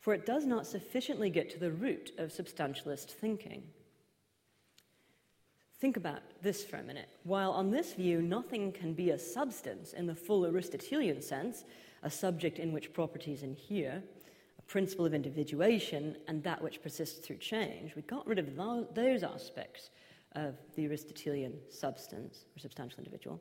for 0.00 0.14
it 0.14 0.26
does 0.26 0.44
not 0.44 0.66
sufficiently 0.66 1.30
get 1.30 1.50
to 1.50 1.58
the 1.58 1.70
root 1.70 2.12
of 2.18 2.30
substantialist 2.30 3.10
thinking. 3.10 3.62
Think 5.80 5.96
about 5.96 6.22
this 6.42 6.62
for 6.64 6.76
a 6.76 6.82
minute. 6.82 7.08
While 7.24 7.50
on 7.50 7.70
this 7.72 7.94
view, 7.94 8.22
nothing 8.22 8.70
can 8.70 8.92
be 8.92 9.10
a 9.10 9.18
substance 9.18 9.92
in 9.92 10.06
the 10.06 10.14
full 10.14 10.46
Aristotelian 10.46 11.20
sense, 11.20 11.64
a 12.04 12.10
subject 12.10 12.60
in 12.60 12.72
which 12.72 12.92
properties 12.92 13.42
inhere, 13.42 14.02
principle 14.66 15.04
of 15.04 15.14
individuation 15.14 16.16
and 16.28 16.42
that 16.44 16.62
which 16.62 16.82
persists 16.82 17.24
through 17.24 17.38
change, 17.38 17.94
we 17.94 18.02
got 18.02 18.26
rid 18.26 18.38
of 18.38 18.56
those 18.94 19.22
aspects 19.22 19.90
of 20.34 20.54
the 20.76 20.86
Aristotelian 20.86 21.54
substance 21.70 22.46
or 22.56 22.60
substantial 22.60 22.98
individual. 22.98 23.40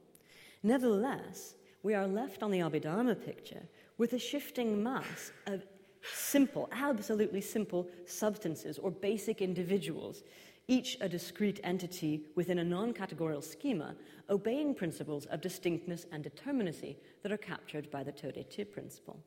Nevertheless, 0.63 1.55
we 1.83 1.93
are 1.93 2.07
left 2.07 2.43
on 2.43 2.51
the 2.51 2.59
Abhidharma 2.59 3.23
picture 3.23 3.63
with 3.97 4.13
a 4.13 4.19
shifting 4.19 4.83
mass 4.83 5.31
of 5.47 5.65
simple, 6.13 6.69
absolutely 6.71 7.41
simple 7.41 7.87
substances 8.05 8.77
or 8.77 8.91
basic 8.91 9.41
individuals, 9.41 10.23
each 10.67 10.97
a 11.01 11.09
discrete 11.09 11.59
entity 11.63 12.25
within 12.35 12.59
a 12.59 12.63
non 12.63 12.93
categorical 12.93 13.41
schema, 13.41 13.95
obeying 14.29 14.73
principles 14.73 15.25
of 15.27 15.41
distinctness 15.41 16.05
and 16.11 16.23
determinacy 16.23 16.95
that 17.23 17.31
are 17.31 17.37
captured 17.37 17.89
by 17.91 18.03
the 18.03 18.11
Tode 18.11 18.45
principle. 18.71 19.19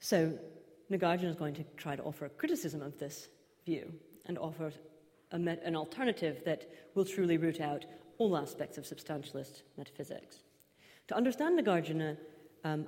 So 0.00 0.36
Nagarjuna 0.90 1.30
is 1.30 1.36
going 1.36 1.54
to 1.54 1.64
try 1.76 1.94
to 1.94 2.02
offer 2.02 2.24
a 2.24 2.30
criticism 2.30 2.82
of 2.82 2.98
this 2.98 3.28
view 3.64 3.92
and 4.26 4.38
offer 4.38 4.72
met- 5.38 5.62
an 5.62 5.76
alternative 5.76 6.42
that 6.44 6.68
will 6.94 7.04
truly 7.04 7.36
root 7.36 7.60
out 7.60 7.84
all 8.18 8.36
aspects 8.36 8.76
of 8.76 8.84
substantialist 8.84 9.62
metaphysics. 9.76 10.42
To 11.08 11.16
understand 11.16 11.58
Nagarjuna, 11.58 12.16
um, 12.64 12.86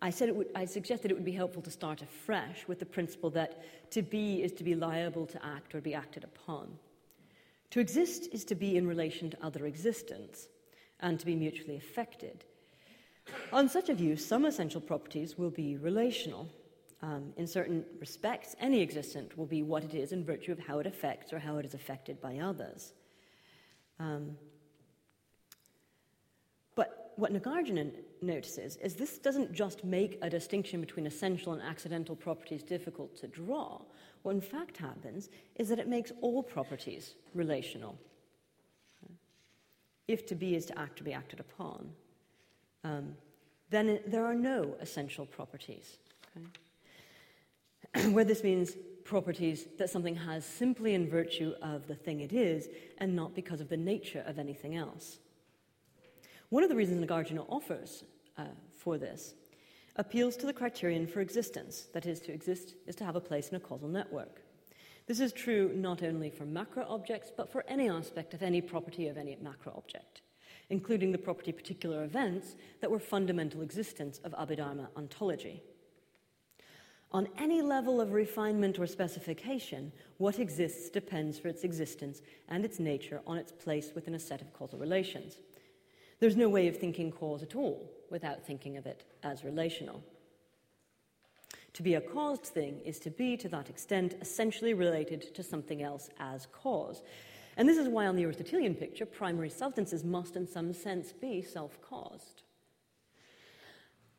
I, 0.00 0.10
said 0.10 0.28
it 0.28 0.36
would, 0.36 0.48
I 0.54 0.64
suggested 0.64 1.10
it 1.10 1.14
would 1.14 1.24
be 1.24 1.32
helpful 1.32 1.62
to 1.62 1.70
start 1.70 2.02
afresh 2.02 2.66
with 2.66 2.78
the 2.78 2.86
principle 2.86 3.30
that 3.30 3.62
to 3.90 4.02
be 4.02 4.42
is 4.42 4.52
to 4.52 4.64
be 4.64 4.74
liable 4.74 5.26
to 5.26 5.44
act 5.44 5.74
or 5.74 5.80
be 5.80 5.94
acted 5.94 6.24
upon. 6.24 6.78
To 7.70 7.80
exist 7.80 8.28
is 8.32 8.44
to 8.46 8.54
be 8.54 8.76
in 8.76 8.86
relation 8.86 9.30
to 9.30 9.44
other 9.44 9.66
existence 9.66 10.48
and 11.00 11.18
to 11.18 11.26
be 11.26 11.34
mutually 11.34 11.76
affected. 11.76 12.44
On 13.52 13.68
such 13.68 13.90
a 13.90 13.94
view, 13.94 14.16
some 14.16 14.46
essential 14.46 14.80
properties 14.80 15.36
will 15.36 15.50
be 15.50 15.76
relational. 15.76 16.48
Um, 17.02 17.32
in 17.36 17.46
certain 17.46 17.84
respects, 18.00 18.56
any 18.60 18.80
existent 18.80 19.36
will 19.36 19.46
be 19.46 19.62
what 19.62 19.84
it 19.84 19.94
is 19.94 20.12
in 20.12 20.24
virtue 20.24 20.52
of 20.52 20.58
how 20.58 20.78
it 20.78 20.86
affects 20.86 21.32
or 21.32 21.38
how 21.38 21.58
it 21.58 21.66
is 21.66 21.74
affected 21.74 22.20
by 22.20 22.38
others. 22.38 22.94
Um, 23.98 24.36
but 26.74 27.12
what 27.16 27.32
Nagarjuna 27.32 27.92
notices 28.22 28.76
is 28.76 28.94
this 28.94 29.18
doesn't 29.18 29.52
just 29.52 29.84
make 29.84 30.18
a 30.22 30.30
distinction 30.30 30.80
between 30.80 31.06
essential 31.06 31.52
and 31.52 31.60
accidental 31.60 32.16
properties 32.16 32.62
difficult 32.62 33.16
to 33.16 33.26
draw. 33.26 33.82
What 34.22 34.32
in 34.32 34.40
fact 34.40 34.76
happens 34.76 35.28
is 35.56 35.68
that 35.68 35.78
it 35.78 35.88
makes 35.88 36.12
all 36.20 36.42
properties 36.42 37.16
relational. 37.34 37.98
If 40.08 40.24
to 40.26 40.34
be 40.34 40.54
is 40.54 40.66
to 40.66 40.78
act 40.78 41.00
or 41.00 41.04
be 41.04 41.12
acted 41.12 41.40
upon 41.40 41.90
um, 42.84 43.14
then 43.70 44.00
there 44.06 44.24
are 44.24 44.34
no 44.34 44.74
essential 44.80 45.26
properties. 45.26 45.98
Okay. 46.36 48.08
Where 48.12 48.24
this 48.24 48.42
means 48.44 48.76
properties 49.04 49.66
that 49.78 49.90
something 49.90 50.14
has 50.14 50.44
simply 50.44 50.94
in 50.94 51.08
virtue 51.08 51.54
of 51.62 51.86
the 51.86 51.94
thing 51.94 52.20
it 52.20 52.32
is 52.32 52.68
and 52.98 53.14
not 53.14 53.34
because 53.34 53.60
of 53.60 53.68
the 53.68 53.76
nature 53.76 54.22
of 54.26 54.38
anything 54.38 54.76
else. 54.76 55.18
One 56.50 56.62
of 56.62 56.68
the 56.68 56.76
reasons 56.76 57.04
Nagarjuna 57.04 57.46
offers 57.48 58.04
uh, 58.36 58.44
for 58.76 58.98
this 58.98 59.34
appeals 59.96 60.36
to 60.36 60.46
the 60.46 60.52
criterion 60.52 61.06
for 61.06 61.20
existence, 61.20 61.88
that 61.92 62.06
is, 62.06 62.20
to 62.20 62.32
exist 62.32 62.74
is 62.86 62.96
to 62.96 63.04
have 63.04 63.16
a 63.16 63.20
place 63.20 63.48
in 63.48 63.56
a 63.56 63.60
causal 63.60 63.88
network. 63.88 64.42
This 65.06 65.20
is 65.20 65.32
true 65.32 65.72
not 65.74 66.02
only 66.02 66.30
for 66.30 66.46
macro 66.46 66.86
objects, 66.88 67.30
but 67.36 67.50
for 67.50 67.64
any 67.68 67.88
aspect 67.88 68.32
of 68.34 68.42
any 68.42 68.60
property 68.60 69.08
of 69.08 69.18
any 69.18 69.36
macro 69.42 69.72
object, 69.76 70.22
including 70.72 71.12
the 71.12 71.18
property 71.18 71.52
particular 71.52 72.02
events 72.02 72.56
that 72.80 72.90
were 72.90 72.98
fundamental 72.98 73.60
existence 73.60 74.18
of 74.24 74.32
Abhidharma 74.32 74.88
ontology. 74.96 75.62
On 77.12 77.28
any 77.36 77.60
level 77.60 78.00
of 78.00 78.14
refinement 78.14 78.78
or 78.78 78.86
specification, 78.86 79.92
what 80.16 80.38
exists 80.38 80.88
depends 80.88 81.38
for 81.38 81.48
its 81.48 81.62
existence 81.62 82.22
and 82.48 82.64
its 82.64 82.80
nature 82.80 83.20
on 83.26 83.36
its 83.36 83.52
place 83.52 83.92
within 83.94 84.14
a 84.14 84.18
set 84.18 84.40
of 84.40 84.50
causal 84.54 84.78
relations. 84.78 85.36
There's 86.20 86.36
no 86.36 86.48
way 86.48 86.68
of 86.68 86.78
thinking 86.78 87.12
cause 87.12 87.42
at 87.42 87.54
all 87.54 87.92
without 88.08 88.46
thinking 88.46 88.78
of 88.78 88.86
it 88.86 89.04
as 89.22 89.44
relational. 89.44 90.02
To 91.74 91.82
be 91.82 91.94
a 91.94 92.00
caused 92.00 92.44
thing 92.44 92.80
is 92.80 92.98
to 93.00 93.10
be, 93.10 93.36
to 93.36 93.48
that 93.50 93.68
extent, 93.68 94.14
essentially 94.22 94.72
related 94.72 95.34
to 95.34 95.42
something 95.42 95.82
else 95.82 96.08
as 96.18 96.46
cause. 96.46 97.02
And 97.56 97.68
this 97.68 97.78
is 97.78 97.88
why, 97.88 98.06
on 98.06 98.16
the 98.16 98.24
Aristotelian 98.24 98.74
picture, 98.74 99.04
primary 99.04 99.50
substances 99.50 100.04
must, 100.04 100.36
in 100.36 100.46
some 100.46 100.72
sense, 100.72 101.12
be 101.12 101.42
self 101.42 101.80
caused. 101.82 102.42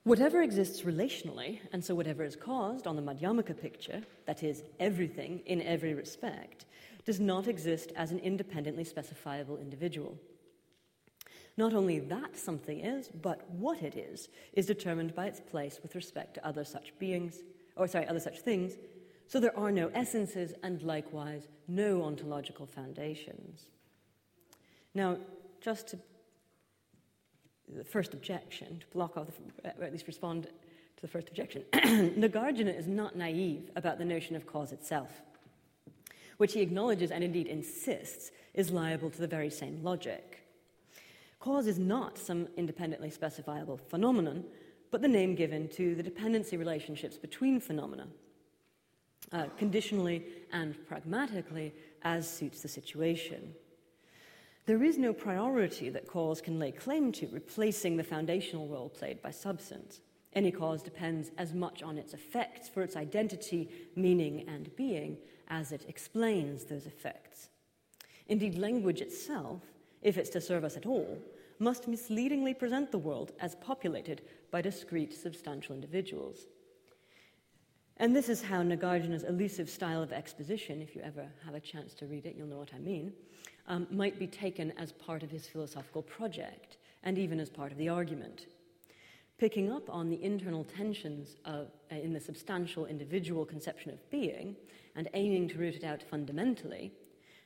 Whatever 0.03 0.41
exists 0.41 0.81
relationally, 0.81 1.59
and 1.71 1.83
so 1.83 1.95
whatever 1.95 2.23
is 2.23 2.35
caused 2.35 2.87
on 2.87 2.97
the 2.97 3.01
Madhyamaka 3.01 3.59
picture, 3.59 4.01
that 4.25 4.43
is, 4.43 4.63
everything 4.79 5.41
in 5.45 5.61
every 5.61 5.93
respect, 5.93 6.65
does 7.05 7.19
not 7.19 7.47
exist 7.47 7.93
as 7.95 8.11
an 8.11 8.19
independently 8.19 8.83
specifiable 8.83 9.59
individual. 9.61 10.17
Not 11.55 11.73
only 11.73 11.99
that 11.99 12.35
something 12.35 12.79
is, 12.79 13.07
but 13.07 13.49
what 13.51 13.81
it 13.81 13.95
is, 13.95 14.27
is 14.53 14.65
determined 14.65 15.15
by 15.15 15.27
its 15.27 15.39
place 15.39 15.79
with 15.81 15.95
respect 15.95 16.33
to 16.33 16.45
other 16.45 16.65
such 16.65 16.97
beings, 16.99 17.43
or 17.77 17.87
sorry, 17.87 18.07
other 18.07 18.19
such 18.19 18.39
things, 18.39 18.73
so 19.33 19.39
there 19.39 19.57
are 19.57 19.71
no 19.71 19.87
essences 19.95 20.53
and 20.61 20.83
likewise 20.83 21.47
no 21.67 22.03
ontological 22.03 22.67
foundations. 22.67 23.65
Now, 24.93 25.17
just 25.59 25.87
to 25.87 25.97
the 27.67 27.83
first 27.83 28.13
objection, 28.13 28.77
to 28.77 28.85
block 28.93 29.17
off, 29.17 29.25
the, 29.63 29.69
or 29.79 29.85
at 29.85 29.91
least 29.91 30.05
respond 30.05 30.43
to 30.43 31.01
the 31.01 31.07
first 31.07 31.29
objection, 31.29 31.63
Nagarjuna 31.73 32.77
is 32.77 32.85
not 32.85 33.15
naive 33.15 33.71
about 33.75 33.97
the 33.97 34.05
notion 34.05 34.35
of 34.35 34.45
cause 34.45 34.71
itself, 34.71 35.23
which 36.37 36.53
he 36.53 36.61
acknowledges 36.61 37.09
and 37.09 37.23
indeed 37.23 37.47
insists 37.47 38.29
is 38.53 38.69
liable 38.69 39.09
to 39.09 39.19
the 39.19 39.25
very 39.25 39.49
same 39.49 39.81
logic. 39.81 40.45
Cause 41.39 41.65
is 41.65 41.79
not 41.79 42.19
some 42.19 42.49
independently 42.55 43.09
specifiable 43.09 43.81
phenomenon, 43.81 44.43
but 44.91 45.01
the 45.01 45.07
name 45.07 45.33
given 45.33 45.69
to 45.69 45.95
the 45.95 46.03
dependency 46.03 46.55
relationships 46.55 47.17
between 47.17 47.59
phenomena, 47.59 48.05
uh, 49.31 49.45
conditionally 49.57 50.25
and 50.51 50.75
pragmatically 50.87 51.73
as 52.03 52.29
suits 52.29 52.61
the 52.61 52.67
situation. 52.67 53.53
There 54.65 54.83
is 54.83 54.97
no 54.97 55.13
priority 55.13 55.89
that 55.89 56.07
cause 56.07 56.39
can 56.39 56.57
lay 56.59 56.71
claim 56.71 57.11
to, 57.13 57.27
replacing 57.27 57.97
the 57.97 58.03
foundational 58.03 58.67
role 58.67 58.89
played 58.89 59.21
by 59.21 59.31
substance. 59.31 60.01
Any 60.33 60.51
cause 60.51 60.81
depends 60.81 61.31
as 61.37 61.53
much 61.53 61.83
on 61.83 61.97
its 61.97 62.13
effects 62.13 62.69
for 62.69 62.81
its 62.81 62.95
identity, 62.95 63.69
meaning, 63.95 64.45
and 64.47 64.75
being 64.75 65.17
as 65.49 65.71
it 65.71 65.85
explains 65.87 66.63
those 66.63 66.85
effects. 66.85 67.49
Indeed, 68.27 68.57
language 68.57 69.01
itself, 69.01 69.61
if 70.01 70.17
it's 70.17 70.29
to 70.31 70.41
serve 70.41 70.63
us 70.63 70.77
at 70.77 70.85
all, 70.85 71.19
must 71.59 71.87
misleadingly 71.87 72.53
present 72.53 72.91
the 72.91 72.97
world 72.97 73.33
as 73.39 73.55
populated 73.55 74.21
by 74.49 74.61
discrete 74.61 75.13
substantial 75.13 75.75
individuals. 75.75 76.47
And 77.97 78.15
this 78.15 78.27
is 78.27 78.41
how 78.41 78.63
Nagarjuna's 78.63 79.23
elusive 79.23 79.69
style 79.69 80.01
of 80.01 80.11
exposition, 80.11 80.81
if 80.81 80.95
you 80.95 81.01
ever 81.01 81.27
have 81.45 81.53
a 81.53 81.59
chance 81.59 81.93
to 81.95 82.07
read 82.07 82.25
it, 82.25 82.35
you'll 82.35 82.47
know 82.47 82.57
what 82.57 82.73
I 82.73 82.79
mean, 82.79 83.13
um, 83.67 83.87
might 83.91 84.17
be 84.17 84.27
taken 84.27 84.71
as 84.77 84.91
part 84.91 85.21
of 85.21 85.29
his 85.29 85.47
philosophical 85.47 86.01
project 86.01 86.77
and 87.03 87.17
even 87.17 87.39
as 87.39 87.49
part 87.49 87.71
of 87.71 87.77
the 87.77 87.89
argument. 87.89 88.47
Picking 89.37 89.71
up 89.71 89.89
on 89.89 90.09
the 90.09 90.23
internal 90.23 90.63
tensions 90.63 91.37
of, 91.45 91.67
uh, 91.91 91.95
in 91.95 92.13
the 92.13 92.19
substantial 92.19 92.85
individual 92.85 93.45
conception 93.45 93.91
of 93.91 94.09
being 94.09 94.55
and 94.95 95.07
aiming 95.13 95.49
to 95.49 95.57
root 95.57 95.75
it 95.75 95.83
out 95.83 96.01
fundamentally, 96.01 96.91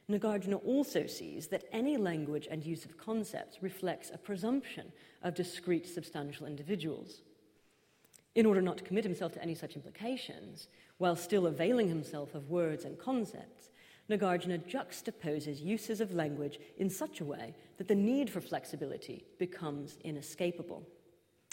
Nagarjuna 0.10 0.64
also 0.66 1.06
sees 1.06 1.48
that 1.48 1.66
any 1.74 1.98
language 1.98 2.48
and 2.50 2.66
use 2.66 2.86
of 2.86 2.98
concepts 2.98 3.62
reflects 3.62 4.10
a 4.14 4.18
presumption 4.18 4.92
of 5.24 5.36
discrete 5.36 5.88
substantial 5.88 6.48
individuals. 6.48 7.22
In 8.36 8.46
order 8.46 8.62
not 8.62 8.78
to 8.78 8.84
commit 8.84 9.04
himself 9.04 9.34
to 9.34 9.42
any 9.42 9.56
such 9.56 9.76
implications, 9.76 10.68
while 10.98 11.16
still 11.16 11.48
availing 11.48 11.90
himself 11.90 12.36
of 12.36 12.50
words 12.50 12.86
and 12.86 12.98
concepts, 12.98 13.70
Nagarjuna 14.10 14.60
juxtaposes 14.60 15.62
uses 15.62 16.00
of 16.00 16.14
language 16.14 16.60
in 16.78 16.90
such 16.90 17.20
a 17.20 17.26
way 17.26 17.54
that 17.78 17.88
the 17.88 17.96
need 17.96 18.30
for 18.30 18.40
flexibility 18.40 19.26
becomes 19.38 19.98
inescapable. 20.04 20.84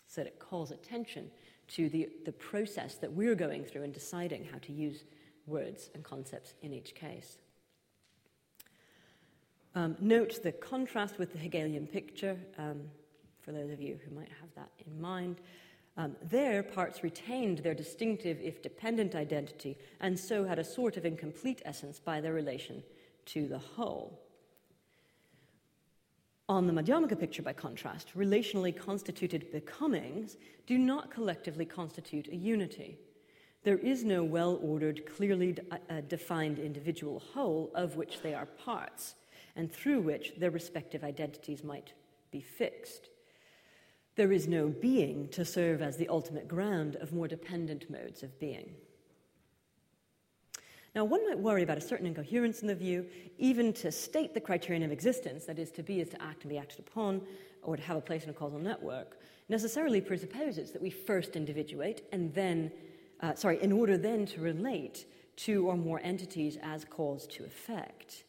So 0.06 0.20
that 0.20 0.28
it 0.28 0.38
calls 0.38 0.70
attention 0.70 1.30
to 1.68 1.88
the, 1.88 2.08
the 2.24 2.32
process 2.32 2.94
that 2.96 3.12
we're 3.12 3.34
going 3.34 3.64
through 3.64 3.82
in 3.82 3.92
deciding 3.92 4.44
how 4.44 4.58
to 4.58 4.72
use 4.72 5.04
words 5.46 5.90
and 5.94 6.04
concepts 6.04 6.54
in 6.62 6.72
each 6.72 6.94
case. 6.94 7.38
Um, 9.74 9.96
note 10.00 10.40
the 10.42 10.52
contrast 10.52 11.18
with 11.18 11.32
the 11.32 11.38
Hegelian 11.38 11.88
picture, 11.88 12.38
um, 12.58 12.82
for 13.42 13.50
those 13.50 13.70
of 13.70 13.80
you 13.80 13.98
who 14.04 14.14
might 14.14 14.30
have 14.40 14.54
that 14.54 14.70
in 14.86 15.00
mind. 15.00 15.40
Um, 15.96 16.16
there, 16.22 16.62
parts 16.62 17.04
retained 17.04 17.58
their 17.58 17.74
distinctive, 17.74 18.40
if 18.40 18.62
dependent, 18.62 19.14
identity, 19.14 19.78
and 20.00 20.18
so 20.18 20.44
had 20.44 20.58
a 20.58 20.64
sort 20.64 20.96
of 20.96 21.04
incomplete 21.04 21.62
essence 21.64 22.00
by 22.00 22.20
their 22.20 22.32
relation 22.32 22.82
to 23.26 23.46
the 23.46 23.58
whole. 23.58 24.20
On 26.48 26.66
the 26.66 26.72
Madhyamaka 26.72 27.18
picture, 27.18 27.42
by 27.42 27.52
contrast, 27.52 28.08
relationally 28.16 28.76
constituted 28.76 29.50
becomings 29.50 30.36
do 30.66 30.76
not 30.76 31.10
collectively 31.10 31.64
constitute 31.64 32.28
a 32.28 32.36
unity. 32.36 32.98
There 33.62 33.78
is 33.78 34.04
no 34.04 34.22
well 34.22 34.58
ordered, 34.62 35.06
clearly 35.06 35.56
uh, 35.70 36.02
defined 36.02 36.58
individual 36.58 37.20
whole 37.20 37.70
of 37.74 37.96
which 37.96 38.20
they 38.20 38.34
are 38.34 38.46
parts 38.46 39.14
and 39.56 39.72
through 39.72 40.00
which 40.00 40.34
their 40.36 40.50
respective 40.50 41.02
identities 41.02 41.64
might 41.64 41.94
be 42.30 42.40
fixed. 42.40 43.08
There 44.16 44.32
is 44.32 44.46
no 44.46 44.68
being 44.68 45.28
to 45.28 45.44
serve 45.44 45.82
as 45.82 45.96
the 45.96 46.08
ultimate 46.08 46.46
ground 46.46 46.96
of 46.96 47.12
more 47.12 47.28
dependent 47.28 47.90
modes 47.90 48.22
of 48.22 48.38
being. 48.38 48.74
Now, 50.94 51.04
one 51.04 51.26
might 51.26 51.38
worry 51.38 51.64
about 51.64 51.78
a 51.78 51.80
certain 51.80 52.06
incoherence 52.06 52.62
in 52.62 52.68
the 52.68 52.74
view, 52.74 53.06
even 53.38 53.72
to 53.74 53.90
state 53.90 54.32
the 54.32 54.40
criterion 54.40 54.84
of 54.84 54.92
existence, 54.92 55.44
that 55.46 55.58
is, 55.58 55.72
to 55.72 55.82
be 55.82 56.00
is 56.00 56.08
to 56.10 56.22
act 56.22 56.44
and 56.44 56.50
be 56.50 56.58
acted 56.58 56.78
upon, 56.78 57.22
or 57.62 57.76
to 57.76 57.82
have 57.82 57.96
a 57.96 58.00
place 58.00 58.22
in 58.22 58.30
a 58.30 58.32
causal 58.32 58.60
network, 58.60 59.18
necessarily 59.48 60.00
presupposes 60.00 60.70
that 60.70 60.80
we 60.80 60.90
first 60.90 61.34
individuate 61.34 62.06
and 62.12 62.32
then, 62.32 62.70
uh, 63.20 63.34
sorry, 63.34 63.60
in 63.60 63.72
order 63.72 63.98
then 63.98 64.24
to 64.26 64.40
relate 64.40 65.06
two 65.34 65.66
or 65.66 65.76
more 65.76 66.00
entities 66.04 66.56
as 66.62 66.84
cause 66.84 67.26
to 67.26 67.44
effect. 67.44 68.22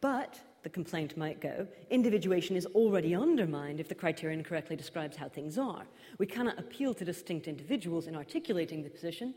But, 0.00 0.40
the 0.62 0.68
complaint 0.68 1.16
might 1.16 1.40
go, 1.40 1.66
individuation 1.90 2.56
is 2.56 2.66
already 2.66 3.14
undermined 3.14 3.80
if 3.80 3.88
the 3.88 3.94
criterion 3.94 4.42
correctly 4.42 4.76
describes 4.76 5.16
how 5.16 5.28
things 5.28 5.56
are. 5.58 5.86
We 6.18 6.26
cannot 6.26 6.58
appeal 6.58 6.94
to 6.94 7.04
distinct 7.04 7.46
individuals 7.46 8.06
in 8.06 8.16
articulating 8.16 8.82
the 8.82 8.90
position, 8.90 9.34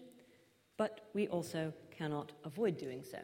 but 0.78 1.10
we 1.14 1.28
also 1.28 1.74
cannot 1.96 2.32
avoid 2.44 2.78
doing 2.78 3.04
so. 3.04 3.20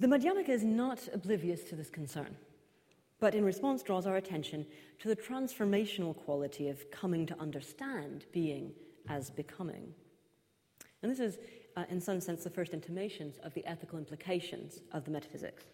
The 0.00 0.08
Madhyamaka 0.08 0.48
is 0.48 0.64
not 0.64 1.08
oblivious 1.14 1.62
to 1.64 1.76
this 1.76 1.88
concern, 1.88 2.36
but 3.20 3.36
in 3.36 3.44
response 3.44 3.84
draws 3.84 4.04
our 4.04 4.16
attention 4.16 4.66
to 4.98 5.08
the 5.08 5.14
transformational 5.14 6.16
quality 6.16 6.68
of 6.68 6.90
coming 6.90 7.24
to 7.26 7.38
understand 7.38 8.26
being 8.32 8.72
as 9.08 9.30
becoming. 9.30 9.94
And 11.02 11.10
this 11.10 11.20
is 11.20 11.38
uh, 11.76 11.84
in 11.88 12.00
some 12.00 12.20
sense, 12.20 12.44
the 12.44 12.50
first 12.50 12.72
intimations 12.72 13.38
of 13.42 13.54
the 13.54 13.64
ethical 13.66 13.98
implications 13.98 14.80
of 14.92 15.04
the 15.04 15.10
metaphysics. 15.10 15.64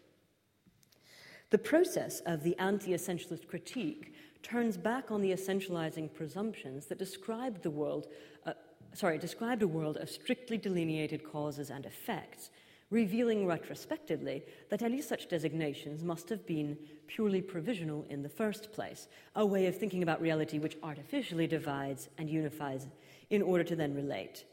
The 1.51 1.59
process 1.59 2.21
of 2.27 2.43
the 2.43 2.57
anti 2.59 2.93
essentialist 2.93 3.49
critique 3.49 4.15
turns 4.43 4.77
back 4.77 5.11
on 5.11 5.23
the 5.23 5.33
essentializing 5.33 6.13
presumptions 6.13 6.87
that 6.87 6.99
described 6.99 7.63
the 7.63 7.71
world, 7.71 8.07
uh, 8.47 8.53
sorry, 8.93 9.19
described 9.19 9.63
a 9.63 9.69
world 9.69 9.97
of 9.97 10.11
strictly 10.11 10.59
delineated 10.59 11.25
causes 11.25 11.71
and 11.71 11.87
effects, 11.87 12.51
revealing 12.91 13.47
retrospectively 13.47 14.43
that 14.69 14.83
any 14.83 15.01
such 15.01 15.29
designations 15.29 16.05
must 16.05 16.29
have 16.29 16.47
been 16.47 16.77
purely 17.07 17.41
provisional 17.41 18.05
in 18.11 18.23
the 18.23 18.29
first 18.29 18.73
place, 18.73 19.09
a 19.35 19.45
way 19.45 19.67
of 19.67 19.77
thinking 19.77 20.03
about 20.03 20.21
reality 20.21 20.59
which 20.59 20.77
artificially 20.83 21.47
divides 21.47 22.09
and 22.19 22.29
unifies 22.29 22.87
in 23.31 23.43
order 23.43 23.65
to 23.65 23.77
then 23.77 23.95
relate, 23.95 24.45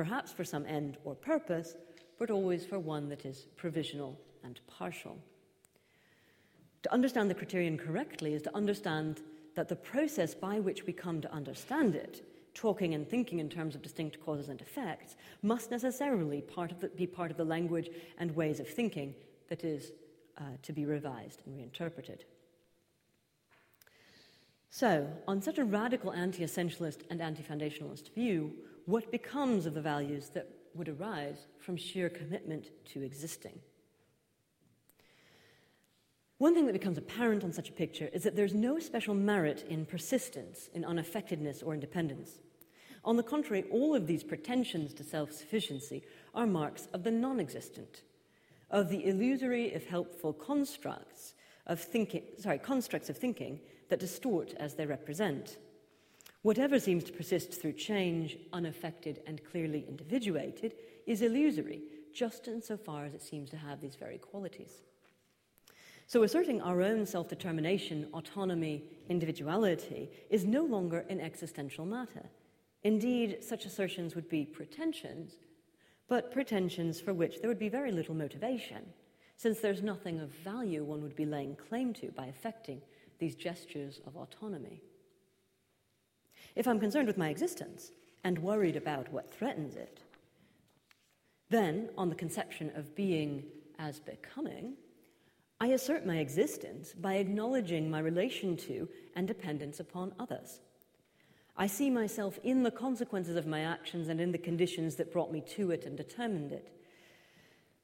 perhaps 0.00 0.32
for 0.32 0.44
some 0.44 0.64
end 0.64 0.96
or 1.04 1.14
purpose, 1.14 1.74
but 2.18 2.30
always 2.30 2.64
for 2.64 2.78
one 2.78 3.06
that 3.10 3.26
is 3.26 3.44
provisional 3.58 4.18
and 4.42 4.58
partial. 4.66 5.18
To 6.84 6.90
understand 6.94 7.28
the 7.28 7.34
criterion 7.34 7.76
correctly 7.76 8.32
is 8.32 8.40
to 8.44 8.56
understand 8.56 9.20
that 9.56 9.68
the 9.68 9.76
process 9.76 10.34
by 10.34 10.58
which 10.58 10.86
we 10.86 10.94
come 10.94 11.20
to 11.20 11.30
understand 11.30 11.94
it 11.94 12.26
talking 12.54 12.94
and 12.94 13.06
thinking 13.06 13.40
in 13.40 13.50
terms 13.50 13.74
of 13.74 13.82
distinct 13.82 14.18
causes 14.24 14.48
and 14.48 14.62
effects 14.62 15.16
must 15.42 15.70
necessarily 15.70 16.40
part 16.40 16.80
the, 16.80 16.88
be 16.88 17.06
part 17.06 17.30
of 17.30 17.36
the 17.36 17.44
language 17.44 17.90
and 18.16 18.34
ways 18.34 18.58
of 18.58 18.66
thinking 18.66 19.14
that 19.50 19.64
is 19.64 19.92
uh, 20.38 20.44
to 20.62 20.72
be 20.72 20.86
revised 20.86 21.42
and 21.44 21.54
reinterpreted. 21.54 22.24
So, 24.70 25.06
on 25.28 25.42
such 25.42 25.58
a 25.58 25.64
radical 25.64 26.10
anti 26.10 26.42
essentialist 26.42 27.02
and 27.10 27.20
anti 27.20 27.42
foundationalist 27.42 28.14
view, 28.14 28.54
what 28.90 29.10
becomes 29.10 29.66
of 29.66 29.74
the 29.74 29.80
values 29.80 30.30
that 30.30 30.48
would 30.74 30.88
arise 30.88 31.46
from 31.58 31.76
sheer 31.76 32.08
commitment 32.08 32.70
to 32.86 33.02
existing? 33.02 33.58
One 36.38 36.54
thing 36.54 36.66
that 36.66 36.72
becomes 36.72 36.98
apparent 36.98 37.44
on 37.44 37.52
such 37.52 37.68
a 37.68 37.72
picture 37.72 38.08
is 38.12 38.22
that 38.22 38.34
there's 38.34 38.54
no 38.54 38.78
special 38.78 39.14
merit 39.14 39.64
in 39.68 39.84
persistence, 39.84 40.70
in 40.72 40.84
unaffectedness, 40.84 41.62
or 41.62 41.74
independence. 41.74 42.38
On 43.04 43.16
the 43.16 43.22
contrary, 43.22 43.64
all 43.70 43.94
of 43.94 44.06
these 44.06 44.24
pretensions 44.24 44.94
to 44.94 45.04
self 45.04 45.32
sufficiency 45.32 46.02
are 46.34 46.46
marks 46.46 46.88
of 46.92 47.04
the 47.04 47.10
non 47.10 47.40
existent, 47.40 48.02
of 48.70 48.88
the 48.88 49.06
illusory, 49.06 49.66
if 49.72 49.86
helpful, 49.86 50.32
constructs 50.32 51.34
of 51.66 51.78
thinking, 51.78 52.22
sorry, 52.38 52.58
constructs 52.58 53.10
of 53.10 53.16
thinking 53.16 53.60
that 53.88 54.00
distort 54.00 54.54
as 54.58 54.74
they 54.74 54.86
represent. 54.86 55.58
Whatever 56.42 56.80
seems 56.80 57.04
to 57.04 57.12
persist 57.12 57.60
through 57.60 57.74
change, 57.74 58.38
unaffected 58.52 59.20
and 59.26 59.44
clearly 59.44 59.84
individuated, 59.86 60.74
is 61.06 61.20
illusory, 61.20 61.82
just 62.14 62.48
insofar 62.48 63.04
as 63.04 63.14
it 63.14 63.22
seems 63.22 63.50
to 63.50 63.58
have 63.58 63.80
these 63.80 63.96
very 63.96 64.16
qualities. 64.16 64.82
So, 66.06 66.22
asserting 66.22 66.60
our 66.62 66.82
own 66.82 67.04
self 67.06 67.28
determination, 67.28 68.08
autonomy, 68.14 68.84
individuality 69.08 70.10
is 70.30 70.44
no 70.44 70.64
longer 70.64 71.04
an 71.10 71.20
existential 71.20 71.84
matter. 71.84 72.30
Indeed, 72.82 73.44
such 73.44 73.66
assertions 73.66 74.14
would 74.14 74.28
be 74.28 74.46
pretensions, 74.46 75.34
but 76.08 76.32
pretensions 76.32 77.00
for 77.00 77.12
which 77.12 77.40
there 77.40 77.48
would 77.48 77.58
be 77.58 77.68
very 77.68 77.92
little 77.92 78.14
motivation, 78.14 78.86
since 79.36 79.60
there's 79.60 79.82
nothing 79.82 80.18
of 80.18 80.30
value 80.30 80.82
one 80.82 81.02
would 81.02 81.14
be 81.14 81.26
laying 81.26 81.54
claim 81.54 81.92
to 81.94 82.10
by 82.12 82.26
affecting 82.26 82.80
these 83.18 83.36
gestures 83.36 84.00
of 84.06 84.16
autonomy. 84.16 84.80
If 86.56 86.66
I'm 86.66 86.80
concerned 86.80 87.06
with 87.06 87.18
my 87.18 87.28
existence 87.28 87.92
and 88.24 88.38
worried 88.38 88.76
about 88.76 89.12
what 89.12 89.32
threatens 89.32 89.76
it, 89.76 90.00
then, 91.48 91.90
on 91.98 92.08
the 92.08 92.14
conception 92.14 92.70
of 92.76 92.94
being 92.94 93.42
as 93.78 93.98
becoming, 93.98 94.74
I 95.60 95.68
assert 95.68 96.06
my 96.06 96.18
existence 96.18 96.92
by 96.92 97.14
acknowledging 97.14 97.90
my 97.90 97.98
relation 97.98 98.56
to 98.58 98.88
and 99.16 99.26
dependence 99.26 99.80
upon 99.80 100.14
others. 100.18 100.60
I 101.56 101.66
see 101.66 101.90
myself 101.90 102.38
in 102.44 102.62
the 102.62 102.70
consequences 102.70 103.36
of 103.36 103.46
my 103.46 103.60
actions 103.60 104.08
and 104.08 104.20
in 104.20 104.32
the 104.32 104.38
conditions 104.38 104.96
that 104.96 105.12
brought 105.12 105.32
me 105.32 105.42
to 105.56 105.72
it 105.72 105.84
and 105.84 105.96
determined 105.96 106.52
it. 106.52 106.72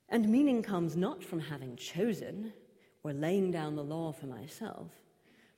And 0.09 0.29
meaning 0.29 0.63
comes 0.63 0.97
not 0.97 1.23
from 1.23 1.41
having 1.41 1.77
chosen 1.77 2.53
or 3.03 3.13
laying 3.13 3.51
down 3.51 3.77
the 3.77 3.85
law 3.85 4.13
for 4.13 4.27
myself, 4.27 4.93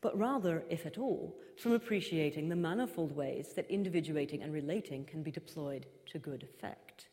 but 0.01 0.17
rather, 0.17 0.65
if 0.71 0.87
at 0.87 0.99
all, 0.99 1.37
from 1.57 1.73
appreciating 1.73 2.49
the 2.49 2.57
manifold 2.57 3.15
ways 3.15 3.53
that 3.57 3.71
individuating 3.71 4.43
and 4.43 4.53
relating 4.53 5.05
can 5.05 5.23
be 5.23 5.31
deployed 5.31 5.87
to 6.07 6.19
good 6.19 6.43
effect. 6.43 7.09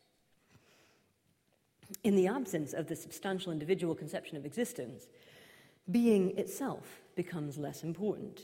In 2.04 2.16
the 2.16 2.28
absence 2.28 2.72
of 2.72 2.86
the 2.86 2.96
substantial 2.96 3.52
individual 3.52 3.94
conception 3.94 4.36
of 4.36 4.44
existence, 4.44 5.06
being 5.90 6.36
itself 6.38 7.00
becomes 7.14 7.58
less 7.58 7.82
important. 7.82 8.42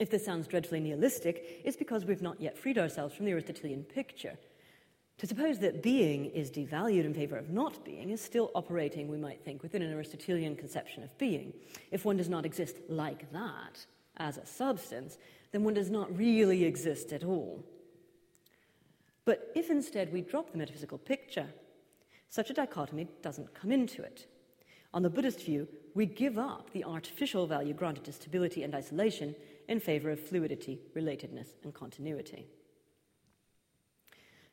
If 0.00 0.10
this 0.10 0.24
sounds 0.24 0.46
dreadfully 0.46 0.80
nihilistic, 0.80 1.62
it's 1.64 1.76
because 1.76 2.04
we've 2.04 2.22
not 2.22 2.40
yet 2.40 2.58
freed 2.58 2.78
ourselves 2.78 3.14
from 3.14 3.26
the 3.26 3.32
Aristotelian 3.32 3.84
picture. 3.84 4.36
To 5.18 5.26
suppose 5.26 5.58
that 5.60 5.82
being 5.82 6.26
is 6.26 6.50
devalued 6.50 7.04
in 7.04 7.14
favor 7.14 7.36
of 7.36 7.50
not 7.50 7.84
being 7.84 8.10
is 8.10 8.20
still 8.20 8.50
operating, 8.54 9.08
we 9.08 9.16
might 9.16 9.44
think, 9.44 9.62
within 9.62 9.82
an 9.82 9.92
Aristotelian 9.92 10.56
conception 10.56 11.02
of 11.02 11.16
being. 11.18 11.52
If 11.90 12.04
one 12.04 12.16
does 12.16 12.28
not 12.28 12.44
exist 12.44 12.78
like 12.88 13.30
that, 13.32 13.86
as 14.16 14.38
a 14.38 14.46
substance, 14.46 15.18
then 15.52 15.64
one 15.64 15.74
does 15.74 15.90
not 15.90 16.16
really 16.16 16.64
exist 16.64 17.12
at 17.12 17.24
all. 17.24 17.64
But 19.24 19.52
if 19.54 19.70
instead 19.70 20.12
we 20.12 20.20
drop 20.20 20.50
the 20.50 20.58
metaphysical 20.58 20.98
picture 20.98 21.48
such 22.34 22.50
a 22.50 22.54
dichotomy 22.54 23.06
doesn't 23.22 23.54
come 23.54 23.70
into 23.70 24.02
it. 24.02 24.26
On 24.92 25.02
the 25.02 25.10
Buddhist 25.10 25.44
view, 25.44 25.68
we 25.94 26.04
give 26.04 26.36
up 26.36 26.68
the 26.72 26.82
artificial 26.82 27.46
value 27.46 27.72
granted 27.72 28.02
to 28.06 28.12
stability 28.12 28.64
and 28.64 28.74
isolation 28.74 29.36
in 29.68 29.78
favor 29.78 30.10
of 30.10 30.18
fluidity, 30.18 30.80
relatedness, 30.96 31.54
and 31.62 31.72
continuity. 31.72 32.48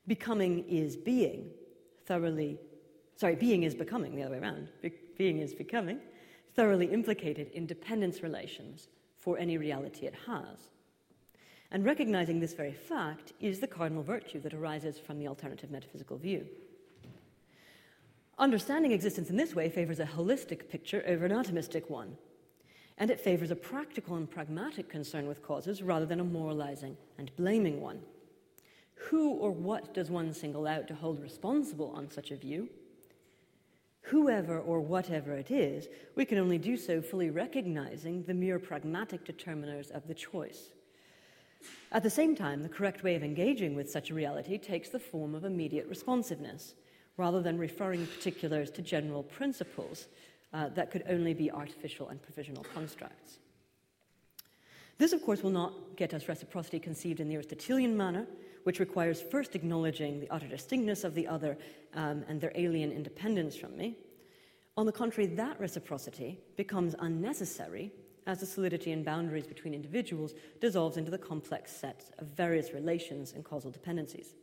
Becoming 0.08 0.68
is 0.68 0.98
being, 0.98 1.52
thoroughly, 2.06 2.58
sorry, 3.16 3.36
being 3.36 3.64
is 3.64 3.76
becoming, 3.76 4.16
the 4.16 4.24
other 4.24 4.36
way 4.36 4.42
around. 4.42 4.70
Be- 4.82 4.94
being 5.18 5.40
is 5.40 5.54
becoming, 5.54 6.00
thoroughly 6.56 6.88
implicated 6.88 7.52
in 7.54 7.66
dependence 7.66 8.24
relations 8.24 8.88
for 9.18 9.38
any 9.38 9.58
reality 9.58 10.06
it 10.06 10.16
has. 10.26 10.70
And 11.72 11.86
recognizing 11.86 12.40
this 12.40 12.54
very 12.54 12.74
fact 12.74 13.32
is 13.40 13.60
the 13.60 13.68
cardinal 13.68 14.04
virtue 14.04 14.42
that 14.42 14.54
arises 14.54 15.00
from 15.00 15.20
the 15.20 15.28
alternative 15.28 15.72
metaphysical 15.72 16.18
view. 16.18 16.46
Understanding 18.38 18.92
existence 18.92 19.30
in 19.30 19.38
this 19.38 19.54
way 19.54 19.70
favors 19.70 20.00
a 20.00 20.06
holistic 20.06 20.68
picture 20.68 21.04
over 21.08 21.26
an 21.26 21.32
atomistic 21.32 21.90
one, 21.90 22.18
and 22.98 23.12
it 23.12 23.20
favors 23.20 23.52
a 23.52 23.56
practical 23.56 24.16
and 24.16 24.30
pragmatic 24.30 24.90
concern 24.90 25.28
with 25.28 25.44
causes 25.44 25.82
rather 25.82 26.06
than 26.06 26.20
a 26.20 26.24
moralizing 26.24 26.98
and 27.18 27.34
blaming 27.36 27.80
one. 27.80 28.02
Who 29.10 29.32
or 29.32 29.52
what 29.52 29.94
does 29.94 30.10
one 30.10 30.34
single 30.34 30.68
out 30.68 30.88
to 30.88 30.96
hold 30.96 31.22
responsible 31.22 31.92
on 31.96 32.10
such 32.10 32.32
a 32.32 32.36
view? 32.36 32.70
Whoever 34.04 34.60
or 34.60 34.82
whatever 34.82 35.34
it 35.34 35.52
is, 35.52 35.88
we 36.16 36.26
can 36.26 36.38
only 36.38 36.58
do 36.58 36.76
so 36.76 37.02
fully 37.02 37.30
recognizing 37.30 38.24
the 38.24 38.34
mere 38.34 38.60
pragmatic 38.60 39.26
determiners 39.26 39.92
of 39.92 40.08
the 40.08 40.14
choice. 40.14 40.72
At 41.92 42.04
the 42.04 42.10
same 42.10 42.36
time, 42.36 42.64
the 42.64 42.70
correct 42.70 43.04
way 43.04 43.16
of 43.16 43.24
engaging 43.24 43.76
with 43.76 43.92
such 43.92 44.10
a 44.10 44.16
reality 44.16 44.58
takes 44.58 44.90
the 44.90 45.00
form 45.00 45.36
of 45.36 45.46
immediate 45.46 45.88
responsiveness 45.88 46.74
rather 47.18 47.42
than 47.42 47.58
referring 47.58 48.08
particulars 48.08 48.72
to 48.72 48.82
general 48.82 49.24
principles 49.24 50.08
uh, 50.54 50.70
that 50.70 50.90
could 50.90 51.04
only 51.08 51.34
be 51.34 51.52
artificial 51.52 52.10
and 52.10 52.22
provisional 52.22 52.66
constructs. 52.74 53.40
This, 54.98 55.14
of 55.14 55.24
course, 55.24 55.44
will 55.44 55.52
not 55.52 55.74
get 55.96 56.14
us 56.14 56.28
reciprocity 56.28 56.80
conceived 56.80 57.20
in 57.20 57.28
the 57.28 57.36
Aristotelian 57.36 57.96
manner, 57.96 58.26
which 58.64 58.80
requires 58.80 59.22
first 59.22 59.56
acknowledging 59.56 60.20
the 60.20 60.30
utter 60.30 60.48
distinctness 60.48 61.04
of 61.04 61.16
the 61.16 61.28
other 61.28 61.58
um, 61.94 62.24
and 62.28 62.40
their 62.40 62.52
alien 62.56 62.92
independence 62.92 63.56
from 63.56 63.76
me. 63.76 63.98
On 64.78 64.86
the 64.86 64.92
contrary, 64.92 65.28
that 65.36 65.60
reciprocity 65.60 66.40
becomes 66.56 66.96
unnecessary 67.00 67.92
as 68.28 68.40
the 68.40 68.46
solidity 68.46 68.92
and 68.92 69.04
boundaries 69.04 69.48
between 69.48 69.74
individuals 69.74 70.34
dissolves 70.60 70.98
into 70.98 71.12
the 71.12 71.18
complex 71.18 71.72
set 71.72 72.12
of 72.20 72.28
various 72.28 72.72
relations 72.72 73.34
and 73.34 73.44
causal 73.44 73.72
dependencies. 73.72 74.36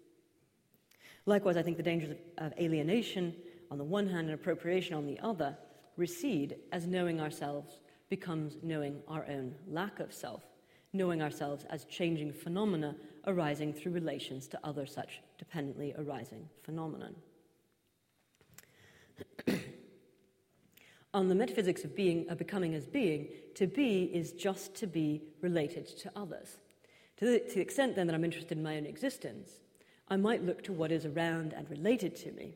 Likewise, 1.27 1.57
I 1.57 1.63
think 1.63 1.77
the 1.77 1.83
dangers 1.83 2.17
of, 2.39 2.53
alienation 2.59 3.35
on 3.71 3.79
the 3.79 3.85
one 3.85 4.09
hand 4.09 4.29
and 4.29 4.35
appropriation 4.35 4.95
on 4.95 5.07
the 5.07 5.19
other 5.21 5.57
recede 5.97 6.57
as 6.73 6.87
knowing 6.87 7.21
ourselves 7.21 7.81
becomes 8.09 8.57
knowing 8.63 9.01
our 9.07 9.27
own 9.29 9.55
lack 9.67 10.01
of 10.01 10.13
self, 10.13 10.43
knowing 10.93 11.23
ourselves 11.23 11.65
as 11.71 11.85
changing 11.85 12.33
phenomena 12.33 12.97
arising 13.27 13.73
through 13.73 13.93
relations 13.93 14.49
to 14.49 14.59
other 14.65 14.87
such 14.87 15.21
dependently 15.39 15.95
arising 15.99 16.49
phenomenon. 16.63 17.15
On 21.15 21.29
the 21.29 21.35
metaphysics 21.35 21.85
of 21.85 21.95
being, 21.97 22.29
of 22.29 22.39
becoming 22.39 22.75
as 22.75 22.87
being, 22.87 23.29
to 23.55 23.67
be 23.67 24.05
is 24.05 24.33
just 24.33 24.75
to 24.77 24.87
be 24.87 25.23
related 25.41 25.87
to 25.99 26.11
others. 26.17 26.59
To 27.19 27.25
the, 27.25 27.41
to 27.41 27.55
the 27.57 27.61
extent 27.61 27.97
then 27.97 28.07
that 28.07 28.15
I'm 28.15 28.25
interested 28.25 28.57
in 28.57 28.65
my 28.65 28.77
own 28.77 28.87
existence, 28.87 29.61
I 30.09 30.17
might 30.17 30.45
look 30.45 30.63
to 30.65 30.73
what 30.73 30.93
is 30.93 31.05
around 31.05 31.53
and 31.53 31.69
related 31.71 32.17
to 32.17 32.33
me. 32.33 32.55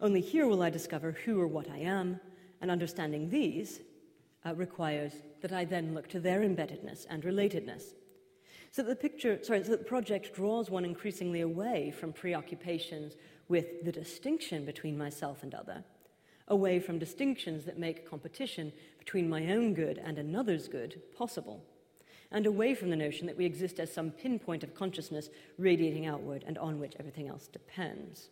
Only 0.00 0.20
here 0.20 0.46
will 0.46 0.62
I 0.62 0.70
discover 0.70 1.12
who 1.12 1.40
or 1.40 1.46
what 1.46 1.70
I 1.70 1.78
am, 1.78 2.20
and 2.60 2.70
understanding 2.70 3.30
these 3.30 3.80
uh, 4.44 4.54
requires 4.54 5.12
that 5.42 5.52
I 5.52 5.64
then 5.64 5.94
look 5.94 6.08
to 6.08 6.20
their 6.20 6.40
embeddedness 6.40 7.06
and 7.08 7.22
relatedness. 7.22 7.94
So 8.70 8.82
the 8.82 8.96
picture, 8.96 9.38
sorry, 9.42 9.62
so 9.62 9.70
the 9.70 9.78
project 9.78 10.34
draws 10.34 10.68
one 10.68 10.84
increasingly 10.84 11.42
away 11.42 11.92
from 11.98 12.12
preoccupations 12.12 13.14
with 13.48 13.84
the 13.84 13.92
distinction 13.92 14.64
between 14.64 14.98
myself 14.98 15.42
and 15.42 15.54
other, 15.54 15.84
away 16.48 16.80
from 16.80 16.98
distinctions 16.98 17.64
that 17.64 17.78
make 17.78 18.08
competition 18.08 18.72
between 18.98 19.28
my 19.28 19.52
own 19.52 19.74
good 19.74 19.98
and 19.98 20.18
another's 20.18 20.66
good 20.66 21.00
possible, 21.16 21.62
and 22.32 22.46
away 22.46 22.74
from 22.74 22.90
the 22.90 22.96
notion 22.96 23.26
that 23.28 23.36
we 23.36 23.44
exist 23.44 23.78
as 23.78 23.92
some 23.92 24.10
pinpoint 24.10 24.64
of 24.64 24.74
consciousness 24.74 25.28
radiating 25.56 26.06
outward 26.06 26.42
and 26.46 26.58
on 26.58 26.80
which 26.80 26.94
everything 26.98 27.28
else 27.28 27.46
depends. 27.46 28.28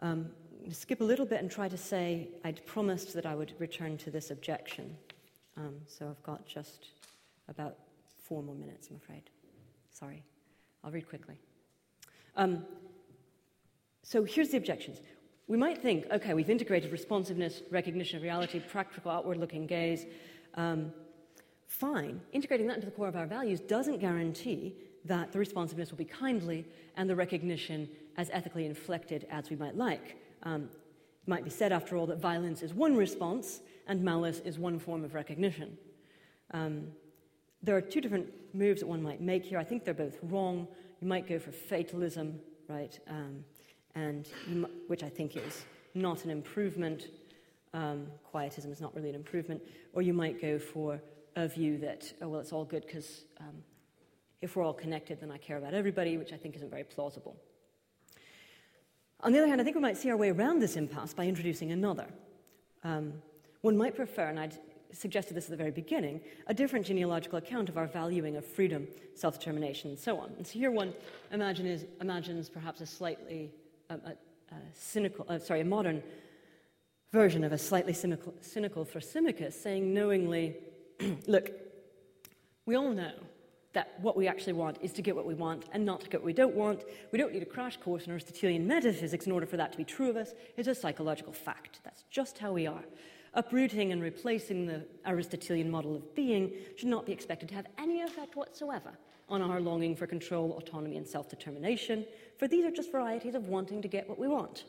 Um, 0.00 0.30
skip 0.70 1.00
a 1.00 1.04
little 1.04 1.26
bit 1.26 1.40
and 1.40 1.50
try 1.50 1.68
to 1.68 1.76
say 1.76 2.28
I'd 2.44 2.64
promised 2.66 3.14
that 3.14 3.26
I 3.26 3.34
would 3.34 3.52
return 3.58 3.96
to 3.98 4.10
this 4.10 4.30
objection. 4.30 4.96
Um, 5.56 5.76
so 5.86 6.08
I've 6.08 6.22
got 6.22 6.46
just 6.46 6.88
about 7.48 7.76
four 8.22 8.42
more 8.42 8.54
minutes, 8.54 8.88
I'm 8.90 8.96
afraid. 8.96 9.22
Sorry. 9.90 10.22
I'll 10.84 10.90
read 10.90 11.08
quickly. 11.08 11.36
Um, 12.36 12.64
so 14.02 14.24
here's 14.24 14.50
the 14.50 14.56
objections. 14.56 15.00
We 15.46 15.56
might 15.56 15.82
think, 15.82 16.06
okay, 16.10 16.32
we've 16.32 16.48
integrated 16.48 16.92
responsiveness, 16.92 17.62
recognition 17.70 18.16
of 18.16 18.22
reality, 18.22 18.60
practical 18.60 19.10
outward 19.10 19.36
looking 19.36 19.66
gaze. 19.66 20.06
Um, 20.54 20.92
fine. 21.66 22.20
Integrating 22.32 22.66
that 22.68 22.76
into 22.76 22.86
the 22.86 22.92
core 22.92 23.08
of 23.08 23.16
our 23.16 23.26
values 23.26 23.60
doesn't 23.60 23.98
guarantee 23.98 24.74
that 25.04 25.32
the 25.32 25.38
responsiveness 25.38 25.90
will 25.90 25.98
be 25.98 26.04
kindly 26.04 26.66
and 26.96 27.10
the 27.10 27.16
recognition 27.16 27.88
as 28.16 28.30
ethically 28.32 28.66
inflected 28.66 29.26
as 29.30 29.50
we 29.50 29.56
might 29.56 29.76
like. 29.76 30.16
Um, 30.42 30.64
it 31.22 31.28
might 31.28 31.44
be 31.44 31.50
said, 31.50 31.72
after 31.72 31.96
all, 31.96 32.06
that 32.06 32.18
violence 32.18 32.62
is 32.62 32.72
one 32.72 32.96
response 32.96 33.60
and 33.86 34.02
malice 34.02 34.40
is 34.44 34.58
one 34.58 34.78
form 34.78 35.04
of 35.04 35.14
recognition. 35.14 35.76
Um, 36.52 36.88
there 37.62 37.76
are 37.76 37.80
two 37.80 38.00
different 38.00 38.28
moves 38.54 38.80
that 38.80 38.86
one 38.86 39.02
might 39.02 39.20
make 39.20 39.44
here. 39.44 39.58
I 39.58 39.64
think 39.64 39.84
they're 39.84 39.94
both 39.94 40.16
wrong. 40.22 40.66
You 41.00 41.08
might 41.08 41.28
go 41.28 41.38
for 41.38 41.52
fatalism, 41.52 42.40
right, 42.68 42.98
um, 43.08 43.44
and 43.94 44.28
which 44.86 45.02
I 45.02 45.08
think 45.08 45.36
is 45.36 45.64
not 45.94 46.24
an 46.24 46.30
improvement. 46.30 47.08
Um, 47.74 48.06
quietism 48.24 48.72
is 48.72 48.80
not 48.80 48.94
really 48.94 49.10
an 49.10 49.14
improvement. 49.14 49.62
Or 49.92 50.02
you 50.02 50.14
might 50.14 50.40
go 50.40 50.58
for 50.58 51.00
a 51.36 51.48
view 51.48 51.78
that, 51.78 52.12
oh, 52.22 52.28
well, 52.28 52.40
it's 52.40 52.52
all 52.52 52.64
good 52.64 52.86
because 52.86 53.24
um, 53.40 53.62
if 54.40 54.56
we're 54.56 54.64
all 54.64 54.72
connected, 54.72 55.20
then 55.20 55.30
I 55.30 55.38
care 55.38 55.58
about 55.58 55.74
everybody, 55.74 56.16
which 56.16 56.32
I 56.32 56.36
think 56.36 56.56
isn't 56.56 56.70
very 56.70 56.84
plausible. 56.84 57.36
On 59.22 59.32
the 59.32 59.38
other 59.38 59.48
hand, 59.48 59.60
I 59.60 59.64
think 59.64 59.76
we 59.76 59.82
might 59.82 59.96
see 59.96 60.10
our 60.10 60.16
way 60.16 60.30
around 60.30 60.60
this 60.60 60.76
impasse 60.76 61.12
by 61.12 61.26
introducing 61.26 61.72
another. 61.72 62.06
Um, 62.84 63.12
one 63.60 63.76
might 63.76 63.94
prefer, 63.94 64.28
and 64.28 64.40
I'd 64.40 64.58
suggested 64.92 65.34
this 65.34 65.44
at 65.44 65.50
the 65.50 65.56
very 65.56 65.70
beginning, 65.70 66.20
a 66.46 66.54
different 66.54 66.86
genealogical 66.86 67.38
account 67.38 67.68
of 67.68 67.76
our 67.76 67.86
valuing 67.86 68.36
of 68.36 68.44
freedom, 68.44 68.88
self 69.14 69.38
determination, 69.38 69.90
and 69.90 69.98
so 69.98 70.18
on. 70.18 70.32
And 70.36 70.46
so 70.46 70.58
here 70.58 70.70
one 70.70 70.94
imagines 71.32 72.48
perhaps 72.48 72.80
a 72.80 72.86
slightly 72.86 73.50
um, 73.90 74.00
a, 74.04 74.10
a 74.54 74.58
cynical, 74.72 75.26
uh, 75.28 75.38
sorry, 75.38 75.60
a 75.60 75.64
modern 75.64 76.02
version 77.12 77.44
of 77.44 77.52
a 77.52 77.58
slightly 77.58 77.92
cynical, 77.92 78.34
cynical 78.40 78.84
Thrasymachus 78.84 79.52
saying 79.52 79.92
knowingly, 79.92 80.56
look, 81.26 81.50
we 82.66 82.76
all 82.76 82.90
know 82.90 83.12
that 83.72 83.94
what 84.00 84.16
we 84.16 84.26
actually 84.26 84.52
want 84.52 84.78
is 84.82 84.92
to 84.94 85.02
get 85.02 85.14
what 85.14 85.26
we 85.26 85.34
want 85.34 85.64
and 85.72 85.84
not 85.84 86.00
to 86.00 86.08
get 86.08 86.20
what 86.20 86.26
we 86.26 86.32
don't 86.32 86.54
want. 86.54 86.84
We 87.12 87.18
don't 87.18 87.32
need 87.32 87.42
a 87.42 87.46
crash 87.46 87.76
course 87.76 88.04
in 88.06 88.12
Aristotelian 88.12 88.66
metaphysics 88.66 89.26
in 89.26 89.32
order 89.32 89.46
for 89.46 89.56
that 89.56 89.70
to 89.72 89.78
be 89.78 89.84
true 89.84 90.10
of 90.10 90.16
us. 90.16 90.32
It's 90.56 90.68
a 90.68 90.74
psychological 90.74 91.32
fact. 91.32 91.80
That's 91.84 92.04
just 92.10 92.38
how 92.38 92.52
we 92.52 92.66
are. 92.66 92.84
Uprooting 93.34 93.92
and 93.92 94.02
replacing 94.02 94.66
the 94.66 94.84
Aristotelian 95.06 95.70
model 95.70 95.94
of 95.94 96.14
being 96.16 96.52
should 96.76 96.88
not 96.88 97.06
be 97.06 97.12
expected 97.12 97.48
to 97.50 97.54
have 97.54 97.66
any 97.78 98.02
effect 98.02 98.34
whatsoever 98.34 98.92
on 99.28 99.40
our 99.40 99.60
longing 99.60 99.94
for 99.94 100.08
control, 100.08 100.52
autonomy, 100.58 100.96
and 100.96 101.06
self 101.06 101.28
determination, 101.28 102.04
for 102.36 102.48
these 102.48 102.64
are 102.64 102.70
just 102.72 102.90
varieties 102.90 103.36
of 103.36 103.46
wanting 103.46 103.80
to 103.80 103.86
get 103.86 104.08
what 104.08 104.18
we 104.18 104.26
want. 104.26 104.64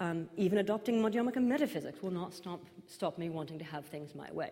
Um, 0.00 0.28
even 0.36 0.58
adopting 0.58 1.00
Madhyamaka 1.00 1.42
metaphysics 1.42 2.02
will 2.02 2.10
not 2.10 2.34
stop, 2.34 2.60
stop 2.88 3.16
me 3.16 3.30
wanting 3.30 3.58
to 3.58 3.64
have 3.64 3.86
things 3.86 4.14
my 4.14 4.30
way. 4.32 4.50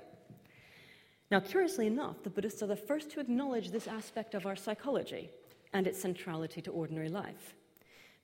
Now, 1.31 1.41
curiously 1.41 1.87
enough, 1.87 2.23
the 2.23 2.31
Buddhists 2.31 2.63
are 2.63 2.67
the 2.67 2.77
first 2.77 3.11
to 3.11 3.21
acknowledge 3.21 3.71
this 3.71 3.89
aspect 3.89 4.35
of 4.35 4.47
our 4.47 4.57
psychology 4.57 5.31
and 5.73 5.87
its 5.87 6.01
centrality 6.01 6.61
to 6.63 6.71
ordinary 6.71 7.09
life. 7.09 7.55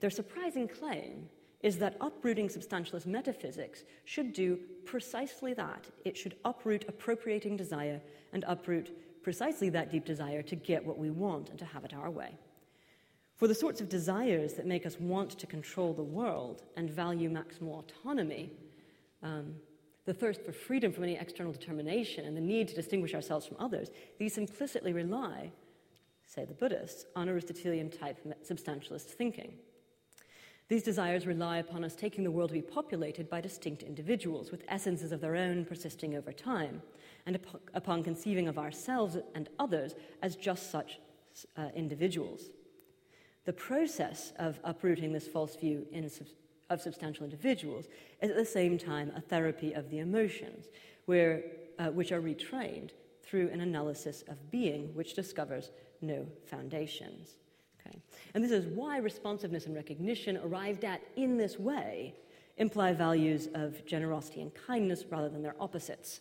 Their 0.00 0.10
surprising 0.10 0.68
claim 0.68 1.28
is 1.62 1.76
that 1.78 1.96
uprooting 2.00 2.48
substantialist 2.48 3.06
metaphysics 3.06 3.84
should 4.04 4.32
do 4.32 4.58
precisely 4.84 5.52
that. 5.54 5.86
It 6.04 6.16
should 6.16 6.36
uproot 6.44 6.86
appropriating 6.88 7.56
desire 7.56 8.00
and 8.32 8.44
uproot 8.46 9.22
precisely 9.22 9.68
that 9.70 9.90
deep 9.90 10.06
desire 10.06 10.42
to 10.42 10.56
get 10.56 10.84
what 10.84 10.98
we 10.98 11.10
want 11.10 11.50
and 11.50 11.58
to 11.58 11.64
have 11.64 11.84
it 11.84 11.92
our 11.92 12.10
way. 12.10 12.38
For 13.36 13.46
the 13.48 13.54
sorts 13.54 13.80
of 13.80 13.88
desires 13.88 14.54
that 14.54 14.66
make 14.66 14.86
us 14.86 14.98
want 14.98 15.30
to 15.30 15.46
control 15.46 15.92
the 15.92 16.02
world 16.02 16.62
and 16.76 16.90
value 16.90 17.30
maximal 17.30 17.78
autonomy, 17.78 18.50
um, 19.22 19.54
the 20.10 20.14
thirst 20.14 20.44
for 20.44 20.50
freedom 20.50 20.90
from 20.90 21.04
any 21.04 21.16
external 21.16 21.52
determination 21.52 22.24
and 22.24 22.36
the 22.36 22.40
need 22.40 22.66
to 22.66 22.74
distinguish 22.74 23.14
ourselves 23.14 23.46
from 23.46 23.56
others, 23.60 23.92
these 24.18 24.38
implicitly 24.38 24.92
rely, 24.92 25.52
say 26.26 26.44
the 26.44 26.52
Buddhists, 26.52 27.04
on 27.14 27.28
Aristotelian 27.28 27.88
type 27.88 28.18
substantialist 28.44 29.02
thinking. 29.02 29.52
These 30.66 30.82
desires 30.82 31.28
rely 31.28 31.58
upon 31.58 31.84
us 31.84 31.94
taking 31.94 32.24
the 32.24 32.30
world 32.32 32.48
to 32.48 32.54
be 32.54 32.60
populated 32.60 33.30
by 33.30 33.40
distinct 33.40 33.84
individuals 33.84 34.50
with 34.50 34.64
essences 34.66 35.12
of 35.12 35.20
their 35.20 35.36
own 35.36 35.64
persisting 35.64 36.16
over 36.16 36.32
time, 36.32 36.82
and 37.24 37.38
upon 37.74 38.02
conceiving 38.02 38.48
of 38.48 38.58
ourselves 38.58 39.16
and 39.36 39.48
others 39.60 39.94
as 40.22 40.34
just 40.34 40.72
such 40.72 40.98
uh, 41.56 41.68
individuals. 41.76 42.50
The 43.44 43.52
process 43.52 44.32
of 44.40 44.58
uprooting 44.64 45.12
this 45.12 45.28
false 45.28 45.54
view 45.54 45.86
in, 45.92 46.10
of 46.70 46.80
substantial 46.80 47.24
individuals 47.24 47.86
is 48.22 48.30
at 48.30 48.36
the 48.36 48.44
same 48.44 48.78
time 48.78 49.12
a 49.14 49.20
therapy 49.20 49.72
of 49.72 49.90
the 49.90 49.98
emotions, 49.98 50.68
where, 51.04 51.42
uh, 51.78 51.88
which 51.88 52.12
are 52.12 52.22
retrained 52.22 52.90
through 53.22 53.48
an 53.50 53.60
analysis 53.60 54.22
of 54.28 54.50
being 54.50 54.94
which 54.94 55.14
discovers 55.14 55.70
no 56.00 56.26
foundations. 56.46 57.36
Okay. 57.80 57.98
And 58.34 58.42
this 58.42 58.50
is 58.50 58.66
why 58.66 58.98
responsiveness 58.98 59.66
and 59.66 59.74
recognition 59.74 60.38
arrived 60.38 60.84
at 60.84 61.02
in 61.16 61.36
this 61.36 61.58
way 61.58 62.14
imply 62.56 62.92
values 62.92 63.48
of 63.54 63.84
generosity 63.86 64.42
and 64.42 64.54
kindness 64.54 65.04
rather 65.10 65.28
than 65.28 65.42
their 65.42 65.56
opposites. 65.58 66.20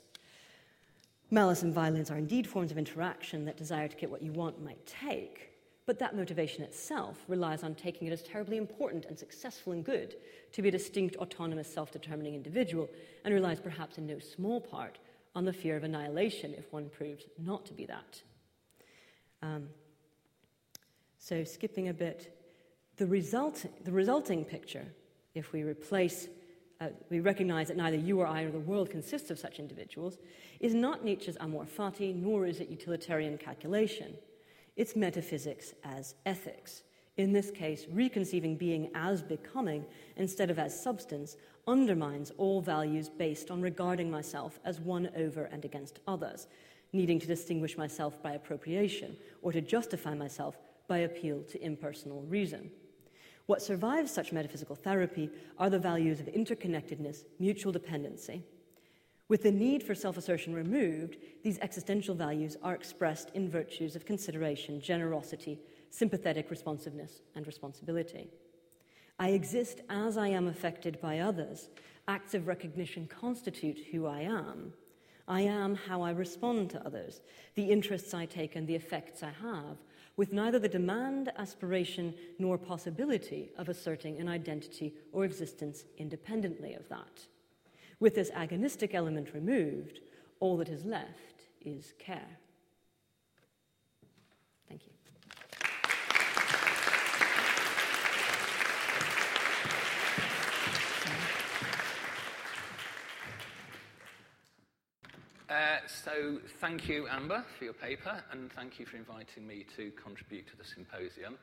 Malice 1.32 1.64
and 1.64 1.74
violence 1.74 2.10
are 2.10 2.18
indeed 2.18 2.48
forms 2.48 2.72
of 2.72 2.78
interaction 2.78 3.46
that 3.46 3.58
desire 3.58 3.88
to 3.88 3.96
get 3.96 4.10
what 4.10 4.22
you 4.22 4.32
want 4.32 4.64
might 4.64 4.84
take, 4.86 5.52
but 5.90 5.98
that 5.98 6.16
motivation 6.16 6.64
itself 6.64 7.18
relies 7.28 7.64
on 7.64 7.74
taking 7.74 8.08
it 8.08 8.12
as 8.12 8.22
terribly 8.22 8.58
important 8.58 9.06
and 9.06 9.18
successful 9.18 9.74
and 9.74 9.84
good 9.84 10.14
to 10.52 10.62
be 10.62 10.70
a 10.70 10.72
distinct, 10.72 11.16
autonomous, 11.16 11.74
self 11.74 11.90
determining 11.90 12.36
individual, 12.36 12.88
and 13.26 13.34
relies 13.34 13.60
perhaps 13.60 13.98
in 13.98 14.06
no 14.06 14.20
small 14.20 14.62
part 14.62 15.00
on 15.34 15.46
the 15.46 15.52
fear 15.52 15.76
of 15.76 15.84
annihilation 15.84 16.54
if 16.54 16.72
one 16.72 16.90
proves 16.90 17.24
not 17.40 17.66
to 17.66 17.74
be 17.74 17.88
that. 17.88 18.22
Um, 19.42 19.70
so, 21.18 21.44
skipping 21.44 21.88
a 21.88 21.94
bit, 21.94 22.38
the, 22.98 23.08
result, 23.08 23.66
the 23.84 23.92
resulting 23.92 24.46
picture, 24.46 24.86
if 25.34 25.54
we 25.54 25.64
replace, 25.64 26.28
uh, 26.80 26.90
we 27.10 27.20
recognize 27.20 27.70
that 27.70 27.78
neither 27.78 27.98
you 27.98 28.20
or 28.20 28.28
I 28.28 28.44
or 28.44 28.52
the 28.52 28.60
world 28.60 28.92
consists 28.92 29.32
of 29.32 29.40
such 29.40 29.58
individuals, 29.58 30.20
is 30.60 30.76
not 30.76 31.04
Nietzsche's 31.04 31.38
amor 31.40 31.66
fati, 31.66 32.16
nor 32.16 32.46
is 32.46 32.60
it 32.60 32.70
utilitarian 32.70 33.40
calculation. 33.40 34.14
It's 34.80 34.96
metaphysics 34.96 35.74
as 35.84 36.16
ethics. 36.26 36.84
In 37.18 37.34
this 37.34 37.52
case, 37.52 37.86
reconceiving 37.92 38.56
being 38.56 38.90
as 38.96 39.22
becoming 39.22 39.86
instead 40.16 40.50
of 40.50 40.58
as 40.58 40.82
substance 40.82 41.36
undermines 41.68 42.32
all 42.38 42.62
values 42.62 43.10
based 43.10 43.52
on 43.52 43.62
regarding 43.62 44.10
myself 44.10 44.58
as 44.64 44.80
one 44.80 45.10
over 45.18 45.50
and 45.52 45.66
against 45.66 46.00
others, 46.08 46.48
needing 46.94 47.20
to 47.20 47.28
distinguish 47.28 47.78
myself 47.78 48.24
by 48.24 48.32
appropriation 48.32 49.18
or 49.42 49.52
to 49.52 49.60
justify 49.60 50.14
myself 50.14 50.58
by 50.88 51.00
appeal 51.00 51.44
to 51.50 51.62
impersonal 51.62 52.22
reason. 52.22 52.72
What 53.48 53.62
survives 53.62 54.14
such 54.14 54.32
metaphysical 54.32 54.78
therapy 54.78 55.30
are 55.58 55.70
the 55.70 55.78
values 55.78 56.22
of 56.22 56.28
interconnectedness, 56.28 57.26
mutual 57.38 57.74
dependency. 57.74 58.46
With 59.30 59.44
the 59.44 59.52
need 59.52 59.84
for 59.84 59.96
self 59.96 60.18
assertion 60.18 60.54
removed, 60.54 61.18
these 61.44 61.60
existential 61.60 62.16
values 62.16 62.58
are 62.64 62.74
expressed 62.74 63.30
in 63.36 63.48
virtues 63.48 63.96
of 63.96 64.06
consideration, 64.06 64.82
generosity, 64.82 65.60
sympathetic 65.92 66.50
responsiveness, 66.50 67.22
and 67.36 67.46
responsibility. 67.48 68.28
I 69.20 69.30
exist 69.30 69.82
as 69.90 70.18
I 70.18 70.30
am 70.30 70.48
affected 70.48 71.00
by 71.00 71.20
others. 71.20 71.70
Acts 72.08 72.34
of 72.34 72.48
recognition 72.48 73.08
constitute 73.08 73.78
who 73.92 74.08
I 74.08 74.22
am. 74.22 74.74
I 75.28 75.42
am 75.42 75.76
how 75.76 76.02
I 76.02 76.10
respond 76.10 76.72
to 76.72 76.84
others, 76.84 77.22
the 77.54 77.72
interests 77.72 78.16
I 78.16 78.26
take 78.26 78.56
and 78.56 78.68
the 78.68 78.76
effects 78.76 79.22
I 79.22 79.32
have 79.42 79.78
with 80.18 80.34
neither 80.34 80.60
the 80.60 80.68
demand, 80.68 81.32
aspiration, 81.38 82.14
nor 82.40 82.58
possibility 82.58 83.52
of 83.58 83.70
asserting 83.70 84.20
an 84.20 84.28
identity 84.28 84.94
or 85.14 85.24
existence 85.24 85.86
independently 85.98 86.74
of 86.74 86.90
that. 86.90 87.26
With 88.00 88.16
this 88.16 88.32
agonistic 88.32 88.94
element 88.94 89.34
removed, 89.34 90.00
all 90.40 90.56
that 90.58 90.70
is 90.70 90.86
left 90.86 91.44
is 91.62 91.94
care. 92.00 92.38
Thank 94.70 94.84
you. 94.86 94.94
Uh, 105.50 105.80
so 105.88 106.40
thank 106.62 106.88
you, 106.88 107.08
Amber, 107.10 107.44
for 107.58 107.66
your 107.66 107.74
paper, 107.74 108.24
and 108.32 108.50
thank 108.54 108.80
you 108.80 108.86
for 108.86 108.96
inviting 108.96 109.46
me 109.46 109.66
to 109.76 109.92
contribute 110.02 110.48
to 110.48 110.56
the 110.56 110.64
symposium. 110.64 111.38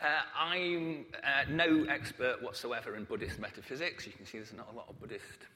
Uh, 0.00 0.06
I'm 0.34 1.04
uh, 1.22 1.50
no 1.50 1.84
expert 1.84 2.42
whatsoever 2.42 2.96
in 2.96 3.04
Buddhist 3.04 3.38
metaphysics. 3.38 4.06
You 4.06 4.12
can 4.12 4.24
see 4.24 4.38
there's 4.38 4.54
not 4.54 4.68
a 4.72 4.76
lot 4.76 4.86
of 4.88 4.98
Buddhist 4.98 5.46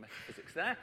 metaphysics 0.00 0.54
there. 0.54 0.76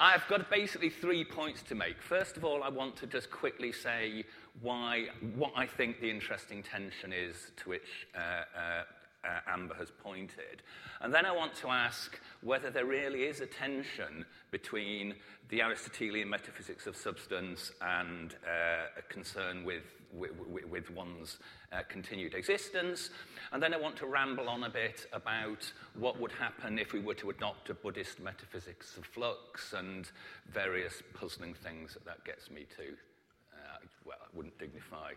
I've 0.00 0.26
got 0.28 0.50
basically 0.50 0.90
three 0.90 1.24
points 1.24 1.62
to 1.62 1.74
make. 1.74 2.02
First 2.02 2.36
of 2.36 2.44
all, 2.44 2.62
I 2.62 2.68
want 2.68 2.96
to 2.96 3.06
just 3.06 3.30
quickly 3.30 3.70
say 3.70 4.24
why, 4.60 5.06
what 5.36 5.52
I 5.54 5.66
think 5.66 6.00
the 6.00 6.10
interesting 6.10 6.62
tension 6.62 7.12
is 7.12 7.52
to 7.58 7.68
which 7.68 8.08
uh, 8.16 8.18
uh, 8.18 8.82
uh, 9.24 9.40
Amber 9.50 9.74
has 9.74 9.90
pointed. 9.90 10.62
And 11.00 11.12
then 11.12 11.26
I 11.26 11.32
want 11.32 11.54
to 11.56 11.68
ask 11.68 12.18
whether 12.42 12.70
there 12.70 12.86
really 12.86 13.24
is 13.24 13.40
a 13.40 13.46
tension 13.46 14.24
between 14.50 15.14
the 15.48 15.62
Aristotelian 15.62 16.28
metaphysics 16.28 16.86
of 16.86 16.96
substance 16.96 17.72
and 17.80 18.34
uh, 18.46 18.98
a 18.98 19.02
concern 19.12 19.64
with, 19.64 19.84
with, 20.12 20.32
with 20.70 20.90
one's 20.90 21.38
uh, 21.72 21.80
continued 21.88 22.34
existence. 22.34 23.10
And 23.52 23.62
then 23.62 23.74
I 23.74 23.78
want 23.78 23.96
to 23.96 24.06
ramble 24.06 24.48
on 24.48 24.64
a 24.64 24.70
bit 24.70 25.06
about 25.12 25.70
what 25.98 26.20
would 26.20 26.32
happen 26.32 26.78
if 26.78 26.92
we 26.92 27.00
were 27.00 27.14
to 27.14 27.30
adopt 27.30 27.70
a 27.70 27.74
Buddhist 27.74 28.20
metaphysics 28.20 28.96
of 28.96 29.04
flux 29.04 29.74
and 29.74 30.10
various 30.52 31.02
puzzling 31.14 31.54
things 31.54 31.94
that 31.94 32.04
that 32.06 32.24
gets 32.24 32.50
me 32.50 32.66
to. 32.76 32.92
Uh, 33.52 33.78
well, 34.04 34.18
I 34.22 34.36
wouldn't 34.36 34.58
dignify 34.58 35.12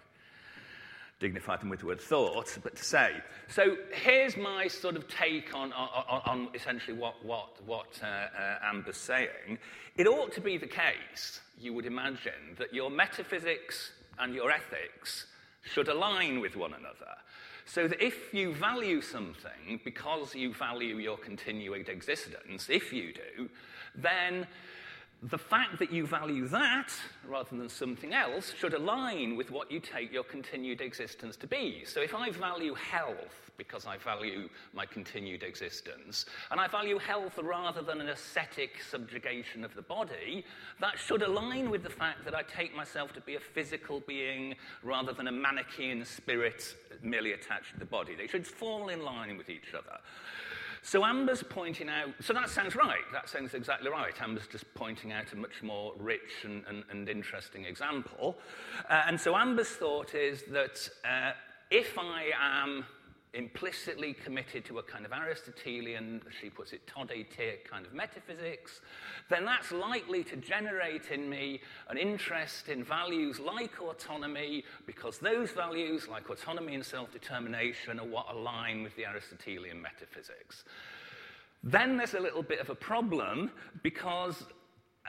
dignify 1.19 1.57
them 1.57 1.69
with 1.69 1.79
the 1.79 1.87
word 1.87 1.99
thought, 1.99 2.57
but 2.63 2.75
to 2.75 2.83
say. 2.83 3.11
So 3.47 3.77
here's 3.91 4.37
my 4.37 4.67
sort 4.67 4.95
of 4.95 5.07
take 5.07 5.55
on, 5.55 5.73
on, 5.73 6.21
on 6.25 6.47
essentially 6.53 6.95
what, 6.95 7.23
what, 7.25 7.61
what 7.65 7.99
uh, 8.03 8.05
uh, 8.05 8.59
Amber's 8.63 8.97
saying. 8.97 9.57
It 9.95 10.07
ought 10.07 10.31
to 10.33 10.41
be 10.41 10.57
the 10.57 10.67
case, 10.67 11.41
you 11.59 11.73
would 11.73 11.85
imagine, 11.85 12.55
that 12.57 12.73
your 12.73 12.91
metaphysics 12.91 13.91
and 14.19 14.35
your 14.35 14.51
ethics 14.51 15.25
should 15.63 15.87
align 15.87 16.39
with 16.39 16.55
one 16.55 16.73
another. 16.73 17.15
So 17.65 17.87
that 17.87 18.01
if 18.01 18.33
you 18.33 18.53
value 18.53 19.01
something 19.01 19.79
because 19.83 20.33
you 20.33 20.53
value 20.53 20.97
your 20.97 21.17
continuing 21.17 21.85
existence, 21.87 22.69
if 22.69 22.93
you 22.93 23.11
do, 23.13 23.49
then 23.95 24.47
the 25.23 25.37
fact 25.37 25.79
that 25.79 25.91
you 25.91 26.05
value 26.05 26.47
that 26.47 26.89
rather 27.27 27.55
than 27.57 27.69
something 27.69 28.13
else 28.13 28.53
should 28.57 28.73
align 28.73 29.35
with 29.35 29.49
what 29.49 29.71
you 29.71 29.79
take 29.79 30.13
your 30.13 30.23
continued 30.23 30.79
existence 30.79 31.35
to 31.37 31.47
be. 31.47 31.83
So 31.85 32.01
if 32.01 32.13
I 32.13 32.29
value 32.29 32.75
health 32.75 33.47
because 33.57 33.85
I 33.85 33.97
value 33.97 34.49
my 34.73 34.85
continued 34.85 35.43
existence, 35.43 36.25
and 36.51 36.59
I 36.61 36.67
value 36.67 36.99
health 36.99 37.39
rather 37.41 37.81
than 37.81 37.99
an 37.99 38.09
ascetic 38.09 38.81
subjugation 38.83 39.65
of 39.65 39.73
the 39.73 39.81
body, 39.81 40.45
that 40.79 40.97
should 40.99 41.23
align 41.23 41.69
with 41.71 41.83
the 41.83 41.89
fact 41.89 42.23
that 42.25 42.35
I 42.35 42.43
take 42.43 42.75
myself 42.75 43.13
to 43.13 43.21
be 43.21 43.35
a 43.35 43.39
physical 43.39 44.01
being 44.01 44.55
rather 44.83 45.11
than 45.11 45.27
a 45.27 45.31
Manichaean 45.31 46.05
spirit 46.05 46.75
merely 47.01 47.33
attached 47.33 47.73
to 47.73 47.79
the 47.79 47.85
body. 47.85 48.15
They 48.15 48.27
should 48.27 48.45
fall 48.45 48.89
in 48.89 49.03
line 49.03 49.37
with 49.37 49.49
each 49.49 49.73
other. 49.73 49.97
So 50.81 51.05
Amber's 51.05 51.43
pointing 51.43 51.89
out, 51.89 52.09
so 52.21 52.33
that 52.33 52.49
sounds 52.49 52.75
right, 52.75 53.03
that 53.11 53.29
sounds 53.29 53.53
exactly 53.53 53.89
right. 53.89 54.13
Amber's 54.21 54.47
just 54.47 54.65
pointing 54.73 55.11
out 55.11 55.31
a 55.33 55.35
much 55.35 55.63
more 55.63 55.93
rich 55.97 56.43
and, 56.43 56.63
and, 56.67 56.83
and 56.89 57.09
interesting 57.09 57.65
example. 57.65 58.37
Uh, 58.89 59.03
and 59.07 59.19
so 59.19 59.35
Amber's 59.35 59.69
thought 59.69 60.15
is 60.15 60.43
that 60.51 60.89
uh, 61.05 61.31
if 61.69 61.97
I 61.97 62.31
am 62.39 62.85
implicitly 63.37 64.13
committed 64.13 64.65
to 64.65 64.79
a 64.79 64.83
kind 64.83 65.05
of 65.05 65.13
Aristotelian, 65.13 66.21
she 66.41 66.49
puts 66.49 66.73
it, 66.73 66.85
Tod-etic 66.87 67.69
kind 67.69 67.85
of 67.85 67.93
metaphysics, 67.93 68.81
then 69.29 69.45
that's 69.45 69.71
likely 69.71 70.23
to 70.23 70.35
generate 70.37 71.11
in 71.11 71.29
me 71.29 71.61
an 71.89 71.97
interest 71.97 72.67
in 72.67 72.83
values 72.83 73.39
like 73.39 73.79
autonomy, 73.79 74.63
because 74.85 75.19
those 75.19 75.51
values, 75.51 76.07
like 76.07 76.29
autonomy 76.29 76.73
and 76.73 76.85
self-determination, 76.85 77.99
are 77.99 78.05
what 78.05 78.25
align 78.31 78.81
with 78.81 78.95
the 78.95 79.05
Aristotelian 79.05 79.81
metaphysics. 79.81 80.63
Then 81.63 81.97
there's 81.97 82.15
a 82.15 82.19
little 82.19 82.43
bit 82.43 82.59
of 82.59 82.69
a 82.69 82.75
problem 82.75 83.51
because 83.83 84.43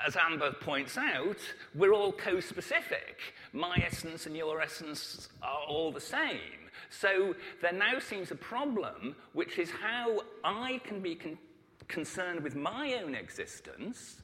as 0.07 0.17
Amber 0.17 0.53
points 0.53 0.97
out, 0.97 1.39
we're 1.75 1.93
all 1.93 2.13
co 2.13 2.41
specific. 2.41 3.19
My 3.53 3.83
essence 3.85 4.27
and 4.27 4.37
your 4.37 4.61
essence 4.61 5.29
are 5.43 5.65
all 5.69 5.91
the 5.93 6.01
same. 6.01 6.68
So 6.91 7.35
there 7.61 7.73
now 7.73 7.99
seems 7.99 8.31
a 8.31 8.37
problem, 8.37 9.15
which 9.33 9.59
is 9.59 9.71
how 9.71 10.21
I 10.45 10.81
can 10.85 11.01
be 11.01 11.15
con- 11.15 11.39
concerned 11.87 12.41
with 12.41 12.55
my 12.57 12.95
own 13.03 13.15
existence 13.15 14.23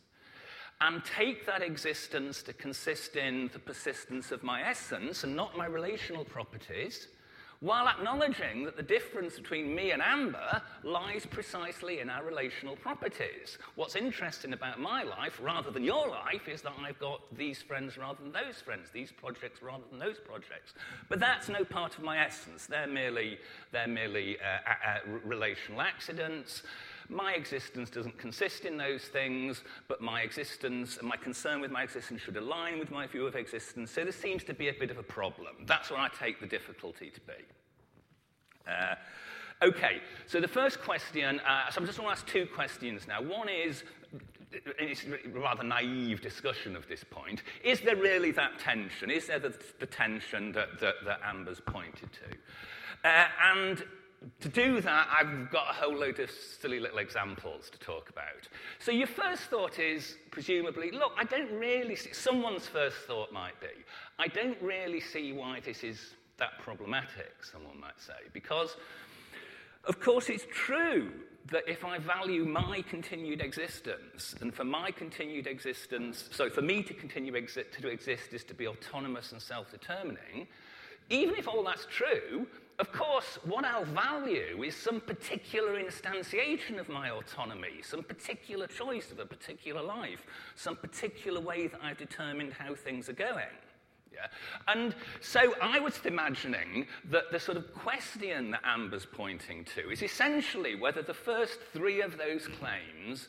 and 0.80 1.04
take 1.04 1.46
that 1.46 1.62
existence 1.62 2.42
to 2.42 2.52
consist 2.52 3.16
in 3.16 3.48
the 3.52 3.58
persistence 3.58 4.32
of 4.32 4.42
my 4.42 4.62
essence 4.62 5.24
and 5.24 5.36
not 5.36 5.56
my 5.56 5.66
relational 5.66 6.24
properties 6.24 7.08
while 7.64 7.88
acknowledging 7.88 8.62
that 8.62 8.76
the 8.76 8.82
difference 8.82 9.38
between 9.38 9.74
me 9.74 9.92
and 9.92 10.02
Amber 10.02 10.60
lies 10.82 11.24
precisely 11.24 12.00
in 12.00 12.10
our 12.10 12.22
relational 12.22 12.76
properties. 12.76 13.56
What's 13.74 13.96
interesting 13.96 14.52
about 14.52 14.78
my 14.78 15.02
life, 15.02 15.40
rather 15.42 15.70
than 15.70 15.82
your 15.82 16.10
life, 16.10 16.46
is 16.46 16.60
that 16.60 16.74
I've 16.78 16.98
got 16.98 17.22
these 17.34 17.62
friends 17.62 17.96
rather 17.96 18.22
than 18.22 18.32
those 18.32 18.60
friends, 18.60 18.90
these 18.92 19.10
projects 19.12 19.62
rather 19.62 19.84
than 19.90 19.98
those 19.98 20.18
projects. 20.18 20.74
But 21.08 21.20
that's 21.20 21.48
no 21.48 21.64
part 21.64 21.96
of 21.96 22.04
my 22.04 22.18
essence. 22.18 22.66
They're 22.66 22.86
merely, 22.86 23.38
they're 23.72 23.88
merely 23.88 24.36
uh, 24.40 24.70
uh, 24.70 25.18
relational 25.24 25.80
accidents. 25.80 26.64
My 27.08 27.34
existence 27.34 27.90
doesn't 27.90 28.18
consist 28.18 28.64
in 28.64 28.76
those 28.76 29.02
things, 29.02 29.62
but 29.88 30.00
my 30.00 30.22
existence 30.22 30.96
and 30.96 31.08
my 31.08 31.16
concern 31.16 31.60
with 31.60 31.70
my 31.70 31.82
existence 31.82 32.22
should 32.22 32.36
align 32.36 32.78
with 32.78 32.90
my 32.90 33.06
view 33.06 33.26
of 33.26 33.36
existence. 33.36 33.90
So 33.90 34.04
this 34.04 34.16
seems 34.16 34.44
to 34.44 34.54
be 34.54 34.68
a 34.68 34.72
bit 34.72 34.90
of 34.90 34.98
a 34.98 35.02
problem. 35.02 35.54
That's 35.66 35.90
where 35.90 36.00
I 36.00 36.08
take 36.08 36.40
the 36.40 36.46
difficulty 36.46 37.10
to 37.10 37.20
be. 37.20 37.32
Uh, 38.66 38.94
okay, 39.62 40.00
so 40.26 40.40
the 40.40 40.48
first 40.48 40.80
question, 40.80 41.40
uh, 41.40 41.70
so 41.70 41.80
I'm 41.80 41.86
just 41.86 41.98
going 41.98 42.08
to 42.08 42.12
ask 42.12 42.26
two 42.26 42.46
questions 42.46 43.06
now. 43.06 43.20
One 43.20 43.48
is, 43.48 43.84
it's 44.78 45.04
a 45.04 45.38
rather 45.38 45.62
naive 45.62 46.22
discussion 46.22 46.74
of 46.76 46.88
this 46.88 47.04
point. 47.04 47.42
Is 47.62 47.80
there 47.80 47.96
really 47.96 48.30
that 48.32 48.58
tension? 48.58 49.10
Is 49.10 49.26
there 49.26 49.38
the, 49.38 49.54
the 49.78 49.86
tension 49.86 50.52
that, 50.52 50.80
that, 50.80 50.94
that 51.04 51.20
Amber's 51.22 51.60
pointed 51.60 52.08
to? 52.12 53.08
Uh, 53.08 53.26
and 53.52 53.84
to 54.40 54.48
do 54.48 54.80
that, 54.80 55.08
I've 55.10 55.50
got 55.50 55.70
a 55.70 55.72
whole 55.72 55.96
load 55.96 56.18
of 56.20 56.30
silly 56.30 56.80
little 56.80 56.98
examples 56.98 57.70
to 57.70 57.78
talk 57.78 58.10
about. 58.10 58.48
So 58.78 58.92
your 58.92 59.06
first 59.06 59.44
thought 59.44 59.78
is, 59.78 60.16
presumably, 60.30 60.90
look, 60.90 61.12
I 61.18 61.24
don't 61.24 61.50
really 61.52 61.96
see, 61.96 62.12
someone's 62.12 62.66
first 62.66 62.96
thought 63.06 63.32
might 63.32 63.60
be, 63.60 63.66
I 64.18 64.28
don't 64.28 64.60
really 64.62 65.00
see 65.00 65.32
why 65.32 65.60
this 65.60 65.84
is 65.84 66.14
that 66.38 66.58
problematic, 66.60 67.32
someone 67.42 67.78
might 67.80 68.00
say, 68.00 68.14
because, 68.32 68.76
of 69.84 70.00
course, 70.00 70.28
it's 70.28 70.46
true 70.52 71.10
that 71.50 71.68
if 71.68 71.84
I 71.84 71.98
value 71.98 72.44
my 72.44 72.82
continued 72.88 73.40
existence, 73.42 74.34
and 74.40 74.54
for 74.54 74.64
my 74.64 74.90
continued 74.90 75.46
existence, 75.46 76.28
so 76.32 76.48
for 76.48 76.62
me 76.62 76.82
to 76.82 76.94
continue 76.94 77.34
exi- 77.34 77.70
to 77.80 77.88
exist 77.88 78.32
is 78.32 78.44
to 78.44 78.54
be 78.54 78.66
autonomous 78.66 79.32
and 79.32 79.42
self-determining, 79.42 80.48
even 81.10 81.34
if 81.34 81.46
all 81.46 81.62
that's 81.62 81.86
true, 81.90 82.46
of 82.78 82.90
course, 82.92 83.38
what 83.44 83.64
I'll 83.64 83.84
value 83.84 84.62
is 84.64 84.74
some 84.74 85.00
particular 85.00 85.80
instantiation 85.80 86.78
of 86.78 86.88
my 86.88 87.10
autonomy, 87.10 87.82
some 87.82 88.02
particular 88.02 88.66
choice 88.66 89.12
of 89.12 89.20
a 89.20 89.26
particular 89.26 89.82
life, 89.82 90.26
some 90.56 90.76
particular 90.76 91.40
way 91.40 91.68
that 91.68 91.80
I've 91.82 91.98
determined 91.98 92.52
how 92.52 92.74
things 92.74 93.08
are 93.08 93.14
going. 93.14 93.54
Yeah? 94.12 94.26
And 94.68 94.94
so 95.20 95.54
I 95.60 95.78
was 95.78 96.00
imagining 96.04 96.86
that 97.10 97.30
the 97.30 97.38
sort 97.38 97.56
of 97.56 97.72
question 97.74 98.50
that 98.52 98.60
Amber's 98.64 99.06
pointing 99.06 99.64
to 99.76 99.90
is 99.90 100.02
essentially 100.02 100.74
whether 100.74 101.02
the 101.02 101.14
first 101.14 101.60
three 101.72 102.00
of 102.00 102.16
those 102.18 102.48
claims 102.48 103.28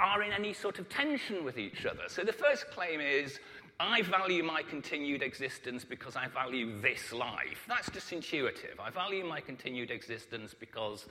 are 0.00 0.22
in 0.22 0.32
any 0.32 0.52
sort 0.52 0.78
of 0.78 0.88
tension 0.88 1.44
with 1.44 1.58
each 1.58 1.86
other. 1.86 2.04
So 2.08 2.22
the 2.22 2.32
first 2.32 2.70
claim 2.70 3.00
is 3.00 3.38
I 3.78 4.02
value 4.02 4.42
my 4.42 4.62
continued 4.62 5.22
existence 5.22 5.84
because 5.84 6.16
I 6.16 6.28
value 6.28 6.80
this 6.80 7.12
life. 7.12 7.64
That's 7.68 7.90
just 7.90 8.12
intuitive. 8.12 8.80
I 8.80 8.90
value 8.90 9.24
my 9.24 9.40
continued 9.40 9.90
existence 9.90 10.54
because 10.58 11.06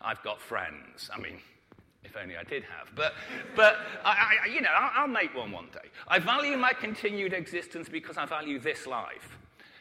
I've 0.00 0.22
got 0.22 0.40
friends. 0.40 1.10
I 1.14 1.20
mean, 1.20 1.38
if 2.04 2.16
only 2.16 2.36
I 2.36 2.44
did 2.44 2.62
have. 2.64 2.88
But, 2.94 3.14
but 3.54 3.76
I, 4.04 4.36
I, 4.44 4.46
you 4.46 4.62
know, 4.62 4.70
I'll, 4.74 5.02
I'll 5.02 5.08
make 5.08 5.34
one 5.34 5.52
one 5.52 5.68
day. 5.72 5.90
I 6.08 6.18
value 6.18 6.56
my 6.56 6.72
continued 6.72 7.34
existence 7.34 7.88
because 7.88 8.16
I 8.16 8.24
value 8.24 8.58
this 8.58 8.86
life. 8.86 9.36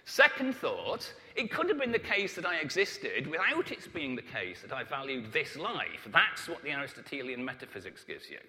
Second 0.06 0.56
thought, 0.56 1.12
it 1.36 1.52
could 1.52 1.70
have 1.70 1.80
been 1.80 1.92
the 1.92 2.00
case 2.00 2.36
that 2.36 2.46
I 2.46 2.58
existed 2.58 3.28
without 3.28 3.72
it 3.72 3.94
being 3.94 4.16
the 4.16 4.22
case 4.22 4.62
that 4.62 4.72
I 4.72 4.84
valued 4.84 5.32
this 5.32 5.56
life. 5.56 6.08
That's 6.12 6.48
what 6.48 6.64
the 6.64 6.72
Aristotelian 6.72 7.44
metaphysics 7.44 8.04
gives 8.04 8.30
you. 8.30 8.40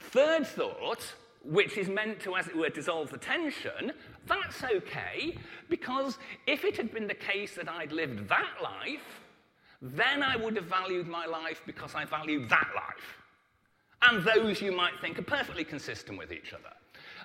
Third 0.00 0.46
thought, 0.46 1.14
which 1.48 1.76
is 1.76 1.88
meant 1.88 2.20
to, 2.20 2.36
as 2.36 2.48
it 2.48 2.56
were, 2.56 2.68
dissolve 2.68 3.10
the 3.10 3.18
tension, 3.18 3.92
that's 4.26 4.64
okay, 4.64 5.36
because 5.68 6.18
if 6.46 6.64
it 6.64 6.76
had 6.76 6.92
been 6.92 7.06
the 7.06 7.14
case 7.14 7.54
that 7.54 7.68
I'd 7.68 7.92
lived 7.92 8.28
that 8.28 8.54
life, 8.62 9.20
then 9.80 10.22
I 10.22 10.36
would 10.36 10.56
have 10.56 10.66
valued 10.66 11.06
my 11.06 11.26
life 11.26 11.62
because 11.66 11.94
I 11.94 12.04
valued 12.04 12.48
that 12.48 12.68
life. 12.74 13.22
And 14.02 14.24
those 14.24 14.60
you 14.60 14.72
might 14.72 15.00
think 15.00 15.18
are 15.18 15.22
perfectly 15.22 15.64
consistent 15.64 16.18
with 16.18 16.32
each 16.32 16.52
other. 16.52 16.72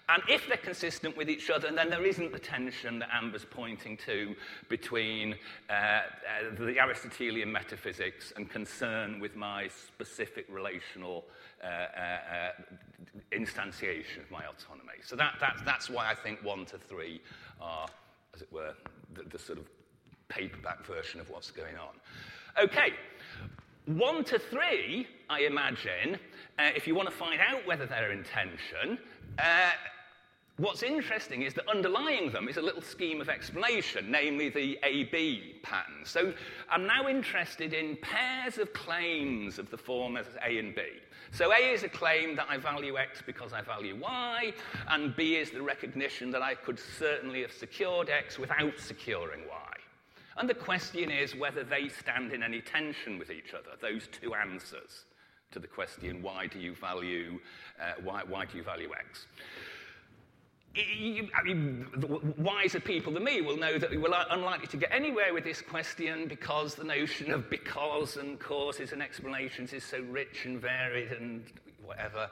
And 0.09 0.21
if 0.27 0.47
they're 0.47 0.57
consistent 0.57 1.15
with 1.15 1.29
each 1.29 1.49
other, 1.49 1.71
then 1.71 1.89
there 1.89 2.05
isn't 2.05 2.33
the 2.33 2.39
tension 2.39 2.99
that 2.99 3.09
Amber's 3.13 3.45
pointing 3.45 3.97
to 3.97 4.35
between 4.67 5.35
uh, 5.69 5.73
uh, 5.73 6.01
the 6.59 6.79
Aristotelian 6.79 7.51
metaphysics 7.51 8.33
and 8.35 8.49
concern 8.49 9.19
with 9.19 9.35
my 9.35 9.69
specific 9.69 10.47
relational 10.49 11.23
uh, 11.63 11.67
uh, 11.67 12.51
instantiation 13.31 14.19
of 14.23 14.31
my 14.31 14.43
autonomy. 14.45 14.99
So 15.03 15.15
that, 15.15 15.35
that, 15.39 15.61
that's 15.65 15.89
why 15.89 16.09
I 16.09 16.15
think 16.15 16.43
one 16.43 16.65
to 16.65 16.77
three 16.77 17.21
are, 17.59 17.87
as 18.33 18.41
it 18.41 18.51
were, 18.51 18.73
the, 19.13 19.23
the 19.23 19.39
sort 19.39 19.59
of 19.59 19.65
paperback 20.27 20.85
version 20.85 21.19
of 21.19 21.29
what's 21.29 21.51
going 21.51 21.75
on. 21.75 21.95
Okay, 22.61 22.93
one 23.85 24.23
to 24.25 24.39
three, 24.39 25.07
I 25.29 25.41
imagine, 25.41 26.17
uh, 26.59 26.69
if 26.75 26.87
you 26.87 26.95
want 26.95 27.09
to 27.09 27.15
find 27.15 27.39
out 27.41 27.65
whether 27.65 27.85
they're 27.85 28.11
in 28.11 28.23
tension, 28.23 28.97
uh, 29.39 29.71
what's 30.61 30.83
interesting 30.83 31.41
is 31.41 31.55
that 31.55 31.67
underlying 31.67 32.31
them 32.31 32.47
is 32.47 32.57
a 32.57 32.61
little 32.61 32.81
scheme 32.81 33.19
of 33.19 33.29
explanation, 33.29 34.11
namely 34.11 34.49
the 34.49 34.77
AB 34.83 35.59
pattern. 35.63 36.05
So 36.05 36.33
I'm 36.69 36.85
now 36.85 37.07
interested 37.07 37.73
in 37.73 37.97
pairs 37.97 38.59
of 38.59 38.71
claims 38.71 39.57
of 39.57 39.71
the 39.71 39.77
form 39.77 40.17
as 40.17 40.27
A 40.45 40.59
and 40.59 40.75
B. 40.75 40.83
So 41.31 41.51
A 41.51 41.73
is 41.73 41.83
a 41.83 41.89
claim 41.89 42.35
that 42.35 42.45
I 42.47 42.57
value 42.57 42.97
X 42.97 43.23
because 43.25 43.53
I 43.53 43.61
value 43.61 43.97
Y, 43.99 44.53
and 44.89 45.15
B 45.15 45.37
is 45.37 45.49
the 45.49 45.61
recognition 45.61 46.29
that 46.31 46.43
I 46.43 46.53
could 46.53 46.79
certainly 46.79 47.41
have 47.41 47.51
secured 47.51 48.09
X 48.09 48.37
without 48.37 48.77
securing 48.77 49.41
Y. 49.49 49.73
And 50.37 50.47
the 50.47 50.53
question 50.53 51.09
is 51.09 51.35
whether 51.35 51.63
they 51.63 51.89
stand 51.89 52.33
in 52.33 52.43
any 52.43 52.61
tension 52.61 53.17
with 53.17 53.31
each 53.31 53.53
other, 53.53 53.71
those 53.81 54.07
two 54.11 54.35
answers 54.35 55.05
to 55.51 55.59
the 55.59 55.67
question, 55.67 56.21
why 56.21 56.47
do 56.47 56.59
you 56.59 56.75
value, 56.75 57.39
uh, 57.81 57.93
why, 58.03 58.21
why 58.27 58.45
do 58.45 58.57
you 58.57 58.63
value 58.63 58.89
X? 58.97 59.25
I 60.73 61.43
mean, 61.43 61.85
wiser 62.37 62.79
people 62.79 63.11
than 63.11 63.25
me 63.25 63.41
will 63.41 63.57
know 63.57 63.77
that 63.77 63.91
we're 63.91 64.13
unlikely 64.29 64.67
to 64.67 64.77
get 64.77 64.91
anywhere 64.93 65.33
with 65.33 65.43
this 65.43 65.61
question 65.61 66.29
because 66.29 66.75
the 66.75 66.85
notion 66.85 67.31
of 67.31 67.49
because 67.49 68.15
and 68.15 68.39
causes 68.39 68.93
and 68.93 69.01
explanations 69.01 69.73
is 69.73 69.83
so 69.83 69.99
rich 70.09 70.45
and 70.45 70.61
varied 70.61 71.11
and 71.11 71.43
whatever. 71.83 72.29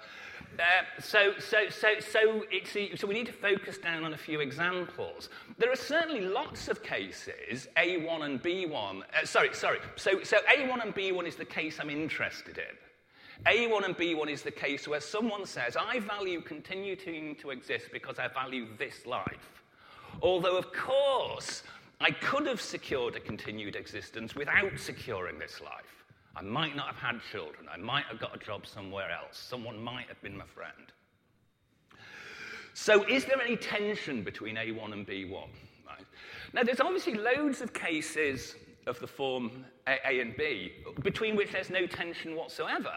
Uh, 0.57 1.01
so, 1.01 1.33
so, 1.37 1.69
so, 1.69 1.99
so, 1.99 2.45
it's, 2.49 2.99
so 2.99 3.07
we 3.07 3.13
need 3.13 3.25
to 3.25 3.33
focus 3.33 3.77
down 3.77 4.05
on 4.05 4.13
a 4.13 4.17
few 4.17 4.39
examples. 4.39 5.29
There 5.57 5.71
are 5.71 5.75
certainly 5.75 6.21
lots 6.21 6.69
of 6.69 6.81
cases, 6.81 7.67
A1 7.75 8.23
and 8.23 8.41
B1. 8.41 9.01
Uh, 9.01 9.25
sorry, 9.25 9.53
sorry. 9.53 9.79
So, 9.97 10.23
so 10.23 10.37
A1 10.37 10.81
and 10.81 10.95
B1 10.95 11.27
is 11.27 11.35
the 11.35 11.45
case 11.45 11.77
I'm 11.79 11.89
interested 11.89 12.57
in. 12.57 12.88
A1 13.45 13.85
and 13.85 13.97
B1 13.97 14.29
is 14.29 14.41
the 14.41 14.51
case 14.51 14.87
where 14.87 14.99
someone 14.99 15.45
says, 15.45 15.77
I 15.77 15.99
value 15.99 16.41
continuing 16.41 17.35
to 17.37 17.51
exist 17.51 17.87
because 17.91 18.19
I 18.19 18.27
value 18.27 18.67
this 18.77 19.05
life. 19.05 19.63
Although, 20.21 20.57
of 20.57 20.73
course, 20.73 21.63
I 22.01 22.11
could 22.11 22.45
have 22.47 22.59
secured 22.59 23.15
a 23.15 23.19
continued 23.19 23.75
existence 23.75 24.35
without 24.35 24.77
securing 24.77 25.39
this 25.39 25.61
life. 25.61 26.05
I 26.35 26.41
might 26.41 26.75
not 26.75 26.87
have 26.87 26.97
had 26.97 27.21
children. 27.31 27.67
I 27.71 27.77
might 27.77 28.05
have 28.05 28.19
got 28.19 28.35
a 28.35 28.39
job 28.39 28.67
somewhere 28.67 29.09
else. 29.09 29.37
Someone 29.37 29.81
might 29.81 30.07
have 30.07 30.21
been 30.21 30.37
my 30.37 30.45
friend. 30.45 30.91
So, 32.73 33.05
is 33.07 33.25
there 33.25 33.41
any 33.41 33.57
tension 33.57 34.23
between 34.23 34.55
A1 34.55 34.93
and 34.93 35.07
B1? 35.07 35.31
Right. 35.31 36.05
Now, 36.53 36.63
there's 36.63 36.79
obviously 36.79 37.15
loads 37.15 37.61
of 37.61 37.73
cases 37.73 38.55
of 38.85 38.99
the 38.99 39.07
form 39.07 39.65
A, 39.87 39.97
a 40.07 40.21
and 40.21 40.35
B 40.37 40.73
between 41.03 41.35
which 41.35 41.51
there's 41.51 41.69
no 41.69 41.85
tension 41.85 42.35
whatsoever. 42.35 42.93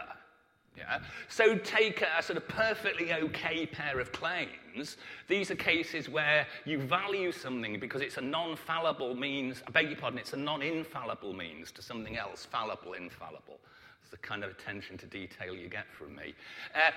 Yeah? 0.77 0.99
So 1.29 1.55
take 1.57 2.01
a, 2.01 2.21
sort 2.21 2.37
of 2.37 2.47
perfectly 2.47 3.13
okay 3.13 3.65
pair 3.65 3.99
of 3.99 4.11
claims. 4.11 4.97
These 5.27 5.51
are 5.51 5.55
cases 5.55 6.09
where 6.09 6.47
you 6.65 6.79
value 6.79 7.31
something 7.31 7.79
because 7.79 8.01
it's 8.01 8.17
a 8.17 8.21
non-fallible 8.21 9.15
means, 9.15 9.61
I 9.67 9.71
beg 9.71 9.87
your 9.87 9.97
pardon, 9.97 10.19
it's 10.19 10.33
a 10.33 10.37
non-infallible 10.37 11.33
means 11.33 11.71
to 11.71 11.81
something 11.81 12.17
else, 12.17 12.45
fallible, 12.45 12.93
infallible. 12.93 13.59
It's 14.01 14.09
the 14.09 14.17
kind 14.17 14.43
of 14.43 14.51
attention 14.51 14.97
to 14.99 15.05
detail 15.05 15.55
you 15.55 15.69
get 15.69 15.85
from 15.91 16.15
me. 16.15 16.33
Uh, 16.75 16.91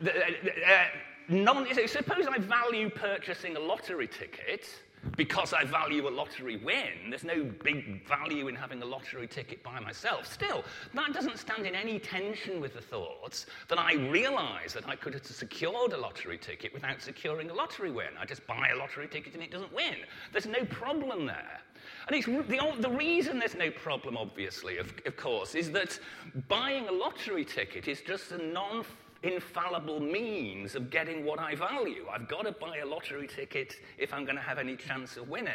the, 0.00 0.12
uh, 0.12 0.26
uh 0.68 0.84
non, 1.28 1.66
suppose 1.86 2.26
I 2.26 2.38
value 2.38 2.88
purchasing 2.90 3.56
a 3.56 3.60
lottery 3.60 4.08
ticket, 4.08 4.66
because 5.16 5.52
I 5.52 5.64
value 5.64 6.08
a 6.08 6.10
lottery 6.10 6.56
win. 6.56 7.08
There's 7.08 7.24
no 7.24 7.44
big 7.64 8.06
value 8.06 8.48
in 8.48 8.54
having 8.54 8.82
a 8.82 8.84
lottery 8.84 9.26
ticket 9.26 9.62
by 9.62 9.80
myself. 9.80 10.30
Still, 10.30 10.62
that 10.94 11.12
doesn't 11.12 11.38
stand 11.38 11.66
in 11.66 11.74
any 11.74 11.98
tension 11.98 12.60
with 12.60 12.74
the 12.74 12.80
thoughts 12.82 13.46
that 13.68 13.78
I 13.78 13.94
realize 13.94 14.74
that 14.74 14.88
I 14.88 14.96
could 14.96 15.14
have 15.14 15.24
secured 15.24 15.92
a 15.92 15.96
lottery 15.96 16.38
ticket 16.38 16.74
without 16.74 17.00
securing 17.00 17.50
a 17.50 17.54
lottery 17.54 17.90
win. 17.90 18.08
I 18.18 18.26
just 18.26 18.46
buy 18.46 18.70
a 18.74 18.76
lottery 18.76 19.08
ticket 19.08 19.34
and 19.34 19.42
it 19.42 19.50
doesn't 19.50 19.72
win. 19.72 19.96
There's 20.32 20.46
no 20.46 20.64
problem 20.66 21.26
there. 21.26 21.60
And 22.06 22.16
it's 22.16 22.26
the, 22.26 22.74
the 22.80 22.90
reason 22.90 23.38
there's 23.38 23.54
no 23.54 23.70
problem, 23.70 24.16
obviously, 24.16 24.78
of, 24.78 24.92
of 25.06 25.16
course, 25.16 25.54
is 25.54 25.70
that 25.72 25.98
buying 26.48 26.88
a 26.88 26.92
lottery 26.92 27.44
ticket 27.44 27.88
is 27.88 28.02
just 28.02 28.32
a 28.32 28.38
non 28.42 28.84
infallible 29.22 30.00
means 30.00 30.74
of 30.74 30.90
getting 30.90 31.24
what 31.24 31.38
I 31.38 31.54
value. 31.54 32.06
I've 32.12 32.28
got 32.28 32.42
to 32.42 32.52
buy 32.52 32.78
a 32.78 32.86
lottery 32.86 33.26
ticket 33.26 33.76
if 33.98 34.12
I'm 34.14 34.24
going 34.24 34.36
to 34.36 34.42
have 34.42 34.58
any 34.58 34.76
chance 34.76 35.16
of 35.16 35.28
winning. 35.28 35.52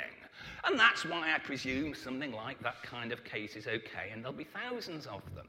And 0.65 0.77
that's 0.77 1.05
why 1.05 1.33
I 1.33 1.39
presume 1.39 1.95
something 1.95 2.31
like 2.31 2.61
that 2.61 2.83
kind 2.83 3.11
of 3.11 3.23
case 3.23 3.55
is 3.55 3.67
okay, 3.67 4.11
and 4.11 4.23
there'll 4.23 4.37
be 4.37 4.45
thousands 4.45 5.05
of 5.07 5.21
them. 5.33 5.47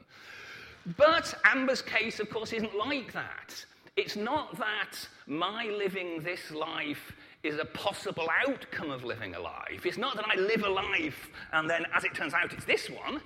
But 0.97 1.35
Amber's 1.45 1.83
case, 1.83 2.21
of 2.21 2.31
course, 2.31 2.53
isn't 2.53 2.77
like 2.77 3.12
that. 3.12 3.64
It's 3.97 4.17
not 4.17 4.57
that 4.59 4.93
my 5.27 5.64
living 5.64 6.23
this 6.23 6.51
life 6.51 7.12
is 7.43 7.59
a 7.59 7.64
possible 7.64 8.29
outcome 8.47 8.91
of 8.91 9.05
living 9.05 9.35
a 9.35 9.41
life. 9.41 9.85
It's 9.85 9.97
not 9.97 10.17
that 10.17 10.27
I 10.29 10.39
live 10.39 10.64
a 10.64 10.69
life 10.69 11.29
and 11.53 11.69
then, 11.69 11.85
as 11.95 12.05
it 12.05 12.14
turns 12.14 12.35
out, 12.35 12.53
it's 12.53 12.64
this 12.64 12.89
one. 12.89 13.21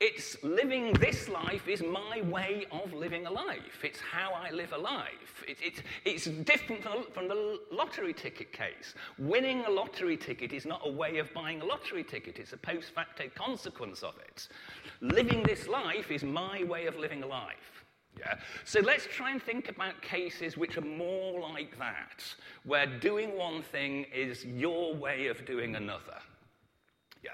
It's 0.00 0.36
living 0.42 0.92
this 0.94 1.28
life 1.28 1.68
is 1.68 1.82
my 1.82 2.22
way 2.22 2.66
of 2.70 2.92
living 2.92 3.26
a 3.26 3.30
life. 3.30 3.82
It's 3.82 4.00
how 4.00 4.32
I 4.32 4.50
live 4.50 4.72
a 4.72 4.78
life. 4.78 5.44
It, 5.46 5.58
it, 5.62 5.82
it's 6.04 6.26
different 6.26 6.82
from, 6.82 7.04
from 7.12 7.28
the 7.28 7.60
lottery 7.70 8.12
ticket 8.12 8.52
case. 8.52 8.94
Winning 9.18 9.64
a 9.66 9.70
lottery 9.70 10.16
ticket 10.16 10.52
is 10.52 10.66
not 10.66 10.82
a 10.84 10.90
way 10.90 11.18
of 11.18 11.32
buying 11.34 11.60
a 11.60 11.64
lottery 11.64 12.04
ticket, 12.04 12.38
it's 12.38 12.52
a 12.52 12.56
post 12.56 12.94
facto 12.94 13.24
consequence 13.34 14.02
of 14.02 14.14
it. 14.18 14.48
Living 15.00 15.42
this 15.42 15.66
life 15.68 16.10
is 16.10 16.22
my 16.22 16.64
way 16.64 16.86
of 16.86 16.96
living 16.96 17.22
a 17.22 17.26
life. 17.26 17.84
Yeah? 18.18 18.34
So 18.64 18.80
let's 18.80 19.06
try 19.06 19.30
and 19.30 19.42
think 19.42 19.68
about 19.68 20.00
cases 20.02 20.56
which 20.56 20.76
are 20.76 20.82
more 20.82 21.40
like 21.40 21.78
that, 21.78 22.22
where 22.64 22.86
doing 22.86 23.36
one 23.36 23.62
thing 23.62 24.04
is 24.14 24.44
your 24.44 24.94
way 24.94 25.28
of 25.28 25.44
doing 25.46 25.76
another. 25.76 26.18
Yeah. 27.22 27.30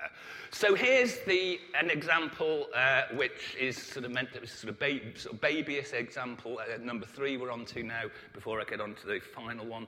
So 0.51 0.75
here's 0.75 1.21
the, 1.21 1.61
an 1.79 1.91
example 1.91 2.67
uh, 2.75 3.03
which 3.15 3.57
is 3.59 3.77
sort 3.77 4.05
of 4.05 4.11
meant 4.11 4.33
be 4.33 4.47
sort 4.47 4.81
of, 4.81 5.19
sort 5.19 5.35
of 5.35 5.41
babyish 5.41 5.93
example. 5.93 6.59
Uh, 6.59 6.83
number 6.83 7.07
three 7.07 7.37
we're 7.37 7.53
on 7.53 7.65
to 7.67 7.83
now 7.83 8.05
before 8.33 8.61
I 8.61 8.65
get 8.65 8.81
on 8.81 8.95
to 8.95 9.07
the 9.07 9.21
final 9.21 9.67
one. 9.67 9.87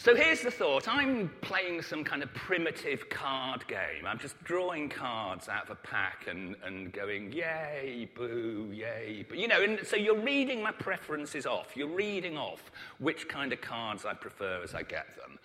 So 0.00 0.14
here's 0.14 0.42
the 0.42 0.50
thought. 0.52 0.86
I'm 0.86 1.28
playing 1.40 1.82
some 1.82 2.04
kind 2.04 2.22
of 2.22 2.32
primitive 2.32 3.08
card 3.08 3.66
game. 3.66 4.06
I'm 4.06 4.20
just 4.20 4.42
drawing 4.44 4.88
cards 4.88 5.48
out 5.48 5.64
of 5.64 5.70
a 5.70 5.74
pack 5.74 6.28
and, 6.28 6.54
and 6.64 6.92
going, 6.92 7.32
yay, 7.32 8.08
boo, 8.14 8.70
yay. 8.72 9.26
But, 9.28 9.38
you 9.38 9.48
know, 9.48 9.60
and 9.60 9.84
so 9.84 9.96
you're 9.96 10.20
reading 10.20 10.62
my 10.62 10.70
preferences 10.70 11.46
off. 11.46 11.76
You're 11.76 11.88
reading 11.88 12.38
off 12.38 12.70
which 13.00 13.28
kind 13.28 13.52
of 13.52 13.60
cards 13.60 14.04
I 14.04 14.14
prefer 14.14 14.62
as 14.62 14.72
I 14.72 14.82
get 14.84 15.16
them. 15.16 15.36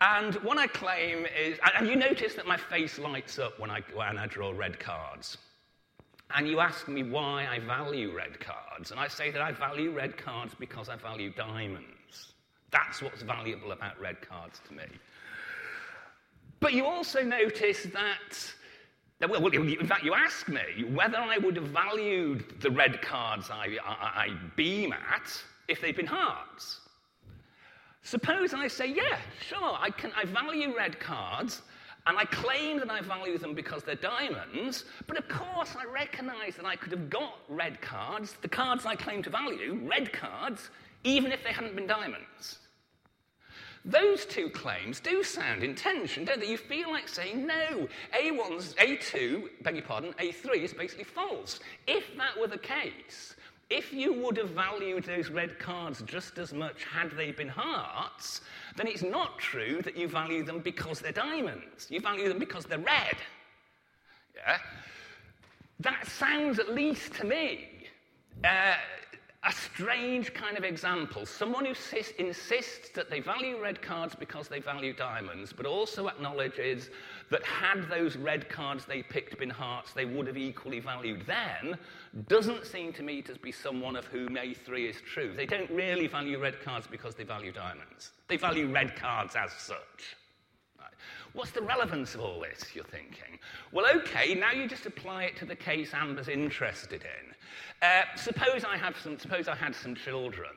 And 0.00 0.34
what 0.36 0.56
I 0.56 0.66
claim 0.66 1.26
is, 1.38 1.58
and 1.76 1.86
you 1.86 1.94
notice 1.96 2.34
that 2.34 2.46
my 2.46 2.56
face 2.56 2.98
lights 2.98 3.38
up 3.38 3.58
when 3.58 3.70
I, 3.70 3.82
when 3.94 4.16
I 4.16 4.26
draw 4.26 4.50
red 4.50 4.80
cards. 4.80 5.36
And 6.34 6.48
you 6.48 6.60
ask 6.60 6.88
me 6.88 7.02
why 7.02 7.46
I 7.46 7.58
value 7.58 8.14
red 8.14 8.40
cards. 8.40 8.92
And 8.92 9.00
I 9.00 9.08
say 9.08 9.30
that 9.30 9.42
I 9.42 9.52
value 9.52 9.90
red 9.90 10.16
cards 10.16 10.54
because 10.58 10.88
I 10.88 10.96
value 10.96 11.32
diamonds. 11.32 12.32
That's 12.70 13.02
what's 13.02 13.22
valuable 13.22 13.72
about 13.72 14.00
red 14.00 14.20
cards 14.22 14.60
to 14.68 14.74
me. 14.74 14.84
But 16.60 16.72
you 16.72 16.86
also 16.86 17.22
notice 17.22 17.84
that, 17.92 19.28
well, 19.28 19.44
in 19.46 19.86
fact, 19.86 20.04
you 20.04 20.14
ask 20.14 20.48
me 20.48 20.84
whether 20.94 21.18
I 21.18 21.36
would 21.38 21.56
have 21.56 21.68
valued 21.68 22.60
the 22.60 22.70
red 22.70 23.02
cards 23.02 23.50
I, 23.50 23.76
I, 23.84 24.24
I 24.24 24.28
beam 24.56 24.92
at 24.92 25.30
if 25.68 25.80
they'd 25.80 25.96
been 25.96 26.06
hearts. 26.06 26.80
Suppose 28.10 28.54
I 28.54 28.66
say, 28.66 28.88
yeah, 28.88 29.20
sure, 29.40 29.78
I, 29.80 29.88
can, 29.88 30.10
I 30.16 30.24
value 30.24 30.76
red 30.76 30.98
cards, 30.98 31.62
and 32.08 32.18
I 32.18 32.24
claim 32.24 32.80
that 32.80 32.90
I 32.90 33.02
value 33.02 33.38
them 33.38 33.54
because 33.54 33.84
they're 33.84 33.94
diamonds, 33.94 34.84
but 35.06 35.16
of 35.16 35.28
course 35.28 35.76
I 35.78 35.84
recognize 35.84 36.56
that 36.56 36.64
I 36.64 36.74
could 36.74 36.90
have 36.90 37.08
got 37.08 37.38
red 37.48 37.80
cards, 37.80 38.34
the 38.42 38.48
cards 38.48 38.84
I 38.84 38.96
claim 38.96 39.22
to 39.22 39.30
value, 39.30 39.78
red 39.84 40.12
cards, 40.12 40.70
even 41.04 41.30
if 41.30 41.44
they 41.44 41.52
hadn't 41.52 41.76
been 41.76 41.86
diamonds. 41.86 42.58
Those 43.84 44.26
two 44.26 44.50
claims 44.50 44.98
do 44.98 45.22
sound 45.22 45.62
in 45.62 45.76
tension, 45.76 46.24
don't 46.24 46.40
they? 46.40 46.48
You 46.48 46.58
feel 46.58 46.90
like 46.90 47.06
saying, 47.06 47.46
no, 47.46 47.86
A1's, 48.20 48.74
A2, 48.74 49.62
beg 49.62 49.76
your 49.76 49.84
pardon, 49.84 50.14
A3 50.14 50.56
is 50.56 50.74
basically 50.74 51.04
false. 51.04 51.60
If 51.86 52.16
that 52.16 52.36
were 52.40 52.48
the 52.48 52.58
case, 52.58 53.36
if 53.70 53.92
you 53.92 54.12
would 54.12 54.36
have 54.36 54.50
valued 54.50 55.04
those 55.04 55.30
red 55.30 55.58
cards 55.58 56.02
just 56.02 56.38
as 56.38 56.52
much 56.52 56.84
had 56.84 57.12
they 57.12 57.30
been 57.30 57.48
hearts, 57.48 58.40
then 58.76 58.88
it's 58.88 59.02
not 59.02 59.38
true 59.38 59.80
that 59.82 59.96
you 59.96 60.08
value 60.08 60.44
them 60.44 60.58
because 60.58 61.00
they're 61.00 61.12
diamonds. 61.12 61.86
You 61.88 62.00
value 62.00 62.28
them 62.28 62.40
because 62.40 62.64
they're 62.64 62.78
red. 62.78 63.16
Yeah? 64.36 64.58
That 65.78 66.06
sounds, 66.06 66.58
at 66.58 66.74
least 66.74 67.14
to 67.14 67.24
me, 67.24 67.68
uh, 68.44 68.74
a 69.44 69.52
strange 69.52 70.34
kind 70.34 70.58
of 70.58 70.64
example. 70.64 71.24
Someone 71.24 71.64
who 71.64 71.74
insists 72.18 72.90
that 72.90 73.08
they 73.08 73.20
value 73.20 73.60
red 73.60 73.80
cards 73.80 74.14
because 74.14 74.48
they 74.48 74.60
value 74.60 74.92
diamonds, 74.92 75.50
but 75.52 75.64
also 75.64 76.08
acknowledges 76.08 76.90
that 77.30 77.42
had 77.44 77.88
those 77.88 78.16
red 78.16 78.50
cards 78.50 78.84
they 78.84 79.02
picked 79.02 79.38
been 79.38 79.48
hearts, 79.48 79.92
they 79.92 80.04
would 80.04 80.26
have 80.26 80.36
equally 80.36 80.78
valued 80.78 81.24
them, 81.24 81.74
doesn't 82.28 82.66
seem 82.66 82.92
to 82.92 83.02
me 83.02 83.22
to 83.22 83.34
be 83.36 83.50
someone 83.50 83.96
of 83.96 84.04
whom 84.06 84.30
A3 84.30 84.90
is 84.90 85.00
true. 85.00 85.32
They 85.34 85.46
don't 85.46 85.70
really 85.70 86.06
value 86.06 86.38
red 86.38 86.60
cards 86.60 86.86
because 86.86 87.14
they 87.14 87.24
value 87.24 87.52
diamonds. 87.52 88.10
They 88.28 88.36
value 88.36 88.70
red 88.70 88.94
cards 88.94 89.36
as 89.36 89.52
such. 89.52 90.16
What's 91.32 91.52
the 91.52 91.62
relevance 91.62 92.14
of 92.14 92.22
all 92.22 92.40
this, 92.40 92.74
you're 92.74 92.84
thinking? 92.84 93.38
Well, 93.72 93.86
okay, 93.96 94.34
now 94.34 94.50
you 94.50 94.66
just 94.66 94.86
apply 94.86 95.24
it 95.24 95.36
to 95.36 95.44
the 95.44 95.54
case 95.54 95.94
Amber's 95.94 96.28
interested 96.28 97.02
in. 97.02 97.34
Uh, 97.82 98.02
suppose, 98.16 98.64
I 98.64 98.76
have 98.76 98.96
some, 99.02 99.18
suppose 99.18 99.46
I 99.46 99.54
had 99.54 99.74
some 99.74 99.94
children. 99.94 100.50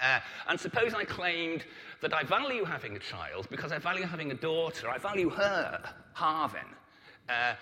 Uh, 0.00 0.20
and 0.48 0.60
suppose 0.60 0.94
I 0.94 1.04
claimed 1.04 1.64
that 2.02 2.14
I 2.14 2.22
value 2.22 2.64
having 2.64 2.96
a 2.96 2.98
child 2.98 3.48
because 3.50 3.72
I 3.72 3.78
value 3.78 4.04
having 4.04 4.30
a 4.30 4.34
daughter. 4.34 4.88
I 4.88 4.98
value 4.98 5.30
her, 5.30 5.82
Harvin, 6.14 6.68
uh, 7.28 7.54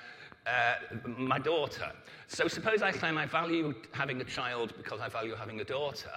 uh, 0.47 0.75
my 1.07 1.39
daughter. 1.39 1.91
So 2.27 2.49
suppose 2.49 2.83
I 2.83 2.93
claim 2.93 3.17
I 3.17 3.27
value 3.27 3.75
having 3.93 4.21
a 4.21 4.25
child 4.25 4.75
because 4.77 5.01
I 5.01 5.09
value 5.09 5.35
having 5.35 5.61
a 5.61 5.65
daughter. 5.65 6.11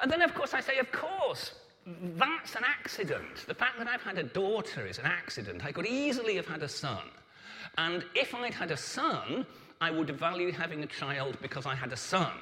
And 0.00 0.10
then, 0.10 0.22
of 0.22 0.34
course, 0.34 0.54
I 0.54 0.60
say, 0.60 0.78
of 0.78 0.92
course, 0.92 1.52
that's 1.86 2.56
an 2.56 2.64
accident. 2.64 3.46
The 3.46 3.54
fact 3.54 3.78
that 3.78 3.86
I've 3.86 4.02
had 4.02 4.18
a 4.18 4.24
daughter 4.24 4.86
is 4.86 4.98
an 4.98 5.06
accident. 5.06 5.64
I 5.64 5.70
could 5.70 5.86
easily 5.86 6.34
have 6.36 6.46
had 6.46 6.62
a 6.62 6.68
son. 6.68 7.02
And 7.78 8.04
if 8.14 8.34
I'd 8.34 8.54
had 8.54 8.70
a 8.72 8.76
son, 8.76 9.46
I 9.80 9.90
would 9.90 10.10
value 10.10 10.50
having 10.50 10.82
a 10.82 10.86
child 10.86 11.36
because 11.40 11.66
I 11.66 11.74
had 11.74 11.92
a 11.92 11.96
son. 11.96 12.32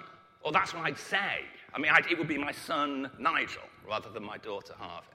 Or 0.40 0.53
that's 0.53 0.72
what 0.72 0.84
I'd 0.84 0.99
say. 0.99 1.40
I 1.74 1.78
mean, 1.78 1.90
I'd, 1.92 2.11
it 2.11 2.16
would 2.16 2.28
be 2.28 2.38
my 2.38 2.53
son 2.53 3.11
Nigel 3.18 3.62
rather 3.86 4.09
than 4.09 4.24
my 4.24 4.38
daughter 4.38 4.74
Harvin. 4.80 5.14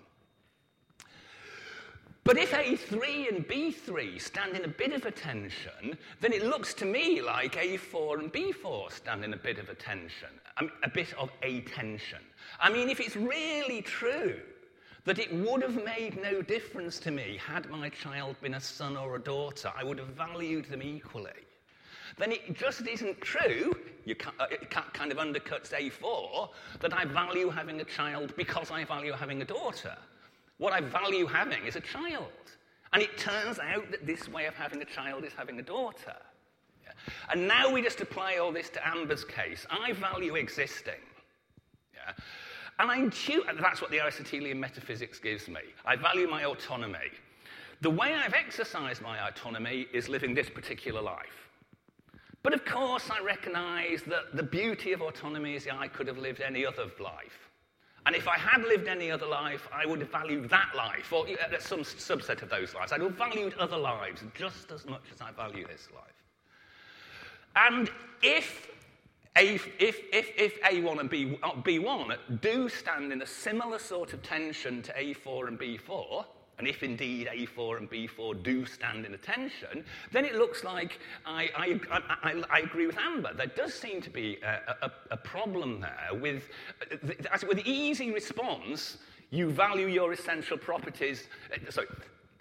But 2.24 2.38
if 2.38 2.52
A3 2.52 3.30
and 3.30 3.48
B3 3.48 4.22
stand 4.22 4.56
in 4.56 4.66
a 4.66 4.68
bit 4.68 4.94
of 4.94 5.06
a 5.06 5.12
tension, 5.12 5.98
then 6.22 6.34
it 6.34 6.44
looks 6.44 6.74
to 6.76 6.86
me 6.86 7.22
like 7.22 7.56
A4 7.56 8.20
and 8.20 8.32
B4 8.32 8.92
stand 8.92 9.24
in 9.24 9.34
a 9.34 9.38
bit 9.38 9.58
of 9.58 9.70
a 9.70 9.76
tension, 9.76 10.30
a 10.84 10.90
bit 10.90 11.14
of 11.14 11.30
a 11.42 11.62
tension. 11.62 12.20
I 12.60 12.70
mean, 12.72 12.90
if 12.90 13.00
it's 13.00 13.16
really 13.16 13.82
true 13.82 14.40
that 15.06 15.18
it 15.18 15.34
would 15.34 15.64
have 15.64 15.84
made 15.84 16.22
no 16.22 16.42
difference 16.42 17.00
to 17.00 17.12
me 17.12 17.40
had 17.44 17.70
my 17.70 17.90
child 17.90 18.36
been 18.42 18.56
a 18.56 18.62
son 18.62 18.98
or 18.98 19.16
a 19.16 19.20
daughter, 19.20 19.72
I 19.76 19.84
would 19.84 19.98
have 19.98 20.10
valued 20.10 20.66
them 20.66 20.84
equally 20.84 21.32
then 22.20 22.32
it 22.32 22.54
just 22.54 22.86
isn't 22.88 23.20
true, 23.22 23.74
you 24.06 24.16
uh, 24.40 24.46
it 24.52 24.70
kind 24.70 25.12
of 25.12 25.18
undercuts 25.18 25.72
A4, 25.72 26.50
that 26.82 26.94
I 26.94 27.06
value 27.06 27.50
having 27.50 27.80
a 27.82 27.86
child 27.86 28.36
because 28.36 28.72
I 28.72 28.84
value 28.84 29.14
having 29.14 29.42
a 29.42 29.46
daughter. 29.46 29.96
What 30.60 30.74
I 30.74 30.82
value 30.82 31.26
having 31.26 31.66
is 31.66 31.76
a 31.76 31.82
child. 31.82 32.28
And 32.94 33.02
it 33.02 33.18
turns 33.18 33.60
out 33.60 33.90
that 33.92 34.06
this 34.06 34.28
way 34.28 34.46
of 34.46 34.54
having 34.54 34.82
a 34.82 34.86
child 34.86 35.24
is 35.24 35.34
having 35.34 35.60
a 35.60 35.64
daughter. 35.64 36.16
Yeah. 36.84 36.92
And 37.32 37.48
now 37.48 37.72
we 37.72 37.82
just 37.82 38.02
apply 38.02 38.38
all 38.38 38.52
this 38.52 38.70
to 38.72 38.88
Amber's 38.88 39.24
case. 39.24 39.66
I 39.70 39.94
value 39.94 40.36
existing. 40.36 41.02
Yeah. 41.94 42.14
And 42.80 42.92
I 42.92 43.08
choose, 43.10 43.44
that's 43.60 43.82
what 43.82 43.90
the 43.92 44.02
Aristotelian 44.02 44.60
metaphysics 44.60 45.20
gives 45.20 45.48
me. 45.48 45.62
I 45.86 45.96
value 45.96 46.28
my 46.28 46.46
autonomy. 46.46 47.10
The 47.82 47.90
way 47.90 48.14
I've 48.14 48.34
exercised 48.34 49.02
my 49.02 49.28
autonomy 49.28 49.88
is 49.94 50.10
living 50.10 50.34
this 50.34 50.50
particular 50.50 51.02
life. 51.02 51.50
But 52.44 52.54
of 52.54 52.66
course, 52.66 53.10
I 53.10 53.24
recognize 53.24 54.02
that 54.08 54.36
the 54.36 54.44
beauty 54.44 54.92
of 54.92 55.02
autonomy 55.02 55.56
is 55.56 55.68
I 55.72 55.88
could 55.88 56.08
have 56.08 56.18
lived 56.18 56.42
any 56.42 56.66
other 56.66 56.88
life. 57.00 57.49
And 58.10 58.16
if 58.16 58.28
I 58.28 58.40
had 58.40 58.64
lived 58.64 58.88
any 58.88 59.12
other 59.12 59.28
life, 59.28 59.68
I 59.72 59.86
would 59.86 60.00
have 60.00 60.10
valued 60.10 60.50
that 60.50 60.72
life, 60.76 61.14
or 61.14 61.28
uh, 61.28 61.60
some 61.60 61.82
subset 61.82 62.42
of 62.42 62.50
those 62.50 62.74
lives. 62.74 62.92
I'd 62.92 63.02
have 63.02 63.12
valued 63.12 63.54
other 63.60 63.78
lives 63.78 64.24
just 64.34 64.72
as 64.72 64.88
much 64.88 65.04
as 65.14 65.22
I 65.22 65.30
value 65.30 65.68
this 65.68 65.88
life. 65.94 66.24
And 67.56 67.92
if, 68.24 68.68
if, 69.36 69.68
if, 69.80 70.32
if 70.36 70.60
A1 70.64 71.00
and 71.02 71.08
B, 71.08 71.38
uh, 71.44 71.52
B1 71.52 72.18
do 72.42 72.68
stand 72.68 73.14
in 73.14 73.22
a 73.22 73.28
similar 73.28 73.78
sort 73.78 74.14
of 74.14 74.24
tension 74.24 74.82
to 74.82 74.94
A4 74.94 75.48
and 75.48 75.60
B4, 75.60 76.26
and 76.60 76.68
if 76.68 76.84
indeed 76.84 77.28
A4 77.34 77.78
and 77.78 77.90
B4 77.90 78.44
do 78.44 78.66
stand 78.66 79.06
in 79.06 79.14
attention, 79.14 79.84
then 80.12 80.26
it 80.26 80.36
looks 80.36 80.64
like 80.64 81.00
I, 81.26 81.50
I, 81.56 82.02
I, 82.22 82.44
I 82.52 82.60
agree 82.60 82.86
with 82.86 82.98
Amber. 82.98 83.34
There 83.34 83.48
does 83.48 83.74
seem 83.74 84.02
to 84.02 84.10
be 84.10 84.38
a, 84.44 84.76
a, 84.86 84.92
a 85.12 85.18
problem 85.18 85.80
there 85.80 86.20
with, 86.20 86.50
the, 87.02 87.46
with 87.48 87.58
the 87.58 87.70
easy 87.70 88.12
response, 88.12 88.98
you 89.32 89.50
value 89.50 89.88
your 89.88 90.12
essential 90.12 90.58
properties. 90.58 91.28
Uh, 91.54 91.72
sorry, 91.72 91.88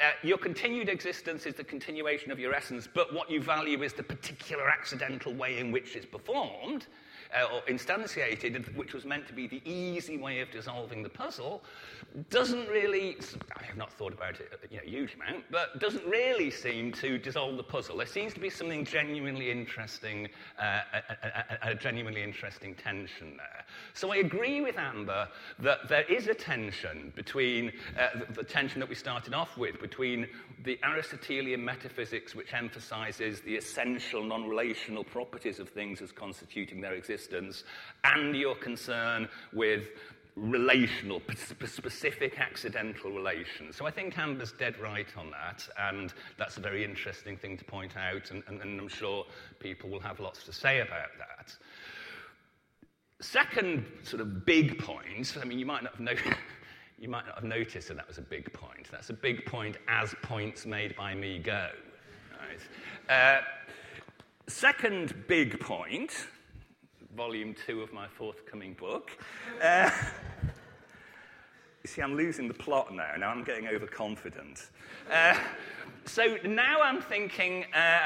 uh, 0.00 0.10
your 0.22 0.38
continued 0.38 0.88
existence 0.88 1.46
is 1.46 1.54
the 1.54 1.64
continuation 1.64 2.32
of 2.32 2.38
your 2.40 2.54
essence, 2.54 2.88
but 2.92 3.14
what 3.14 3.30
you 3.30 3.40
value 3.40 3.82
is 3.82 3.92
the 3.92 4.02
particular 4.02 4.68
accidental 4.68 5.32
way 5.32 5.58
in 5.58 5.70
which 5.70 5.94
it's 5.94 6.06
performed 6.06 6.86
uh, 7.34 7.54
or 7.54 7.60
instantiated, 7.62 8.74
which 8.76 8.94
was 8.94 9.04
meant 9.04 9.26
to 9.26 9.32
be 9.32 9.46
the 9.46 9.62
easy 9.64 10.16
way 10.16 10.40
of 10.40 10.50
dissolving 10.50 11.02
the 11.02 11.08
puzzle, 11.08 11.62
doesn't 12.30 12.68
really, 12.68 13.16
I 13.56 13.64
have 13.64 13.76
not 13.76 13.92
thought 13.92 14.12
about 14.12 14.40
it 14.40 14.52
you 14.70 14.78
know, 14.78 14.82
a 14.84 14.88
huge 14.88 15.14
amount, 15.14 15.44
but 15.50 15.78
doesn't 15.78 16.04
really 16.06 16.50
seem 16.50 16.92
to 16.92 17.18
dissolve 17.18 17.56
the 17.56 17.62
puzzle. 17.62 17.98
There 17.98 18.06
seems 18.06 18.32
to 18.34 18.40
be 18.40 18.50
something 18.50 18.84
genuinely 18.84 19.50
interesting, 19.50 20.28
uh, 20.58 20.80
a, 20.94 21.68
a, 21.68 21.70
a, 21.70 21.74
genuinely 21.74 22.22
interesting 22.22 22.74
tension 22.74 23.36
there. 23.36 23.64
So 23.94 24.12
I 24.12 24.16
agree 24.16 24.60
with 24.60 24.78
Amber 24.78 25.28
that 25.58 25.88
there 25.88 26.04
is 26.04 26.28
a 26.28 26.34
tension 26.34 27.12
between 27.14 27.72
uh, 27.98 28.18
the, 28.18 28.32
the 28.34 28.44
tension 28.44 28.80
that 28.80 28.88
we 28.88 28.94
started 28.94 29.34
off 29.34 29.56
with, 29.56 29.80
between 29.80 30.26
the 30.64 30.78
Aristotelian 30.82 31.64
metaphysics, 31.64 32.34
which 32.34 32.54
emphasizes 32.54 33.40
the 33.40 33.56
essential 33.56 34.24
non 34.24 34.48
relational 34.48 35.04
properties 35.04 35.58
of 35.58 35.68
things 35.68 36.00
as 36.00 36.10
constituting 36.12 36.80
their 36.80 36.94
existence, 36.94 37.17
and 38.04 38.36
your 38.36 38.54
concern 38.54 39.28
with 39.52 39.88
relational, 40.40 41.20
specific 41.66 42.38
accidental 42.38 43.10
relations. 43.10 43.76
So 43.76 43.86
I 43.86 43.90
think 43.90 44.16
Amber's 44.18 44.52
dead 44.52 44.78
right 44.78 45.08
on 45.16 45.30
that, 45.30 45.68
and 45.78 46.12
that's 46.38 46.56
a 46.56 46.60
very 46.60 46.84
interesting 46.84 47.36
thing 47.36 47.56
to 47.56 47.64
point 47.64 47.96
out, 47.96 48.30
and, 48.30 48.42
and, 48.46 48.60
and 48.60 48.80
I'm 48.80 48.88
sure 48.88 49.26
people 49.58 49.90
will 49.90 50.00
have 50.00 50.20
lots 50.20 50.44
to 50.44 50.52
say 50.52 50.80
about 50.80 51.10
that. 51.18 51.56
Second 53.20 53.84
sort 54.04 54.20
of 54.20 54.46
big 54.46 54.78
point, 54.78 55.36
I 55.40 55.44
mean, 55.44 55.58
you 55.58 55.66
might 55.66 55.82
not 55.82 55.92
have 55.92 56.00
noticed. 56.00 56.28
You 57.00 57.08
might 57.08 57.26
not 57.26 57.36
have 57.36 57.44
noticed 57.44 57.86
that 57.86 57.96
that 57.98 58.08
was 58.08 58.18
a 58.18 58.22
big 58.22 58.52
point. 58.52 58.88
That's 58.90 59.08
a 59.10 59.12
big 59.12 59.46
point 59.46 59.76
as 59.86 60.16
points 60.20 60.66
made 60.66 60.96
by 60.96 61.14
me 61.14 61.38
go. 61.38 61.68
Right. 63.08 63.38
Uh, 63.38 63.40
second 64.48 65.14
big 65.28 65.60
point, 65.60 66.26
volume 67.18 67.52
two 67.66 67.82
of 67.82 67.92
my 67.92 68.06
forthcoming 68.06 68.74
book. 68.74 69.10
Uh, 69.60 69.90
see, 71.88 72.02
I'm 72.02 72.14
losing 72.14 72.48
the 72.48 72.54
plot 72.54 72.94
now. 72.94 73.14
Now 73.18 73.30
I'm 73.30 73.42
getting 73.42 73.66
overconfident. 73.66 74.70
Uh, 75.10 75.34
so 76.04 76.36
now 76.44 76.80
I'm 76.80 77.02
thinking 77.02 77.66
uh, 77.74 78.00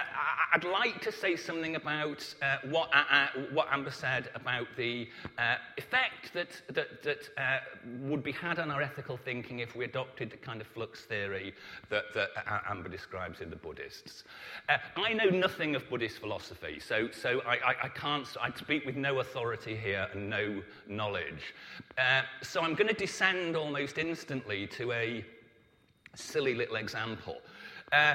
I'd 0.53 0.65
like 0.65 1.01
to 1.03 1.13
say 1.13 1.37
something 1.37 1.77
about 1.77 2.35
uh, 2.43 2.57
what, 2.69 2.91
uh, 2.93 3.05
uh 3.11 3.27
what 3.53 3.69
Amber 3.71 3.91
said 3.93 4.29
about 4.35 4.67
the 4.77 5.09
uh, 5.39 5.57
effect 5.77 6.33
that, 6.35 6.49
that, 6.75 7.03
that 7.03 7.29
uh, 7.39 7.59
would 8.01 8.23
be 8.23 8.33
had 8.33 8.59
on 8.59 8.71
our 8.71 8.83
ethical 8.83 9.17
thinking 9.17 9.61
if 9.61 9.77
we 9.77 9.85
adopted 9.85 10.31
the 10.31 10.37
kind 10.37 10.61
of 10.61 10.67
flux 10.67 11.03
theory 11.03 11.55
that, 11.91 12.05
that 12.15 12.31
Amber 12.69 12.89
describes 12.89 13.41
in 13.41 13.51
the 13.51 13.57
Buddhists. 13.57 14.25
I 14.97 15.13
know 15.13 15.31
nothing 15.31 15.77
of 15.77 15.89
Buddhist 15.89 16.19
philosophy, 16.19 16.81
so, 16.81 17.09
so 17.11 17.41
I, 17.47 17.55
I, 17.55 17.75
I 17.85 17.89
can't, 17.89 18.27
I 18.41 18.51
speak 18.57 18.85
with 18.85 18.97
no 18.97 19.21
authority 19.21 19.77
here 19.77 20.09
and 20.13 20.29
no 20.29 20.63
knowledge. 20.89 21.55
so 22.43 22.63
I'm 22.63 22.75
going 22.75 22.89
to 22.89 22.95
descend 22.95 23.57
almost 23.73 23.97
instantly 23.97 24.67
to 24.67 24.93
a 24.93 25.25
silly 26.15 26.55
little 26.55 26.77
example. 26.77 27.39
Uh, 27.91 28.15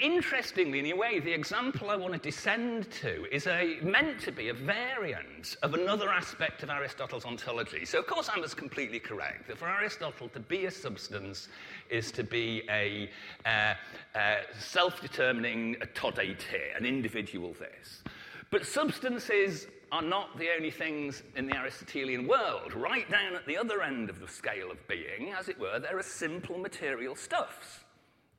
interestingly, 0.00 0.80
in 0.80 0.86
a 0.86 0.96
way, 0.96 1.20
the 1.20 1.32
example 1.32 1.90
I 1.90 1.96
want 1.96 2.12
to 2.12 2.18
descend 2.18 2.90
to 3.02 3.32
is 3.32 3.46
a, 3.46 3.78
meant 3.82 4.18
to 4.22 4.32
be 4.32 4.48
a 4.48 4.54
variant 4.54 5.56
of 5.62 5.74
another 5.74 6.08
aspect 6.08 6.64
of 6.64 6.70
Aristotle's 6.70 7.24
ontology. 7.24 7.84
So, 7.84 8.00
of 8.00 8.08
course, 8.08 8.28
Amber's 8.34 8.52
completely 8.52 8.98
correct 8.98 9.46
that 9.46 9.58
for 9.58 9.68
Aristotle, 9.68 10.28
to 10.30 10.40
be 10.40 10.66
a 10.66 10.72
substance 10.72 11.48
is 11.88 12.10
to 12.12 12.24
be 12.24 12.64
a 12.68 13.08
uh, 13.46 13.74
uh, 14.18 14.36
self 14.58 15.00
determining 15.00 15.76
tode 15.94 16.16
ti, 16.16 16.58
an 16.76 16.84
individual 16.84 17.54
this. 17.60 18.02
But 18.50 18.66
substances 18.66 19.68
are 19.94 20.02
not 20.02 20.36
the 20.36 20.48
only 20.56 20.72
things 20.72 21.22
in 21.36 21.46
the 21.46 21.56
Aristotelian 21.56 22.26
world. 22.26 22.74
Right 22.74 23.08
down 23.08 23.36
at 23.36 23.46
the 23.46 23.56
other 23.56 23.80
end 23.80 24.10
of 24.10 24.18
the 24.18 24.26
scale 24.26 24.72
of 24.72 24.88
being, 24.88 25.32
as 25.38 25.48
it 25.48 25.56
were, 25.56 25.78
there 25.78 25.96
are 25.96 26.02
simple 26.02 26.58
material 26.58 27.14
stuffs 27.14 27.78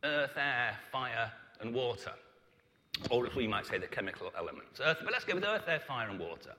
earth, 0.03 0.35
air, 0.35 0.77
fire, 0.91 1.31
and 1.61 1.73
water. 1.73 2.11
Or 3.09 3.25
as 3.25 3.33
we 3.35 3.47
might 3.47 3.65
say, 3.65 3.77
the 3.77 3.87
chemical 3.87 4.33
elements. 4.37 4.81
Earth, 4.83 4.97
but 5.01 5.13
let's 5.13 5.23
go 5.23 5.33
with 5.33 5.45
earth, 5.45 5.63
air, 5.65 5.79
fire, 5.79 6.09
and 6.09 6.19
water. 6.19 6.51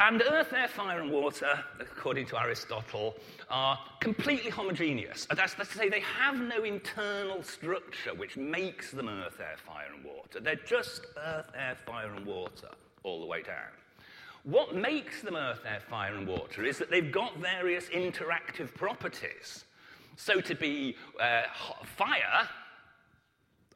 And 0.00 0.20
earth, 0.20 0.52
air, 0.52 0.66
fire, 0.66 1.00
and 1.00 1.12
water, 1.12 1.62
according 1.78 2.26
to 2.26 2.40
Aristotle, 2.40 3.14
are 3.50 3.78
completely 4.00 4.50
homogeneous. 4.50 5.28
That's, 5.32 5.54
that's 5.54 5.70
to 5.70 5.78
say, 5.78 5.88
they 5.88 6.00
have 6.00 6.40
no 6.40 6.64
internal 6.64 7.44
structure 7.44 8.14
which 8.14 8.36
makes 8.36 8.90
them 8.90 9.08
earth, 9.08 9.38
air, 9.38 9.56
fire, 9.64 9.90
and 9.94 10.04
water. 10.04 10.40
They're 10.40 10.56
just 10.56 11.06
earth, 11.24 11.52
air, 11.56 11.76
fire, 11.86 12.12
and 12.12 12.26
water 12.26 12.68
all 13.04 13.20
the 13.20 13.26
way 13.26 13.42
down. 13.42 13.70
What 14.44 14.74
makes 14.74 15.22
them 15.22 15.36
earth, 15.36 15.60
air, 15.64 15.80
fire, 15.88 16.14
and 16.14 16.26
water 16.26 16.64
is 16.64 16.78
that 16.78 16.90
they've 16.90 17.12
got 17.12 17.36
various 17.38 17.86
interactive 17.86 18.74
properties. 18.74 19.64
So 20.16 20.40
to 20.40 20.54
be 20.54 20.96
uh, 21.20 21.42
fire, 21.96 22.48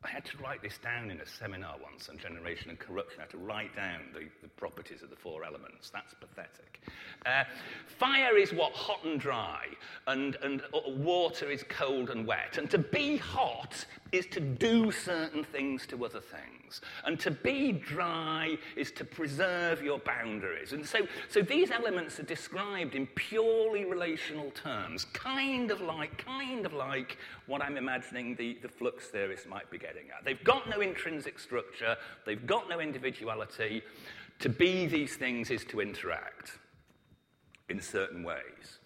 I 0.06 0.08
had 0.08 0.24
to 0.26 0.38
write 0.38 0.62
this 0.62 0.78
down 0.78 1.10
in 1.10 1.20
a 1.20 1.26
seminar 1.26 1.76
once 1.82 2.08
on 2.08 2.18
generation 2.18 2.70
and 2.70 2.78
corruption. 2.78 3.18
I 3.18 3.22
had 3.22 3.30
to 3.30 3.38
write 3.38 3.74
down 3.74 4.00
the, 4.12 4.28
the 4.42 4.48
properties 4.48 5.02
of 5.02 5.10
the 5.10 5.16
four 5.16 5.44
elements. 5.44 5.90
That's 5.90 6.14
pathetic. 6.14 6.80
Uh, 7.24 7.44
fire 7.86 8.36
is 8.36 8.52
what? 8.52 8.72
Hot 8.72 9.04
and 9.04 9.18
dry, 9.18 9.66
and, 10.06 10.36
and 10.42 10.62
uh, 10.72 10.90
water 10.90 11.50
is 11.50 11.64
cold 11.68 12.10
and 12.10 12.26
wet. 12.26 12.58
And 12.58 12.70
to 12.70 12.78
be 12.78 13.16
hot 13.16 13.84
is 14.12 14.26
to 14.26 14.40
do 14.40 14.92
certain 14.92 15.42
things 15.42 15.86
to 15.88 16.04
other 16.04 16.20
things. 16.20 16.55
And 17.04 17.18
to 17.20 17.30
be 17.30 17.72
dry 17.72 18.56
is 18.76 18.90
to 18.92 19.04
preserve 19.04 19.82
your 19.82 19.98
boundaries. 19.98 20.72
And 20.72 20.86
so, 20.86 21.06
so 21.28 21.42
these 21.42 21.70
elements 21.70 22.18
are 22.18 22.24
described 22.24 22.94
in 22.94 23.06
purely 23.08 23.84
relational 23.84 24.50
terms, 24.52 25.06
kind 25.12 25.70
of 25.70 25.80
like, 25.80 26.24
kind 26.24 26.66
of 26.66 26.72
like 26.72 27.18
what 27.46 27.62
I'm 27.62 27.76
imagining 27.76 28.34
the, 28.36 28.58
the 28.62 28.68
flux 28.68 29.06
theorists 29.06 29.46
might 29.46 29.70
be 29.70 29.78
getting 29.78 30.04
at. 30.16 30.24
They've 30.24 30.42
got 30.44 30.68
no 30.68 30.80
intrinsic 30.80 31.38
structure, 31.38 31.96
they've 32.24 32.46
got 32.46 32.68
no 32.68 32.80
individuality. 32.80 33.82
To 34.40 34.48
be 34.48 34.86
these 34.86 35.16
things 35.16 35.50
is 35.50 35.64
to 35.66 35.80
interact 35.80 36.58
in 37.68 37.80
certain 37.80 38.22
ways. 38.22 38.78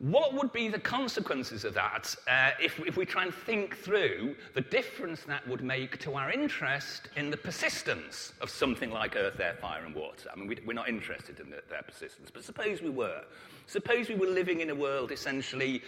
What 0.00 0.32
would 0.32 0.50
be 0.50 0.68
the 0.68 0.78
consequences 0.78 1.66
of 1.66 1.74
that 1.74 2.16
uh, 2.26 2.52
if, 2.58 2.80
if 2.80 2.96
we 2.96 3.04
try 3.04 3.24
and 3.24 3.34
think 3.34 3.76
through 3.76 4.34
the 4.54 4.62
difference 4.62 5.24
that 5.24 5.46
would 5.46 5.62
make 5.62 5.98
to 5.98 6.14
our 6.14 6.30
interest 6.30 7.10
in 7.16 7.30
the 7.30 7.36
persistence 7.36 8.32
of 8.40 8.48
something 8.48 8.90
like 8.90 9.14
earth, 9.14 9.38
air, 9.38 9.58
fire, 9.60 9.84
and 9.84 9.94
water? 9.94 10.30
I 10.32 10.38
mean, 10.38 10.48
we, 10.48 10.56
we're 10.64 10.72
not 10.72 10.88
interested 10.88 11.38
in 11.38 11.50
their 11.50 11.82
persistence, 11.82 12.30
but 12.32 12.44
suppose 12.44 12.80
we 12.80 12.88
were. 12.88 13.20
Suppose 13.66 14.08
we 14.08 14.14
were 14.14 14.26
living 14.26 14.60
in 14.60 14.70
a 14.70 14.74
world 14.74 15.12
essentially 15.12 15.82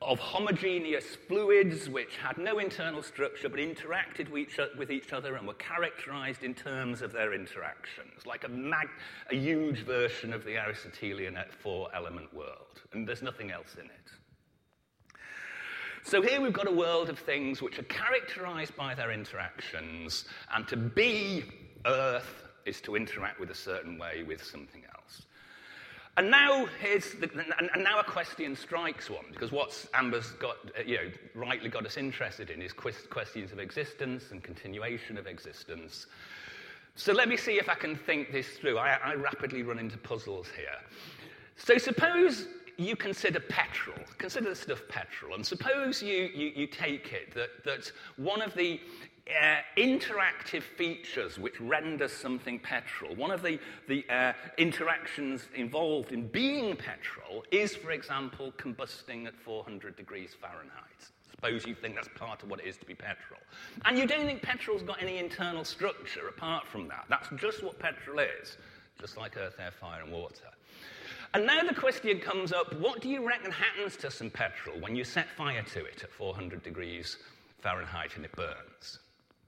of 0.00 0.18
homogeneous 0.18 1.16
fluids 1.26 1.88
which 1.88 2.16
had 2.16 2.38
no 2.38 2.60
internal 2.60 3.02
structure 3.02 3.48
but 3.48 3.58
interacted 3.58 4.30
with 4.30 4.90
each 4.90 5.12
other 5.12 5.34
and 5.34 5.46
were 5.46 5.54
characterized 5.54 6.44
in 6.44 6.54
terms 6.54 7.02
of 7.02 7.12
their 7.12 7.34
interactions, 7.34 8.24
like 8.24 8.44
a, 8.44 8.48
mag- 8.48 8.88
a 9.30 9.34
huge 9.34 9.80
version 9.80 10.32
of 10.32 10.44
the 10.44 10.56
Aristotelian 10.56 11.36
four 11.50 11.88
element 11.94 12.32
world. 12.32 12.80
And 12.92 13.08
there's 13.08 13.22
nothing 13.22 13.50
else 13.50 13.74
in 13.74 13.86
it. 13.86 13.90
So 16.04 16.22
here 16.22 16.40
we've 16.40 16.52
got 16.52 16.68
a 16.68 16.72
world 16.72 17.10
of 17.10 17.18
things 17.18 17.60
which 17.60 17.78
are 17.78 17.84
characterized 17.84 18.76
by 18.76 18.94
their 18.94 19.10
interactions, 19.10 20.26
and 20.54 20.66
to 20.68 20.76
be 20.76 21.44
Earth 21.86 22.44
is 22.64 22.80
to 22.82 22.94
interact 22.96 23.40
with 23.40 23.50
a 23.50 23.54
certain 23.54 23.98
way 23.98 24.22
with 24.22 24.42
something 24.42 24.84
else. 24.94 25.22
And 26.18 26.32
now, 26.32 26.66
here's 26.80 27.12
the, 27.12 27.30
and 27.72 27.84
now 27.84 28.00
a 28.00 28.02
question 28.02 28.56
strikes 28.56 29.08
one, 29.08 29.26
because 29.30 29.52
what 29.52 29.86
Amber's 29.94 30.32
got, 30.32 30.56
uh, 30.76 30.82
you 30.84 30.96
know, 30.96 31.10
rightly 31.36 31.68
got 31.68 31.86
us 31.86 31.96
interested 31.96 32.50
in 32.50 32.60
is 32.60 32.72
questions 32.72 33.52
of 33.52 33.60
existence 33.60 34.32
and 34.32 34.42
continuation 34.42 35.16
of 35.16 35.28
existence. 35.28 36.08
So 36.96 37.12
let 37.12 37.28
me 37.28 37.36
see 37.36 37.52
if 37.52 37.68
I 37.68 37.76
can 37.76 37.94
think 37.94 38.32
this 38.32 38.48
through. 38.48 38.78
I, 38.78 38.98
I 39.04 39.14
rapidly 39.14 39.62
run 39.62 39.78
into 39.78 39.96
puzzles 39.96 40.48
here. 40.56 40.66
So 41.54 41.78
suppose 41.78 42.48
you 42.78 42.96
consider 42.96 43.38
petrol, 43.38 43.98
consider 44.18 44.48
the 44.48 44.56
stuff 44.56 44.82
petrol, 44.88 45.36
and 45.36 45.46
suppose 45.46 46.02
you, 46.02 46.30
you, 46.34 46.50
you 46.52 46.66
take 46.66 47.12
it 47.12 47.32
that, 47.34 47.62
that 47.64 47.92
one 48.16 48.42
of 48.42 48.52
the 48.54 48.80
uh, 49.28 49.56
interactive 49.76 50.62
features 50.62 51.38
which 51.38 51.60
render 51.60 52.08
something 52.08 52.58
petrol. 52.58 53.14
One 53.14 53.30
of 53.30 53.42
the, 53.42 53.58
the 53.86 54.04
uh, 54.08 54.32
interactions 54.56 55.48
involved 55.54 56.12
in 56.12 56.28
being 56.28 56.76
petrol 56.76 57.44
is, 57.50 57.76
for 57.76 57.90
example, 57.90 58.52
combusting 58.56 59.26
at 59.26 59.36
400 59.36 59.96
degrees 59.96 60.34
Fahrenheit. 60.40 60.84
Suppose 61.30 61.66
you 61.66 61.74
think 61.74 61.94
that's 61.94 62.08
part 62.16 62.42
of 62.42 62.50
what 62.50 62.60
it 62.60 62.66
is 62.66 62.76
to 62.78 62.84
be 62.84 62.94
petrol. 62.94 63.38
And 63.84 63.96
you 63.96 64.06
don't 64.06 64.24
think 64.24 64.42
petrol's 64.42 64.82
got 64.82 65.00
any 65.00 65.18
internal 65.18 65.64
structure 65.64 66.26
apart 66.28 66.66
from 66.66 66.88
that. 66.88 67.04
That's 67.08 67.28
just 67.36 67.62
what 67.62 67.78
petrol 67.78 68.18
is, 68.18 68.56
just 69.00 69.16
like 69.16 69.36
earth, 69.36 69.54
air, 69.60 69.70
fire, 69.70 70.02
and 70.02 70.12
water. 70.12 70.48
And 71.34 71.46
now 71.46 71.62
the 71.62 71.74
question 71.74 72.18
comes 72.18 72.52
up 72.52 72.72
what 72.80 73.00
do 73.00 73.08
you 73.08 73.26
reckon 73.26 73.52
happens 73.52 73.96
to 73.98 74.10
some 74.10 74.30
petrol 74.30 74.80
when 74.80 74.96
you 74.96 75.04
set 75.04 75.28
fire 75.36 75.62
to 75.74 75.84
it 75.84 76.02
at 76.02 76.10
400 76.10 76.62
degrees 76.62 77.18
Fahrenheit 77.60 78.16
and 78.16 78.24
it 78.24 78.32
burns? 78.32 78.98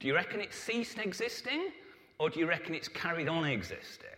Do 0.01 0.09
you 0.09 0.15
reckon 0.15 0.41
it 0.41 0.55
ceased 0.55 0.99
existing, 0.99 1.71
or 2.19 2.31
do 2.31 2.41
you 2.41 2.47
reckon 2.47 2.75
it's 2.75 2.89
carried 2.89 3.29
on 3.29 3.45
existing? 3.45 4.09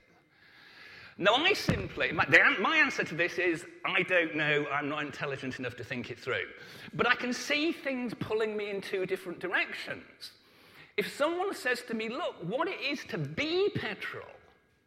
No, 1.19 1.35
I 1.35 1.53
simply, 1.53 2.11
my, 2.13 2.25
my, 2.59 2.77
answer 2.79 3.05
to 3.05 3.15
this 3.15 3.39
is 3.39 3.67
I 3.85 4.03
don't 4.03 4.35
know, 4.35 4.67
I'm 4.73 4.89
not 4.89 5.03
intelligent 5.03 5.59
enough 5.59 5.77
to 5.77 5.85
think 5.85 6.11
it 6.11 6.19
through. 6.19 6.47
But 6.95 7.07
I 7.07 7.15
can 7.15 7.33
see 7.33 7.71
things 7.71 8.15
pulling 8.19 8.57
me 8.57 8.71
in 8.71 8.81
two 8.81 9.05
different 9.05 9.39
directions. 9.39 10.33
If 10.97 11.15
someone 11.15 11.55
says 11.55 11.83
to 11.89 11.95
me, 11.95 12.09
look, 12.09 12.37
what 12.43 12.69
it 12.69 12.81
is 12.81 13.05
to 13.11 13.19
be 13.19 13.69
petrol 13.75 14.25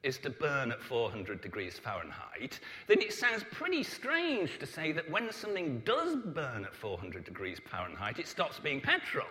is 0.01 0.17
to 0.19 0.29
burn 0.29 0.71
at 0.71 0.81
400 0.81 1.41
degrees 1.41 1.77
Fahrenheit, 1.77 2.59
then 2.87 3.01
it 3.01 3.13
sounds 3.13 3.43
pretty 3.51 3.83
strange 3.83 4.59
to 4.59 4.65
say 4.65 4.91
that 4.91 5.09
when 5.09 5.31
something 5.31 5.81
does 5.85 6.15
burn 6.15 6.63
at 6.63 6.75
400 6.75 7.23
degrees 7.23 7.59
Fahrenheit, 7.69 8.19
it 8.19 8.27
stops 8.27 8.59
being 8.59 8.81
petrol. 8.81 9.27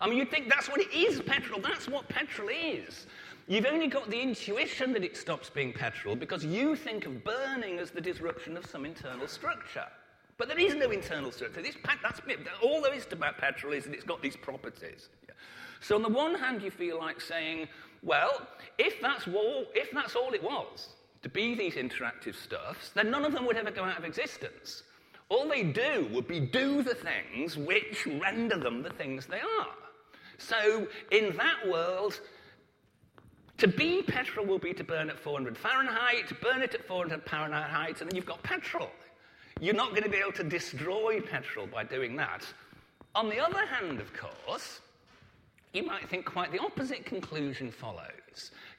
I 0.00 0.08
mean, 0.08 0.18
you'd 0.18 0.30
think 0.30 0.48
that's 0.48 0.68
what 0.68 0.80
it 0.80 0.92
is, 0.92 1.20
petrol. 1.22 1.60
That's 1.60 1.88
what 1.88 2.08
petrol 2.08 2.48
is. 2.48 3.06
You've 3.48 3.66
only 3.66 3.86
got 3.86 4.10
the 4.10 4.20
intuition 4.20 4.92
that 4.92 5.04
it 5.04 5.16
stops 5.16 5.50
being 5.50 5.72
petrol 5.72 6.16
because 6.16 6.44
you 6.44 6.74
think 6.74 7.06
of 7.06 7.22
burning 7.22 7.78
as 7.78 7.90
the 7.90 8.00
disruption 8.00 8.56
of 8.56 8.66
some 8.66 8.84
internal 8.84 9.28
structure. 9.28 9.86
But 10.36 10.48
there 10.48 10.58
is 10.58 10.74
no 10.74 10.90
internal 10.90 11.30
structure. 11.32 11.62
This, 11.62 11.76
that's, 12.02 12.20
all 12.62 12.82
there 12.82 12.92
is 12.92 13.06
about 13.10 13.38
petrol 13.38 13.72
is 13.72 13.84
that 13.84 13.94
it's 13.94 14.04
got 14.04 14.20
these 14.20 14.36
properties. 14.36 15.08
So 15.80 15.94
on 15.94 16.02
the 16.02 16.08
one 16.08 16.34
hand, 16.34 16.62
you 16.62 16.70
feel 16.70 16.98
like 16.98 17.20
saying, 17.20 17.68
well, 18.02 18.46
if 18.78 19.00
that's, 19.00 19.28
all, 19.28 19.66
if 19.74 19.90
that's 19.92 20.14
all 20.16 20.32
it 20.34 20.42
was, 20.42 20.88
to 21.22 21.28
be 21.28 21.54
these 21.54 21.74
interactive 21.74 22.34
stuffs, 22.34 22.90
then 22.90 23.10
none 23.10 23.24
of 23.24 23.32
them 23.32 23.46
would 23.46 23.56
ever 23.56 23.70
go 23.70 23.84
out 23.84 23.98
of 23.98 24.04
existence. 24.04 24.82
All 25.28 25.48
they 25.48 25.62
do 25.62 26.08
would 26.12 26.28
be 26.28 26.40
do 26.40 26.82
the 26.82 26.94
things 26.94 27.56
which 27.56 28.06
render 28.20 28.58
them 28.58 28.82
the 28.82 28.90
things 28.90 29.26
they 29.26 29.40
are. 29.40 29.85
So, 30.38 30.86
in 31.10 31.36
that 31.36 31.66
world, 31.68 32.20
to 33.58 33.68
be 33.68 34.02
petrol 34.02 34.44
will 34.44 34.58
be 34.58 34.74
to 34.74 34.84
burn 34.84 35.08
at 35.08 35.18
400 35.18 35.56
Fahrenheit, 35.56 36.32
burn 36.42 36.62
it 36.62 36.74
at 36.74 36.86
400 36.86 37.22
Fahrenheit, 37.22 38.00
and 38.00 38.10
then 38.10 38.16
you've 38.16 38.26
got 38.26 38.42
petrol. 38.42 38.90
You're 39.60 39.74
not 39.74 39.90
going 39.90 40.02
to 40.02 40.10
be 40.10 40.18
able 40.18 40.32
to 40.32 40.44
destroy 40.44 41.20
petrol 41.20 41.66
by 41.66 41.84
doing 41.84 42.16
that. 42.16 42.42
On 43.14 43.30
the 43.30 43.40
other 43.40 43.64
hand, 43.64 44.00
of 44.00 44.12
course, 44.12 44.80
you 45.72 45.82
might 45.82 46.08
think 46.08 46.26
quite 46.26 46.52
the 46.52 46.58
opposite 46.58 47.06
conclusion 47.06 47.70
follows. 47.70 48.25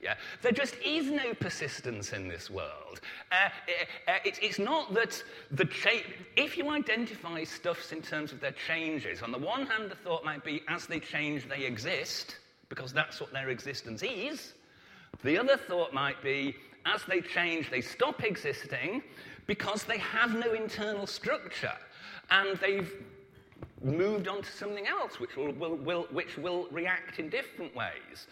Yeah? 0.01 0.16
There 0.41 0.51
just 0.51 0.76
is 0.86 1.10
no 1.12 1.34
persistence 1.34 2.14
in 2.14 2.28
this 2.28 2.49
world. 2.49 3.01
Uh, 3.32 3.36
uh, 3.36 4.12
uh 4.12 4.18
it's, 4.26 4.39
it's, 4.41 4.60
not 4.60 4.93
that 4.93 5.24
the 5.51 5.66
cha- 5.66 6.03
if 6.36 6.58
you 6.58 6.70
identify 6.70 7.43
stuffs 7.43 7.91
in 7.91 8.01
terms 8.01 8.32
of 8.32 8.39
their 8.39 8.55
changes, 8.68 9.22
on 9.22 9.32
the 9.32 9.38
one 9.38 9.66
hand, 9.66 9.91
the 9.91 9.95
thought 9.95 10.24
might 10.24 10.43
be 10.43 10.62
as 10.68 10.88
they 10.88 10.99
change, 10.99 11.47
they 11.47 11.66
exist, 11.66 12.38
because 12.70 12.93
that's 12.93 13.20
what 13.20 13.32
their 13.32 13.49
existence 13.49 14.03
is. 14.03 14.53
The 15.24 15.38
other 15.38 15.58
thought 15.58 15.93
might 15.93 16.22
be 16.22 16.55
as 16.86 17.03
they 17.05 17.22
change, 17.22 17.70
they 17.70 17.82
stop 17.82 18.24
existing 18.24 19.03
because 19.45 19.84
they 19.84 19.97
have 19.97 20.34
no 20.34 20.53
internal 20.53 21.08
structure 21.08 21.74
and 22.30 22.58
they've 22.60 22.91
moved 23.84 24.28
on 24.28 24.41
to 24.41 24.51
something 24.51 24.88
else, 24.88 25.20
which 25.20 25.36
will, 25.36 25.51
will, 25.53 25.76
will, 25.76 26.08
which 26.12 26.38
will 26.38 26.68
react 26.72 27.20
in 27.20 27.30
different 27.30 27.76
ways. 27.76 28.28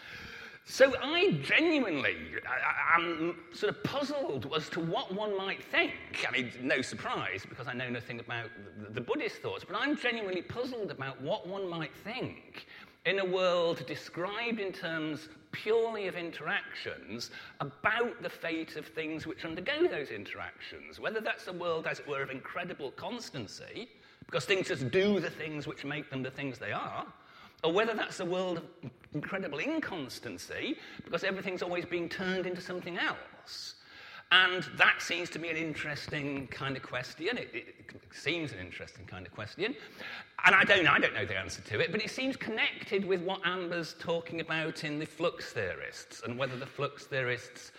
So 0.68 0.94
I 1.02 1.32
genuinely 1.44 2.18
am 2.96 3.38
sort 3.54 3.76
of 3.76 3.84
puzzled 3.84 4.52
as 4.56 4.68
to 4.70 4.80
what 4.80 5.14
one 5.14 5.38
might 5.38 5.64
think. 5.64 5.94
I 6.28 6.32
mean, 6.32 6.52
no 6.60 6.82
surprise, 6.82 7.46
because 7.48 7.68
I 7.68 7.74
know 7.74 7.90
nothing 7.90 8.20
about 8.20 8.50
the 8.90 9.00
Buddhist 9.00 9.38
thoughts, 9.38 9.64
but 9.64 9.78
I'm 9.78 9.96
genuinely 9.96 10.42
puzzled 10.42 10.90
about 10.90 11.22
what 11.22 11.48
one 11.48 11.70
might 11.70 11.96
think 12.04 12.66
in 13.06 13.20
a 13.20 13.26
world 13.26 13.86
described 13.86 14.60
in 14.60 14.74
terms 14.74 15.30
purely 15.52 16.08
of 16.08 16.16
interactions 16.16 17.30
about 17.60 18.22
the 18.24 18.30
fate 18.30 18.76
of 18.76 18.88
things 18.88 19.28
which 19.28 19.46
undergo 19.46 19.88
those 19.88 20.10
interactions. 20.10 21.00
Whether 21.00 21.22
that's 21.22 21.48
a 21.48 21.54
world, 21.54 21.86
as 21.86 22.00
it 22.00 22.08
were, 22.08 22.24
of 22.24 22.32
incredible 22.32 22.90
constancy, 22.92 23.88
because 24.26 24.46
things 24.46 24.68
just 24.68 24.90
do 24.90 25.20
the 25.20 25.30
things 25.30 25.68
which 25.68 25.86
make 25.86 26.10
them 26.10 26.24
the 26.24 26.32
things 26.32 26.58
they 26.58 26.72
are, 26.72 27.06
or 27.66 27.74
whether 27.74 27.96
that's 27.96 28.20
a 28.20 28.26
world 28.26 28.60
of 28.60 28.92
incredible 29.14 29.60
inconstancy, 29.60 30.78
because 31.04 31.24
everything's 31.24 31.64
always 31.64 31.84
being 31.84 32.08
turned 32.08 32.46
into 32.46 32.62
something 32.62 32.98
else. 32.98 33.76
And 34.32 34.64
that 34.78 35.02
seems 35.02 35.30
to 35.32 35.40
be 35.40 35.50
an 35.50 35.56
interesting 35.56 36.48
kind 36.48 36.78
of 36.78 36.84
question. 36.84 37.38
It, 37.38 37.50
it, 37.54 37.76
it, 37.90 38.02
seems 38.12 38.52
an 38.52 38.60
interesting 38.60 39.06
kind 39.06 39.26
of 39.26 39.34
question. 39.34 39.76
And 40.46 40.56
I 40.56 40.64
don't, 40.64 40.88
I 40.88 41.00
don't 41.00 41.14
know 41.14 41.26
the 41.26 41.38
answer 41.38 41.62
to 41.62 41.80
it, 41.80 41.92
but 41.92 42.04
it 42.04 42.10
seems 42.10 42.36
connected 42.36 43.06
with 43.06 43.22
what 43.22 43.42
Amber's 43.46 43.96
talking 44.00 44.42
about 44.42 44.84
in 44.84 45.00
the 45.00 45.06
flux 45.06 45.52
theorists 45.54 46.22
and 46.26 46.38
whether 46.38 46.58
the 46.58 46.66
flux 46.66 47.06
theorists 47.06 47.72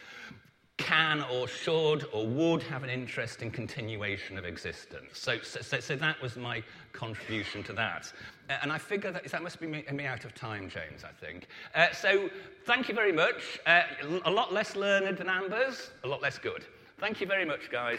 can 0.78 1.22
or 1.32 1.48
should 1.48 2.06
or 2.12 2.26
would 2.26 2.62
have 2.62 2.82
an 2.82 2.90
interest 2.90 3.42
in 3.42 3.50
continuation 3.50 4.36
of 4.36 4.44
existence. 4.44 5.18
So, 5.18 5.38
so, 5.42 5.80
so 5.80 5.96
that 5.96 6.20
was 6.20 6.36
my 6.36 6.62
contribution 6.92 7.62
to 7.64 7.72
that. 7.74 8.12
Uh, 8.50 8.54
and 8.62 8.70
I 8.70 8.78
figure 8.78 9.10
that 9.10 9.24
that 9.24 9.42
must 9.42 9.58
be 9.58 9.66
me, 9.66 9.84
me 9.92 10.04
out 10.04 10.24
of 10.24 10.34
time, 10.34 10.68
James, 10.68 11.02
I 11.04 11.12
think. 11.24 11.48
Uh, 11.74 11.92
so 11.92 12.28
thank 12.64 12.88
you 12.88 12.94
very 12.94 13.12
much. 13.12 13.58
Uh, 13.66 13.82
a 14.24 14.30
lot 14.30 14.52
less 14.52 14.76
learned 14.76 15.18
than 15.18 15.28
Amber's, 15.28 15.90
a 16.04 16.08
lot 16.08 16.20
less 16.20 16.38
good. 16.38 16.64
Thank 16.98 17.20
you 17.20 17.26
very 17.26 17.44
much, 17.44 17.70
guys. 17.70 17.98